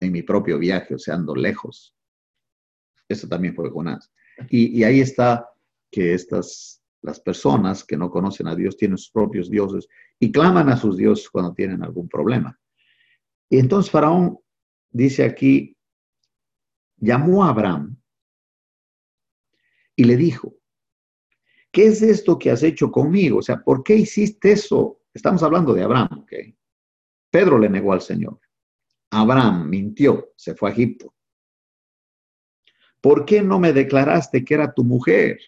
en 0.00 0.12
mi 0.12 0.22
propio 0.22 0.58
viaje, 0.58 0.94
o 0.94 0.98
sea, 0.98 1.14
ando 1.14 1.34
lejos. 1.34 1.94
Eso 3.06 3.28
también 3.28 3.54
fue 3.54 3.68
Jonás. 3.68 4.10
Y, 4.48 4.78
y 4.78 4.84
ahí 4.84 5.00
está 5.00 5.46
que 5.90 6.14
estas, 6.14 6.82
las 7.02 7.20
personas 7.20 7.84
que 7.84 7.98
no 7.98 8.10
conocen 8.10 8.46
a 8.46 8.54
Dios 8.54 8.78
tienen 8.78 8.96
sus 8.96 9.10
propios 9.10 9.50
dioses 9.50 9.88
y 10.18 10.32
claman 10.32 10.70
a 10.70 10.76
sus 10.78 10.96
dioses 10.96 11.28
cuando 11.28 11.52
tienen 11.52 11.82
algún 11.82 12.08
problema. 12.08 12.58
Y 13.48 13.58
entonces 13.58 13.90
Faraón 13.90 14.38
dice 14.90 15.24
aquí, 15.24 15.76
llamó 16.96 17.44
a 17.44 17.50
Abraham 17.50 17.96
y 19.96 20.04
le 20.04 20.16
dijo, 20.16 20.57
¿qué 21.72 21.86
es 21.86 22.02
esto 22.02 22.38
que 22.38 22.50
has 22.50 22.62
hecho 22.62 22.90
conmigo? 22.90 23.38
O 23.38 23.42
sea, 23.42 23.62
¿por 23.62 23.82
qué 23.82 23.96
hiciste 23.96 24.52
eso? 24.52 25.00
Estamos 25.12 25.42
hablando 25.42 25.74
de 25.74 25.82
Abraham, 25.82 26.20
¿ok? 26.22 26.32
Pedro 27.30 27.58
le 27.58 27.68
negó 27.68 27.92
al 27.92 28.00
Señor. 28.00 28.40
Abraham 29.10 29.68
mintió, 29.68 30.32
se 30.36 30.54
fue 30.54 30.70
a 30.70 30.72
Egipto. 30.72 31.14
¿Por 33.00 33.24
qué 33.24 33.42
no 33.42 33.58
me 33.58 33.72
declaraste 33.72 34.44
que 34.44 34.54
era 34.54 34.72
tu 34.72 34.84
mujer? 34.84 35.38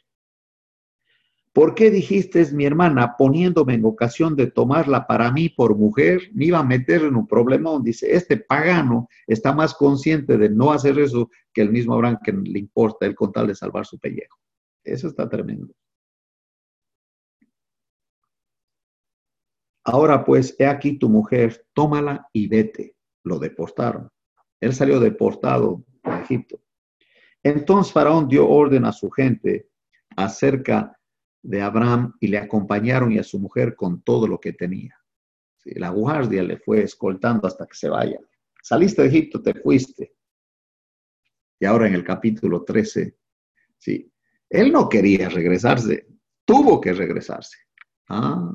¿Por 1.52 1.74
qué 1.74 1.90
dijiste 1.90 2.46
mi 2.52 2.64
hermana 2.64 3.16
poniéndome 3.18 3.74
en 3.74 3.84
ocasión 3.84 4.36
de 4.36 4.46
tomarla 4.46 5.06
para 5.06 5.32
mí 5.32 5.48
por 5.48 5.76
mujer? 5.76 6.30
Me 6.32 6.44
iba 6.46 6.60
a 6.60 6.64
meter 6.64 7.02
en 7.02 7.16
un 7.16 7.26
problema 7.26 7.70
donde 7.70 7.90
dice, 7.90 8.14
este 8.14 8.36
pagano 8.36 9.08
está 9.26 9.52
más 9.52 9.74
consciente 9.74 10.38
de 10.38 10.48
no 10.48 10.70
hacer 10.70 10.98
eso 11.00 11.28
que 11.52 11.62
el 11.62 11.70
mismo 11.70 11.94
Abraham 11.94 12.18
que 12.22 12.32
le 12.32 12.58
importa 12.58 13.04
el 13.04 13.16
con 13.16 13.32
tal 13.32 13.48
de 13.48 13.56
salvar 13.56 13.84
su 13.84 13.98
pellejo. 13.98 14.38
Eso 14.84 15.08
está 15.08 15.28
tremendo. 15.28 15.74
Ahora 19.84 20.24
pues, 20.24 20.54
he 20.58 20.66
aquí 20.66 20.98
tu 20.98 21.08
mujer, 21.08 21.66
tómala 21.72 22.28
y 22.32 22.48
vete. 22.48 22.96
Lo 23.24 23.38
deportaron. 23.38 24.10
Él 24.60 24.74
salió 24.74 25.00
deportado 25.00 25.84
de 26.04 26.20
Egipto. 26.20 26.60
Entonces 27.42 27.92
Faraón 27.92 28.28
dio 28.28 28.48
orden 28.48 28.84
a 28.84 28.92
su 28.92 29.10
gente 29.10 29.68
acerca 30.16 30.98
de 31.42 31.62
Abraham 31.62 32.14
y 32.20 32.28
le 32.28 32.38
acompañaron 32.38 33.12
y 33.12 33.18
a 33.18 33.24
su 33.24 33.38
mujer 33.38 33.74
con 33.74 34.02
todo 34.02 34.26
lo 34.26 34.38
que 34.38 34.52
tenía. 34.52 34.96
la 35.64 35.90
guardia 35.90 36.42
le 36.42 36.58
fue 36.58 36.82
escoltando 36.82 37.46
hasta 37.46 37.66
que 37.66 37.74
se 37.74 37.88
vaya. 37.88 38.18
saliste 38.62 39.02
de 39.02 39.08
Egipto, 39.08 39.42
te 39.42 39.54
fuiste. 39.54 40.14
Y 41.58 41.66
ahora 41.66 41.86
en 41.86 41.94
el 41.94 42.04
capítulo 42.04 42.64
13, 42.64 43.16
sí, 43.78 44.10
él 44.48 44.72
no 44.72 44.88
quería 44.88 45.28
regresarse, 45.28 46.08
tuvo 46.44 46.80
que 46.80 46.92
regresarse. 46.92 47.58
Ah. 48.08 48.52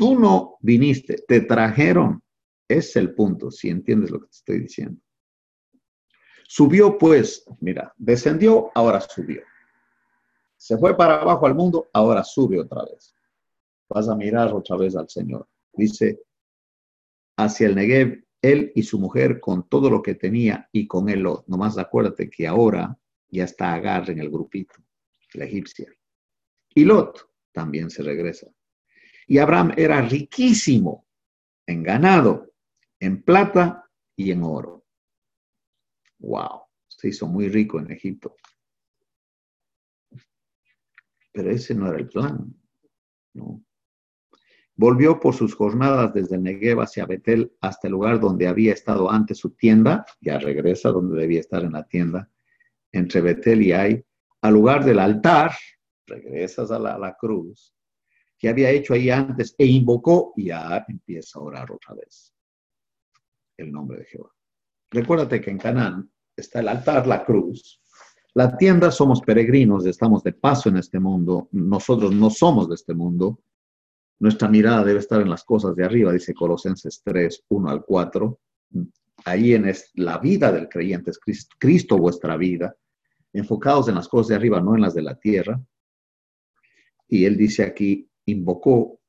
Tú 0.00 0.18
no 0.18 0.56
viniste, 0.62 1.16
te 1.28 1.42
trajeron. 1.42 2.22
Es 2.66 2.96
el 2.96 3.12
punto, 3.12 3.50
si 3.50 3.68
entiendes 3.68 4.10
lo 4.10 4.18
que 4.20 4.28
te 4.28 4.32
estoy 4.32 4.60
diciendo. 4.60 4.98
Subió 6.48 6.96
pues, 6.96 7.44
mira, 7.60 7.92
descendió, 7.98 8.70
ahora 8.74 9.02
subió. 9.02 9.42
Se 10.56 10.78
fue 10.78 10.96
para 10.96 11.20
abajo 11.20 11.46
al 11.46 11.54
mundo, 11.54 11.90
ahora 11.92 12.24
sube 12.24 12.58
otra 12.58 12.82
vez. 12.86 13.14
Vas 13.90 14.08
a 14.08 14.16
mirar 14.16 14.54
otra 14.54 14.78
vez 14.78 14.96
al 14.96 15.06
Señor. 15.10 15.46
Dice, 15.74 16.22
hacia 17.36 17.66
el 17.66 17.74
Negev, 17.74 18.24
él 18.40 18.72
y 18.74 18.82
su 18.84 18.98
mujer 18.98 19.38
con 19.38 19.68
todo 19.68 19.90
lo 19.90 20.00
que 20.00 20.14
tenía 20.14 20.66
y 20.72 20.86
con 20.86 21.10
él 21.10 21.20
Lot. 21.20 21.46
Nomás 21.46 21.76
acuérdate 21.76 22.30
que 22.30 22.46
ahora 22.46 22.98
ya 23.28 23.44
está 23.44 23.74
Agar 23.74 24.08
en 24.08 24.20
el 24.20 24.30
grupito, 24.30 24.76
la 25.34 25.44
egipcia. 25.44 25.92
Y 26.74 26.86
Lot 26.86 27.28
también 27.52 27.90
se 27.90 28.02
regresa. 28.02 28.50
Y 29.30 29.38
Abraham 29.38 29.74
era 29.76 30.02
riquísimo 30.02 31.06
en 31.64 31.84
ganado, 31.84 32.52
en 32.98 33.22
plata 33.22 33.88
y 34.16 34.32
en 34.32 34.42
oro. 34.42 34.84
Wow, 36.18 36.62
se 36.88 37.10
hizo 37.10 37.28
muy 37.28 37.48
rico 37.48 37.78
en 37.78 37.92
Egipto. 37.92 38.34
Pero 41.30 41.48
ese 41.48 41.76
no 41.76 41.86
era 41.86 41.98
el 41.98 42.08
plan. 42.08 42.52
Volvió 44.74 45.20
por 45.20 45.32
sus 45.32 45.54
jornadas 45.54 46.12
desde 46.12 46.36
Negev 46.36 46.80
hacia 46.80 47.06
Betel 47.06 47.52
hasta 47.60 47.86
el 47.86 47.92
lugar 47.92 48.18
donde 48.18 48.48
había 48.48 48.72
estado 48.72 49.12
antes 49.12 49.38
su 49.38 49.50
tienda, 49.50 50.04
ya 50.20 50.40
regresa 50.40 50.90
donde 50.90 51.20
debía 51.20 51.38
estar 51.38 51.62
en 51.62 51.74
la 51.74 51.86
tienda, 51.86 52.28
entre 52.90 53.20
Betel 53.20 53.62
y 53.62 53.70
Ai, 53.70 54.04
al 54.40 54.54
lugar 54.54 54.84
del 54.84 54.98
altar, 54.98 55.52
regresas 56.04 56.72
a 56.72 56.80
la, 56.80 57.16
cruz, 57.16 57.72
que 58.40 58.48
había 58.48 58.70
hecho 58.70 58.94
ahí 58.94 59.10
antes 59.10 59.54
e 59.58 59.66
invocó 59.66 60.32
y 60.34 60.46
ya 60.46 60.82
empieza 60.88 61.38
a 61.38 61.42
orar 61.42 61.70
otra 61.70 61.94
vez 61.94 62.34
el 63.58 63.70
nombre 63.70 63.98
de 63.98 64.06
Jehová. 64.06 64.30
Recuérdate 64.90 65.42
que 65.42 65.50
en 65.50 65.58
Canaán 65.58 66.10
está 66.34 66.60
el 66.60 66.68
altar, 66.68 67.06
la 67.06 67.22
cruz. 67.22 67.82
La 68.32 68.56
tienda 68.56 68.90
somos 68.90 69.20
peregrinos, 69.20 69.84
estamos 69.84 70.22
de 70.22 70.32
paso 70.32 70.70
en 70.70 70.78
este 70.78 70.98
mundo. 70.98 71.50
Nosotros 71.52 72.14
no 72.14 72.30
somos 72.30 72.66
de 72.70 72.76
este 72.76 72.94
mundo. 72.94 73.42
Nuestra 74.20 74.48
mirada 74.48 74.84
debe 74.84 75.00
estar 75.00 75.20
en 75.20 75.28
las 75.28 75.44
cosas 75.44 75.76
de 75.76 75.84
arriba, 75.84 76.10
dice 76.10 76.32
Colosenses 76.32 77.02
3, 77.04 77.44
1 77.46 77.68
al 77.70 77.84
4. 77.84 78.40
Ahí 79.26 79.52
en 79.52 79.70
la 79.94 80.16
vida 80.16 80.50
del 80.50 80.66
creyente 80.66 81.10
es 81.10 81.18
Cristo, 81.18 81.56
Cristo 81.58 81.98
vuestra 81.98 82.38
vida, 82.38 82.74
enfocados 83.34 83.88
en 83.88 83.96
las 83.96 84.08
cosas 84.08 84.28
de 84.28 84.36
arriba, 84.36 84.62
no 84.62 84.74
en 84.74 84.80
las 84.80 84.94
de 84.94 85.02
la 85.02 85.18
tierra. 85.18 85.60
Y 87.06 87.26
él 87.26 87.36
dice 87.36 87.64
aquí, 87.64 88.09
invocó 88.30 89.00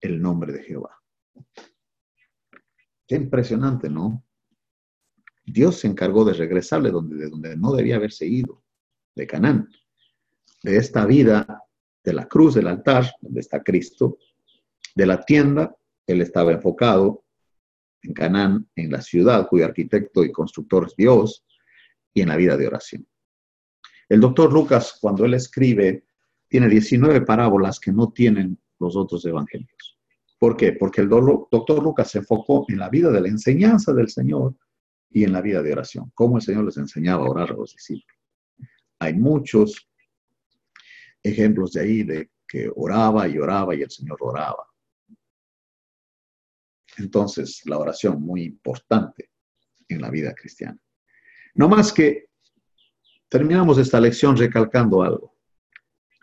el 0.00 0.20
nombre 0.20 0.52
de 0.52 0.62
Jehová. 0.62 1.00
Qué 3.06 3.16
impresionante, 3.16 3.88
¿no? 3.88 4.24
Dios 5.44 5.80
se 5.80 5.88
encargó 5.88 6.24
de 6.24 6.34
regresarle 6.34 6.90
donde, 6.90 7.16
de 7.16 7.28
donde 7.28 7.56
no 7.56 7.72
debía 7.72 7.96
haberse 7.96 8.26
ido, 8.26 8.62
de 9.14 9.26
Canaán, 9.26 9.68
de 10.62 10.76
esta 10.76 11.04
vida 11.04 11.62
de 12.04 12.12
la 12.12 12.26
cruz 12.26 12.54
del 12.54 12.68
altar, 12.68 13.12
donde 13.20 13.40
está 13.40 13.62
Cristo, 13.62 14.18
de 14.94 15.06
la 15.06 15.22
tienda, 15.24 15.76
él 16.06 16.20
estaba 16.20 16.52
enfocado 16.52 17.24
en 18.02 18.12
Canaán, 18.12 18.68
en 18.74 18.90
la 18.90 19.00
ciudad 19.00 19.46
cuyo 19.48 19.64
arquitecto 19.64 20.24
y 20.24 20.32
constructor 20.32 20.86
es 20.86 20.96
Dios, 20.96 21.44
y 22.14 22.22
en 22.22 22.28
la 22.28 22.36
vida 22.36 22.56
de 22.56 22.66
oración. 22.66 23.06
El 24.08 24.20
doctor 24.20 24.52
Lucas, 24.52 24.98
cuando 25.00 25.24
él 25.24 25.34
escribe, 25.34 26.04
tiene 26.52 26.68
19 26.68 27.22
parábolas 27.22 27.80
que 27.80 27.90
no 27.92 28.12
tienen 28.12 28.58
los 28.78 28.94
otros 28.94 29.24
evangelios. 29.24 29.98
¿Por 30.38 30.54
qué? 30.54 30.72
Porque 30.72 31.00
el 31.00 31.08
doctor 31.08 31.82
Lucas 31.82 32.10
se 32.10 32.18
enfocó 32.18 32.66
en 32.68 32.78
la 32.78 32.90
vida 32.90 33.10
de 33.10 33.22
la 33.22 33.28
enseñanza 33.28 33.94
del 33.94 34.10
Señor 34.10 34.54
y 35.08 35.24
en 35.24 35.32
la 35.32 35.40
vida 35.40 35.62
de 35.62 35.72
oración, 35.72 36.12
cómo 36.14 36.36
el 36.36 36.42
Señor 36.42 36.66
les 36.66 36.76
enseñaba 36.76 37.24
a 37.24 37.30
orar 37.30 37.52
a 37.52 37.54
los 37.54 37.72
discípulos. 37.72 38.18
Hay 38.98 39.14
muchos 39.14 39.88
ejemplos 41.22 41.72
de 41.72 41.80
ahí 41.80 42.02
de 42.02 42.30
que 42.46 42.70
oraba 42.76 43.26
y 43.26 43.38
oraba 43.38 43.74
y 43.74 43.80
el 43.80 43.90
Señor 43.90 44.18
oraba. 44.20 44.66
Entonces, 46.98 47.62
la 47.64 47.78
oración 47.78 48.20
muy 48.20 48.42
importante 48.42 49.30
en 49.88 50.02
la 50.02 50.10
vida 50.10 50.34
cristiana. 50.34 50.78
No 51.54 51.70
más 51.70 51.94
que 51.94 52.26
terminamos 53.30 53.78
esta 53.78 53.98
lección 53.98 54.36
recalcando 54.36 55.02
algo. 55.02 55.31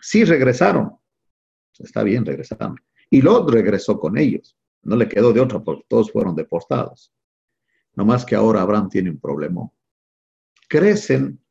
Sí 0.01 0.23
regresaron, 0.23 0.97
está 1.77 2.03
bien, 2.03 2.25
regresaron. 2.25 2.75
Y 3.09 3.21
Lot 3.21 3.49
regresó 3.51 3.99
con 3.99 4.17
ellos. 4.17 4.57
No 4.83 4.95
le 4.95 5.07
quedó 5.07 5.33
de 5.33 5.41
otra 5.41 5.59
porque 5.59 5.85
todos 5.87 6.11
fueron 6.11 6.35
deportados. 6.35 7.13
No 7.95 8.05
más 8.05 8.25
que 8.25 8.35
ahora 8.35 8.61
Abraham 8.61 8.89
tiene 8.89 9.09
un 9.09 9.19
problema. 9.19 9.69
Crecen 10.67 11.43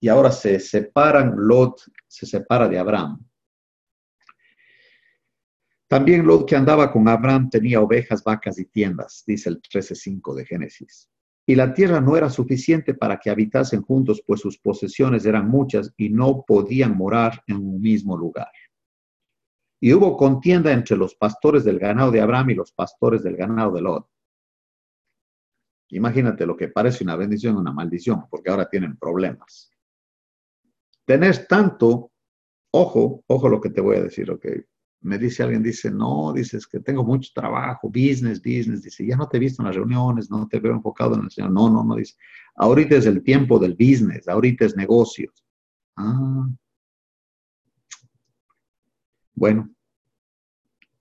y 0.00 0.08
ahora 0.08 0.30
se 0.30 0.60
separan, 0.60 1.34
Lot 1.36 1.82
se 2.06 2.26
separa 2.26 2.68
de 2.68 2.78
Abraham. 2.78 3.26
También 5.88 6.26
Lot 6.26 6.48
que 6.48 6.56
andaba 6.56 6.90
con 6.90 7.08
Abraham 7.08 7.50
tenía 7.50 7.80
ovejas, 7.80 8.22
vacas 8.24 8.58
y 8.58 8.64
tiendas, 8.64 9.22
dice 9.26 9.50
el 9.50 9.60
13.5 9.60 10.34
de 10.34 10.46
Génesis. 10.46 11.10
Y 11.46 11.54
la 11.54 11.74
tierra 11.74 12.00
no 12.00 12.16
era 12.16 12.30
suficiente 12.30 12.94
para 12.94 13.18
que 13.18 13.30
habitasen 13.30 13.82
juntos, 13.82 14.22
pues 14.26 14.40
sus 14.40 14.58
posesiones 14.58 15.26
eran 15.26 15.48
muchas 15.48 15.92
y 15.96 16.08
no 16.08 16.44
podían 16.46 16.96
morar 16.96 17.42
en 17.46 17.56
un 17.56 17.80
mismo 17.80 18.16
lugar. 18.16 18.50
Y 19.80 19.92
hubo 19.92 20.16
contienda 20.16 20.72
entre 20.72 20.96
los 20.96 21.14
pastores 21.14 21.64
del 21.64 21.78
ganado 21.78 22.10
de 22.10 22.22
Abraham 22.22 22.50
y 22.50 22.54
los 22.54 22.72
pastores 22.72 23.22
del 23.22 23.36
ganado 23.36 23.72
de 23.72 23.82
Lot. 23.82 24.08
Imagínate 25.90 26.46
lo 26.46 26.56
que 26.56 26.68
parece 26.68 27.04
una 27.04 27.16
bendición, 27.16 27.56
una 27.56 27.72
maldición, 27.72 28.26
porque 28.30 28.50
ahora 28.50 28.68
tienen 28.68 28.96
problemas. 28.96 29.70
Tener 31.04 31.46
tanto, 31.46 32.12
ojo, 32.72 33.22
ojo 33.26 33.48
lo 33.50 33.60
que 33.60 33.68
te 33.68 33.82
voy 33.82 33.98
a 33.98 34.02
decir, 34.02 34.30
ok 34.30 34.46
me 35.04 35.18
dice 35.18 35.42
alguien, 35.42 35.62
dice, 35.62 35.90
no, 35.90 36.32
dices 36.32 36.66
que 36.66 36.80
tengo 36.80 37.04
mucho 37.04 37.30
trabajo, 37.34 37.88
business, 37.88 38.40
business, 38.40 38.82
dice, 38.82 39.06
ya 39.06 39.16
no 39.16 39.28
te 39.28 39.36
he 39.36 39.40
visto 39.40 39.60
en 39.60 39.66
las 39.66 39.76
reuniones, 39.76 40.30
no 40.30 40.48
te 40.48 40.58
veo 40.58 40.72
enfocado 40.72 41.14
en 41.14 41.24
el 41.24 41.30
Señor. 41.30 41.50
No, 41.50 41.68
no, 41.68 41.84
no, 41.84 41.96
dice, 41.96 42.14
ahorita 42.56 42.96
es 42.96 43.04
el 43.04 43.22
tiempo 43.22 43.58
del 43.58 43.74
business, 43.74 44.26
ahorita 44.28 44.64
es 44.64 44.74
negocios. 44.76 45.44
Ah. 45.96 46.48
Bueno, 49.34 49.70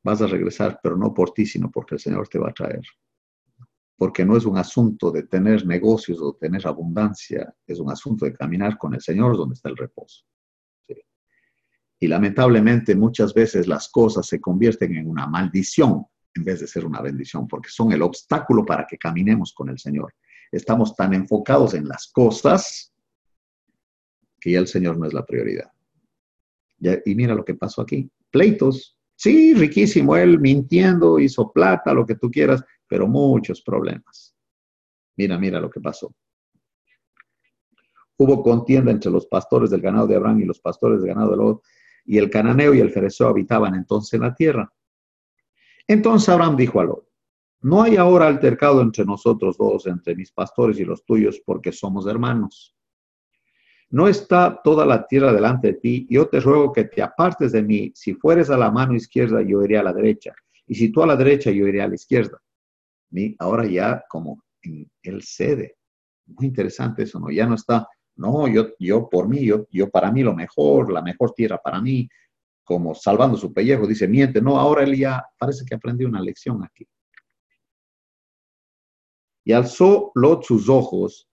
vas 0.04 0.22
a 0.22 0.28
regresar, 0.28 0.82
pero 0.84 0.98
no 0.98 1.14
por 1.14 1.32
ti, 1.32 1.46
sino 1.46 1.72
porque 1.72 1.96
el 1.96 2.02
Señor 2.02 2.28
te 2.28 2.40
va 2.40 2.50
a 2.50 2.54
traer. 2.54 2.84
Porque 3.96 4.26
no 4.26 4.36
es 4.36 4.44
un 4.44 4.58
asunto 4.58 5.12
de 5.12 5.24
tener 5.24 5.66
negocios 5.66 6.22
o 6.22 6.34
tener 6.34 6.68
abundancia, 6.68 7.56
es 7.66 7.80
un 7.80 7.90
asunto 7.90 8.26
de 8.26 8.34
caminar 8.34 8.78
con 8.78 8.94
el 8.94 9.02
Señor 9.02 9.38
donde 9.38 9.54
está 9.54 9.70
el 9.70 9.78
reposo. 9.78 10.26
Y 12.00 12.08
lamentablemente 12.08 12.96
muchas 12.96 13.34
veces 13.34 13.68
las 13.68 13.90
cosas 13.90 14.28
se 14.28 14.42
convierten 14.42 14.96
en 14.96 15.08
una 15.08 15.28
maldición 15.28 16.06
en 16.36 16.44
vez 16.44 16.60
de 16.62 16.68
ser 16.68 16.86
una 16.86 17.02
bendición, 17.02 17.48
porque 17.48 17.70
son 17.70 17.92
el 17.92 18.02
obstáculo 18.02 18.66
para 18.66 18.86
que 18.88 18.98
caminemos 18.98 19.54
con 19.54 19.70
el 19.70 19.78
Señor. 19.78 20.14
Estamos 20.52 20.96
tan 20.96 21.14
enfocados 21.14 21.74
en 21.74 21.88
las 21.88 22.12
cosas 22.12 22.94
que 24.40 24.52
ya 24.52 24.60
el 24.60 24.68
Señor 24.68 24.98
no 24.98 25.06
es 25.06 25.14
la 25.14 25.26
prioridad. 25.26 25.72
y 27.06 27.16
mira 27.16 27.34
lo 27.34 27.46
que 27.46 27.56
pasó 27.56 27.82
aquí. 27.82 28.10
Pleitos. 28.30 28.98
Sí, 29.16 29.54
riquísimo, 29.54 30.18
él 30.18 30.40
mintiendo, 30.40 31.20
hizo 31.20 31.52
plata, 31.52 31.94
lo 31.94 32.06
que 32.06 32.16
tú 32.16 32.30
quieras, 32.30 32.64
pero 32.88 33.08
muchos 33.08 33.62
problemas. 33.62 34.36
Mira, 35.16 35.38
mira 35.38 35.62
lo 35.62 35.70
que 35.70 35.80
pasó. 35.80 36.14
Hubo 38.18 38.44
contienda 38.44 38.92
entre 38.92 39.12
los 39.12 39.28
pastores 39.28 39.70
del 39.70 39.82
ganado 39.82 40.08
de 40.08 40.16
Abraham 40.16 40.42
y 40.42 40.46
los 40.46 40.60
pastores 40.60 41.00
del 41.00 41.10
ganado 41.10 41.32
de 41.32 41.38
Lot 41.38 41.64
y 42.06 42.18
el 42.18 42.30
cananeo 42.30 42.74
y 42.74 42.80
el 42.80 42.92
fereceo 42.92 43.28
habitaban 43.28 43.76
entonces 43.76 44.14
en 44.14 44.22
la 44.22 44.34
tierra. 44.34 44.72
Entonces 45.88 46.30
Abraham 46.30 46.56
dijo 46.56 46.80
a 46.80 46.86
Lot, 46.86 47.08
no 47.62 47.82
hay 47.82 47.96
ahora 47.96 48.28
altercado 48.28 48.82
entre 48.82 49.06
nosotros 49.06 49.58
dos, 49.58 49.88
entre 49.88 50.16
mis 50.16 50.32
pastores 50.32 50.80
y 50.80 50.86
los 50.86 51.06
tuyos, 51.06 51.42
porque 51.46 51.72
somos 51.72 52.08
hermanos. 52.08 52.76
No 53.90 54.08
está 54.08 54.60
toda 54.64 54.86
la 54.86 55.06
tierra 55.08 55.32
delante 55.32 55.68
de 55.68 55.74
ti, 55.76 56.08
yo 56.10 56.28
te 56.28 56.40
ruego 56.40 56.74
que 56.74 56.86
te 56.86 57.02
apartes 57.02 57.52
de 57.52 57.64
mí. 57.64 57.92
Si 57.96 58.16
fueres 58.16 58.50
a 58.50 58.58
la 58.58 58.70
mano 58.72 58.96
izquierda, 58.96 59.42
yo 59.42 59.64
iré 59.64 59.78
a 59.78 59.84
la 59.84 59.94
derecha, 59.94 60.34
y 60.68 60.76
si 60.76 60.92
tú 60.92 61.04
a 61.04 61.08
la 61.08 61.16
derecha, 61.16 61.52
yo 61.52 61.68
iré 61.68 61.82
a 61.82 61.88
la 61.88 61.96
izquierda. 61.96 62.42
Y 63.12 63.36
ahora 63.40 63.66
ya 63.66 64.04
como 64.10 64.44
el 65.04 65.22
cede. 65.24 65.78
Muy 66.26 66.48
interesante 66.48 67.04
eso, 67.04 67.20
¿no? 67.20 67.30
Ya 67.30 67.46
no 67.46 67.56
está 67.56 67.88
no, 68.16 68.48
yo, 68.48 68.70
yo 68.80 69.10
por 69.10 69.28
mí, 69.28 69.46
yo, 69.46 69.68
yo 69.72 69.90
para 69.90 70.12
mí 70.12 70.22
lo 70.22 70.36
mejor, 70.36 70.92
la 70.92 71.02
mejor 71.02 71.32
tierra 71.34 71.58
para 71.58 71.82
mí, 71.82 72.08
como 72.64 72.94
salvando 72.96 73.38
su 73.38 73.54
pellejo, 73.54 73.88
dice, 73.88 74.08
miente. 74.08 74.42
No, 74.42 74.60
ahora 74.60 74.84
él 74.84 74.98
ya 74.98 75.26
parece 75.38 75.66
que 75.66 75.76
aprendió 75.76 76.08
una 76.08 76.22
lección 76.22 76.64
aquí. 76.64 76.88
Y 79.46 79.52
alzó 79.52 80.12
Lot 80.16 80.44
sus 80.44 80.70
ojos 80.70 81.30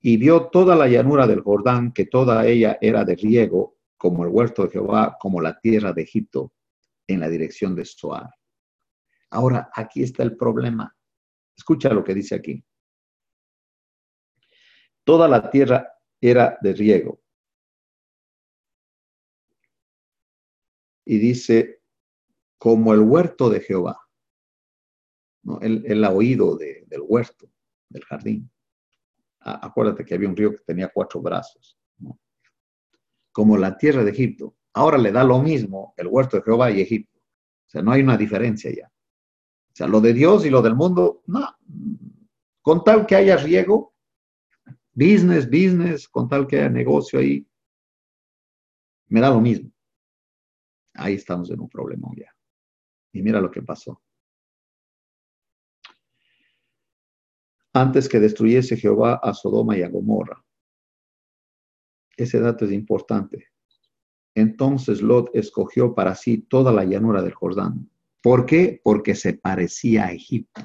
y 0.00 0.18
vio 0.18 0.48
toda 0.48 0.76
la 0.76 0.86
llanura 0.86 1.26
del 1.26 1.40
Jordán, 1.40 1.92
que 1.92 2.04
toda 2.04 2.46
ella 2.46 2.76
era 2.80 3.04
de 3.04 3.16
riego, 3.16 3.78
como 3.96 4.24
el 4.24 4.30
huerto 4.30 4.64
de 4.64 4.70
Jehová, 4.70 5.16
como 5.18 5.40
la 5.40 5.58
tierra 5.58 5.94
de 5.94 6.02
Egipto, 6.02 6.52
en 7.06 7.20
la 7.20 7.28
dirección 7.28 7.74
de 7.74 7.86
Soar. 7.86 8.28
Ahora, 9.30 9.70
aquí 9.72 10.02
está 10.02 10.22
el 10.22 10.36
problema. 10.36 10.94
Escucha 11.56 11.88
lo 11.88 12.04
que 12.04 12.12
dice 12.12 12.34
aquí. 12.34 12.62
Toda 15.04 15.26
la 15.26 15.50
tierra 15.50 15.93
era 16.30 16.58
de 16.62 16.72
riego. 16.72 17.20
Y 21.04 21.18
dice, 21.18 21.82
como 22.56 22.94
el 22.94 23.00
huerto 23.00 23.50
de 23.50 23.60
Jehová. 23.60 24.00
¿No? 25.42 25.60
Ha 25.60 26.10
oído 26.10 26.56
del 26.56 27.02
huerto, 27.02 27.50
del 27.90 28.04
jardín. 28.04 28.50
acuérdate 29.40 30.04
que 30.04 30.14
había 30.14 30.28
un 30.30 30.36
río 30.36 30.52
que 30.52 30.64
tenía 30.64 30.88
cuatro 30.88 31.20
brazos. 31.20 31.78
Como 33.30 33.58
la 33.58 33.76
tierra 33.76 34.02
de 34.02 34.10
Egipto. 34.10 34.56
Ahora 34.72 34.96
le 34.96 35.12
da 35.12 35.22
lo 35.24 35.40
mismo 35.42 35.92
el 35.98 36.06
huerto 36.06 36.38
de 36.38 36.42
Jehová 36.42 36.70
y 36.70 36.80
Egipto. 36.80 37.18
O 37.18 37.70
sea, 37.70 37.82
no 37.82 37.92
hay 37.92 38.00
una 38.00 38.16
diferencia 38.16 38.72
ya. 38.74 38.86
O 38.86 39.76
sea, 39.76 39.86
lo 39.86 40.00
de 40.00 40.14
Dios 40.14 40.46
y 40.46 40.50
lo 40.50 40.62
del 40.62 40.74
mundo, 40.74 41.22
no. 41.26 41.54
Con 42.62 42.82
tal 42.82 43.04
que 43.04 43.16
haya 43.16 43.36
riego, 43.36 43.93
business, 44.94 45.46
business, 45.46 46.08
con 46.08 46.28
tal 46.28 46.46
que 46.46 46.58
haya 46.58 46.68
negocio 46.68 47.18
ahí, 47.18 47.46
me 49.08 49.20
da 49.20 49.30
lo 49.30 49.40
mismo. 49.40 49.70
Ahí 50.94 51.14
estamos 51.14 51.50
en 51.50 51.60
un 51.60 51.68
problema 51.68 52.08
ya. 52.16 52.34
Y 53.12 53.22
mira 53.22 53.40
lo 53.40 53.50
que 53.50 53.62
pasó. 53.62 54.00
Antes 57.72 58.08
que 58.08 58.20
destruyese 58.20 58.76
Jehová 58.76 59.20
a 59.22 59.34
Sodoma 59.34 59.76
y 59.76 59.82
a 59.82 59.88
Gomorra. 59.88 60.44
Ese 62.16 62.38
dato 62.38 62.64
es 62.64 62.72
importante. 62.72 63.48
Entonces 64.36 65.02
Lot 65.02 65.30
escogió 65.34 65.94
para 65.94 66.14
sí 66.14 66.38
toda 66.38 66.72
la 66.72 66.84
llanura 66.84 67.22
del 67.22 67.34
Jordán. 67.34 67.90
¿Por 68.22 68.46
qué? 68.46 68.80
Porque 68.82 69.14
se 69.14 69.34
parecía 69.34 70.06
a 70.06 70.12
Egipto. 70.12 70.62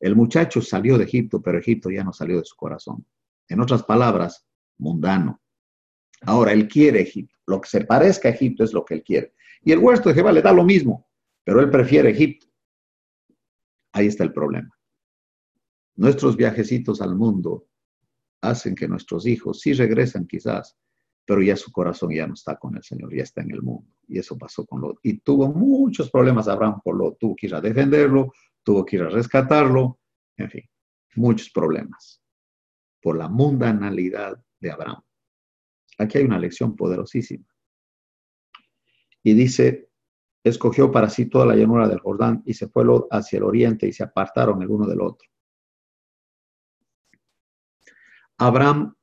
El 0.00 0.16
muchacho 0.16 0.62
salió 0.62 0.96
de 0.96 1.04
Egipto, 1.04 1.42
pero 1.42 1.58
Egipto 1.58 1.90
ya 1.90 2.02
no 2.02 2.12
salió 2.12 2.38
de 2.38 2.44
su 2.44 2.56
corazón. 2.56 3.06
En 3.48 3.60
otras 3.60 3.82
palabras, 3.82 4.46
mundano. 4.78 5.40
Ahora, 6.22 6.52
él 6.52 6.66
quiere 6.66 7.02
Egipto. 7.02 7.36
Lo 7.46 7.60
que 7.60 7.68
se 7.68 7.84
parezca 7.84 8.28
a 8.28 8.32
Egipto 8.32 8.64
es 8.64 8.72
lo 8.72 8.84
que 8.84 8.94
él 8.94 9.02
quiere. 9.02 9.34
Y 9.62 9.72
el 9.72 9.78
huerto 9.78 10.08
de 10.08 10.14
Jehová 10.14 10.32
le 10.32 10.42
da 10.42 10.52
lo 10.52 10.64
mismo, 10.64 11.08
pero 11.44 11.60
él 11.60 11.70
prefiere 11.70 12.10
Egipto. 12.10 12.46
Ahí 13.92 14.06
está 14.06 14.24
el 14.24 14.32
problema. 14.32 14.70
Nuestros 15.96 16.36
viajecitos 16.36 17.02
al 17.02 17.14
mundo 17.14 17.66
hacen 18.40 18.74
que 18.74 18.88
nuestros 18.88 19.26
hijos 19.26 19.60
sí 19.60 19.74
regresan 19.74 20.26
quizás, 20.26 20.78
pero 21.26 21.42
ya 21.42 21.56
su 21.56 21.70
corazón 21.70 22.10
ya 22.12 22.26
no 22.26 22.34
está 22.34 22.56
con 22.56 22.74
el 22.76 22.82
Señor, 22.82 23.14
ya 23.14 23.22
está 23.22 23.42
en 23.42 23.50
el 23.50 23.62
mundo. 23.62 23.90
Y 24.08 24.18
eso 24.18 24.38
pasó 24.38 24.64
con 24.64 24.80
Lot. 24.80 24.98
Y 25.02 25.18
tuvo 25.18 25.48
muchos 25.52 26.10
problemas 26.10 26.48
Abraham 26.48 26.80
por 26.82 26.96
Lot. 26.96 27.18
Tuvo 27.18 27.36
que 27.36 27.48
ir 27.48 27.54
a 27.54 27.60
defenderlo, 27.60 28.32
tuvo 28.62 28.84
que 28.84 28.96
ir 28.96 29.02
a 29.02 29.08
rescatarlo, 29.08 30.00
en 30.36 30.50
fin, 30.50 30.70
muchos 31.14 31.50
problemas 31.50 32.22
por 33.00 33.16
la 33.16 33.28
mundanalidad 33.28 34.42
de 34.60 34.70
Abraham. 34.70 35.02
Aquí 35.98 36.18
hay 36.18 36.24
una 36.24 36.38
lección 36.38 36.76
poderosísima. 36.76 37.46
Y 39.22 39.34
dice, 39.34 39.90
escogió 40.42 40.90
para 40.90 41.10
sí 41.10 41.26
toda 41.26 41.46
la 41.46 41.56
llanura 41.56 41.88
del 41.88 42.00
Jordán 42.00 42.42
y 42.46 42.54
se 42.54 42.68
fue 42.68 42.84
hacia 43.10 43.38
el 43.38 43.44
oriente 43.44 43.86
y 43.86 43.92
se 43.92 44.02
apartaron 44.02 44.62
el 44.62 44.70
uno 44.70 44.86
del 44.86 45.00
otro. 45.00 45.28
Abraham 48.38 48.94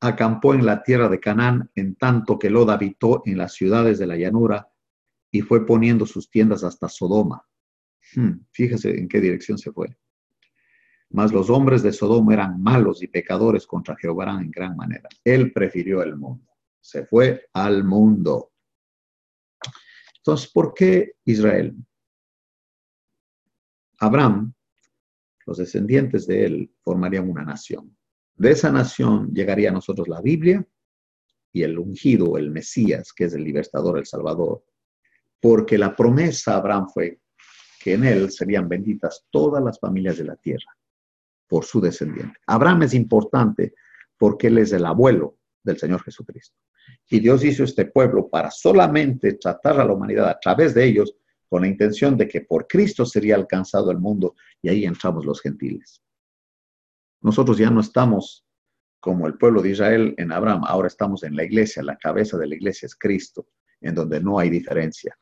acampó 0.00 0.54
en 0.54 0.64
la 0.64 0.82
tierra 0.82 1.08
de 1.08 1.18
Canaán 1.18 1.70
en 1.74 1.96
tanto 1.96 2.38
que 2.38 2.50
Lod 2.50 2.70
habitó 2.70 3.22
en 3.24 3.38
las 3.38 3.54
ciudades 3.54 3.98
de 3.98 4.06
la 4.06 4.16
llanura 4.16 4.68
y 5.32 5.40
fue 5.40 5.66
poniendo 5.66 6.06
sus 6.06 6.30
tiendas 6.30 6.62
hasta 6.62 6.88
Sodoma. 6.88 7.44
Hmm, 8.14 8.44
fíjese 8.50 8.98
en 8.98 9.08
qué 9.08 9.20
dirección 9.20 9.58
se 9.58 9.72
fue. 9.72 9.96
Mas 11.10 11.32
los 11.32 11.48
hombres 11.48 11.82
de 11.82 11.92
Sodoma 11.92 12.34
eran 12.34 12.60
malos 12.60 13.02
y 13.02 13.06
pecadores 13.06 13.66
contra 13.66 13.96
Jehová 13.96 14.38
en 14.40 14.50
gran 14.50 14.76
manera. 14.76 15.08
Él 15.22 15.52
prefirió 15.52 16.02
el 16.02 16.16
mundo. 16.16 16.52
Se 16.80 17.06
fue 17.06 17.48
al 17.52 17.84
mundo. 17.84 18.52
Entonces, 20.18 20.50
¿por 20.50 20.74
qué 20.74 21.12
Israel? 21.24 21.76
Abraham, 24.00 24.52
los 25.46 25.58
descendientes 25.58 26.26
de 26.26 26.46
él, 26.46 26.74
formarían 26.82 27.28
una 27.28 27.44
nación. 27.44 27.96
De 28.34 28.50
esa 28.50 28.72
nación 28.72 29.32
llegaría 29.32 29.70
a 29.70 29.72
nosotros 29.72 30.08
la 30.08 30.20
Biblia 30.20 30.66
y 31.52 31.62
el 31.62 31.78
ungido, 31.78 32.36
el 32.36 32.50
Mesías, 32.50 33.12
que 33.12 33.24
es 33.24 33.34
el 33.34 33.44
libertador, 33.44 33.98
el 33.98 34.06
Salvador, 34.06 34.64
porque 35.40 35.78
la 35.78 35.94
promesa 35.94 36.54
a 36.54 36.56
Abraham 36.56 36.88
fue 36.92 37.20
que 37.84 37.92
en 37.92 38.04
él 38.04 38.30
serían 38.30 38.66
benditas 38.66 39.26
todas 39.30 39.62
las 39.62 39.78
familias 39.78 40.16
de 40.16 40.24
la 40.24 40.36
tierra 40.36 40.74
por 41.46 41.66
su 41.66 41.82
descendiente. 41.82 42.38
Abraham 42.46 42.84
es 42.84 42.94
importante 42.94 43.74
porque 44.16 44.46
él 44.46 44.56
es 44.56 44.72
el 44.72 44.86
abuelo 44.86 45.36
del 45.62 45.76
Señor 45.76 46.02
Jesucristo. 46.02 46.56
Y 47.10 47.20
Dios 47.20 47.44
hizo 47.44 47.62
este 47.62 47.84
pueblo 47.84 48.26
para 48.30 48.50
solamente 48.50 49.34
tratar 49.34 49.78
a 49.78 49.84
la 49.84 49.92
humanidad 49.92 50.30
a 50.30 50.40
través 50.40 50.72
de 50.72 50.82
ellos 50.82 51.14
con 51.46 51.60
la 51.60 51.68
intención 51.68 52.16
de 52.16 52.26
que 52.26 52.40
por 52.40 52.66
Cristo 52.66 53.04
sería 53.04 53.34
alcanzado 53.34 53.90
el 53.90 53.98
mundo 53.98 54.34
y 54.62 54.70
ahí 54.70 54.86
entramos 54.86 55.26
los 55.26 55.42
gentiles. 55.42 56.02
Nosotros 57.20 57.58
ya 57.58 57.68
no 57.68 57.82
estamos 57.82 58.46
como 58.98 59.26
el 59.26 59.34
pueblo 59.34 59.60
de 59.60 59.72
Israel 59.72 60.14
en 60.16 60.32
Abraham, 60.32 60.62
ahora 60.64 60.88
estamos 60.88 61.22
en 61.22 61.36
la 61.36 61.44
iglesia, 61.44 61.82
la 61.82 61.98
cabeza 61.98 62.38
de 62.38 62.46
la 62.46 62.54
iglesia 62.54 62.86
es 62.86 62.96
Cristo, 62.96 63.48
en 63.82 63.94
donde 63.94 64.20
no 64.20 64.38
hay 64.38 64.48
diferencia. 64.48 65.14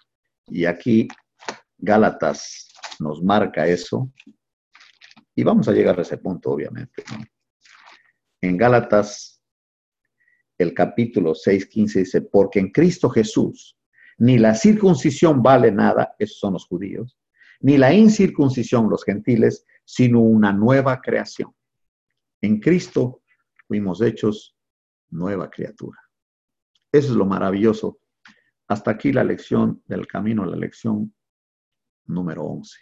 Y 0.46 0.64
aquí 0.64 1.08
Gálatas 1.82 2.72
nos 3.00 3.20
marca 3.22 3.66
eso 3.66 4.12
y 5.34 5.42
vamos 5.42 5.66
a 5.66 5.72
llegar 5.72 5.98
a 5.98 6.02
ese 6.02 6.16
punto, 6.16 6.52
obviamente. 6.52 7.02
En 8.40 8.56
Gálatas 8.56 9.42
el 10.58 10.74
capítulo 10.74 11.34
6, 11.34 11.66
15 11.66 11.98
dice, 11.98 12.22
porque 12.22 12.60
en 12.60 12.70
Cristo 12.70 13.10
Jesús 13.10 13.76
ni 14.18 14.38
la 14.38 14.54
circuncisión 14.54 15.42
vale 15.42 15.72
nada, 15.72 16.14
esos 16.20 16.38
son 16.38 16.52
los 16.52 16.66
judíos, 16.66 17.18
ni 17.58 17.76
la 17.76 17.92
incircuncisión 17.92 18.88
los 18.88 19.02
gentiles, 19.02 19.66
sino 19.84 20.20
una 20.20 20.52
nueva 20.52 21.00
creación. 21.00 21.52
En 22.40 22.60
Cristo 22.60 23.22
fuimos 23.66 24.00
hechos 24.00 24.56
nueva 25.10 25.50
criatura. 25.50 25.98
Eso 26.92 27.08
es 27.08 27.16
lo 27.16 27.26
maravilloso. 27.26 27.98
Hasta 28.68 28.92
aquí 28.92 29.12
la 29.12 29.24
lección 29.24 29.82
del 29.86 30.06
camino, 30.06 30.44
la 30.44 30.56
lección 30.56 31.12
número 32.06 32.44
11. 32.44 32.76